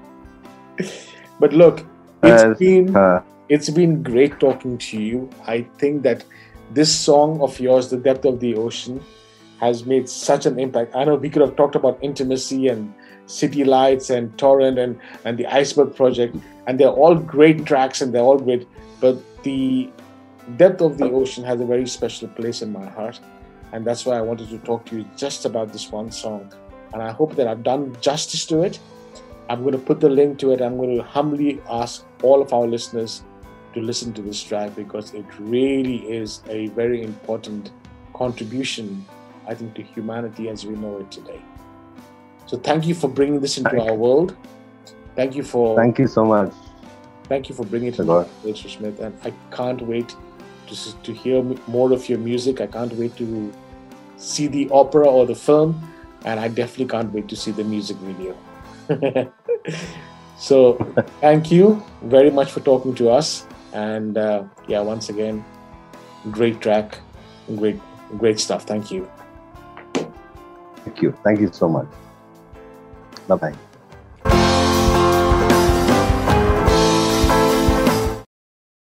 look, 1.54 1.86
it's 2.24 2.44
uh, 2.44 2.54
been 2.54 2.96
uh, 2.96 3.24
it's 3.50 3.70
been 3.70 4.04
great 4.04 4.40
talking 4.40 4.78
to 4.78 5.02
you. 5.02 5.30
I 5.48 5.62
think 5.78 6.04
that 6.04 6.24
this 6.72 6.94
song 6.94 7.42
of 7.42 7.60
yours, 7.60 7.90
"The 7.90 7.98
Depth 7.98 8.26
of 8.26 8.40
the 8.40 8.56
Ocean," 8.56 9.02
has 9.60 9.86
made 9.86 10.10
such 10.10 10.46
an 10.46 10.60
impact. 10.60 10.96
I 10.96 11.04
know 11.04 11.16
we 11.16 11.30
could 11.30 11.42
have 11.42 11.56
talked 11.56 11.76
about 11.76 11.98
intimacy 12.02 12.68
and 12.68 12.94
City 13.28 13.64
Lights 13.64 14.10
and 14.10 14.38
Torrent 14.38 14.78
and, 14.78 15.00
and 15.26 15.38
the 15.38 15.46
Iceberg 15.48 15.96
Project, 15.96 16.36
and 16.68 16.80
they're 16.80 16.90
all 16.90 17.16
great 17.16 17.66
tracks 17.66 18.02
and 18.02 18.14
they're 18.14 18.22
all 18.22 18.38
great. 18.38 18.68
But 19.00 19.18
the 19.44 19.90
depth 20.58 20.82
of 20.82 20.98
the 20.98 21.10
ocean 21.10 21.44
has 21.44 21.62
a 21.62 21.66
very 21.66 21.88
special 21.88 22.28
place 22.28 22.62
in 22.62 22.72
my 22.72 22.86
heart, 22.86 23.20
and 23.72 23.86
that's 23.86 24.06
why 24.06 24.18
I 24.18 24.22
wanted 24.22 24.50
to 24.50 24.58
talk 24.60 24.86
to 24.88 24.98
you 24.98 25.06
just 25.16 25.46
about 25.46 25.72
this 25.72 25.91
one 25.91 26.12
song. 26.12 26.54
And 26.94 27.02
I 27.02 27.12
hope 27.12 27.36
that 27.36 27.48
I've 27.48 27.64
done 27.64 27.96
justice 28.02 28.46
to 28.48 28.62
it. 28.62 28.80
I'm 29.50 29.62
going 29.62 29.74
to 29.74 29.80
put 29.80 30.00
the 30.00 30.10
link 30.10 30.39
to 30.39 30.52
it. 30.52 30.62
I'm 30.62 30.78
going 30.78 30.96
to 30.96 31.04
humbly 31.04 31.62
ask 31.70 32.06
all 32.22 32.41
of 32.41 32.54
our 32.54 32.68
listeners 32.68 33.24
to 33.74 33.82
listen 33.82 34.14
to 34.14 34.22
this 34.22 34.41
track 34.41 34.76
because 34.76 35.14
it 35.14 35.26
really 35.39 35.98
is 35.98 36.41
a 36.48 36.68
very 36.68 37.02
important 37.02 37.72
contribution, 38.14 39.06
I 39.48 39.56
think, 39.56 39.74
to 39.76 39.82
humanity 39.82 40.50
as 40.50 40.66
we 40.66 40.76
know 40.76 41.00
it 41.00 41.12
today. 41.12 41.41
So 42.46 42.58
thank 42.58 42.86
you 42.86 42.94
for 42.94 43.08
bringing 43.08 43.39
this 43.39 43.58
into 43.58 43.72
thank 43.72 43.89
our 43.89 43.96
world. 43.96 44.36
Thank 45.16 45.36
you 45.36 45.44
for. 45.44 45.76
Thank 45.76 45.98
you 45.98 46.08
so 46.08 46.26
much. 46.26 46.54
Thank 47.24 47.50
you 47.50 47.56
for 47.56 47.66
bringing 47.66 47.89
it 47.89 47.96
to 47.96 48.04
the 48.04 48.24
Mr. 48.44 48.70
Smith, 48.70 49.00
and 49.00 49.18
I 49.24 49.34
can't 49.56 49.82
wait 49.82 50.16
to 50.74 51.04
to 51.04 51.14
hear 51.14 51.42
more 51.68 51.92
of 51.94 52.08
your 52.10 52.20
music. 52.20 52.62
I 52.62 52.68
can't 52.68 52.94
wait 52.94 53.16
to 53.18 53.52
see 54.18 54.48
the 54.48 54.70
opera 54.72 55.08
or 55.08 55.26
the 55.26 55.36
film, 55.36 55.82
and 56.26 56.40
I 56.40 56.48
definitely 56.48 56.88
can't 56.88 57.14
wait 57.14 57.28
to 57.30 57.36
see 57.36 57.52
the 57.52 57.64
music 57.64 57.98
video. 57.98 58.36
so, 60.38 60.74
thank 61.22 61.52
you 61.52 61.84
very 62.04 62.30
much 62.30 62.52
for 62.52 62.62
talking 62.62 62.96
to 62.96 63.10
us, 63.10 63.46
and 63.74 64.18
uh, 64.18 64.44
yeah, 64.68 64.82
once 64.82 65.10
again, 65.10 65.44
great 66.32 66.62
track, 66.62 67.00
great, 67.56 67.80
great 68.18 68.40
stuff. 68.40 68.64
Thank 68.64 68.92
you. 68.92 69.10
Thank 70.86 71.02
you. 71.02 71.18
Thank 71.24 71.40
you 71.40 71.52
so 71.52 71.70
much. 71.70 71.88
Bye 73.28 73.36
bye. 73.36 73.73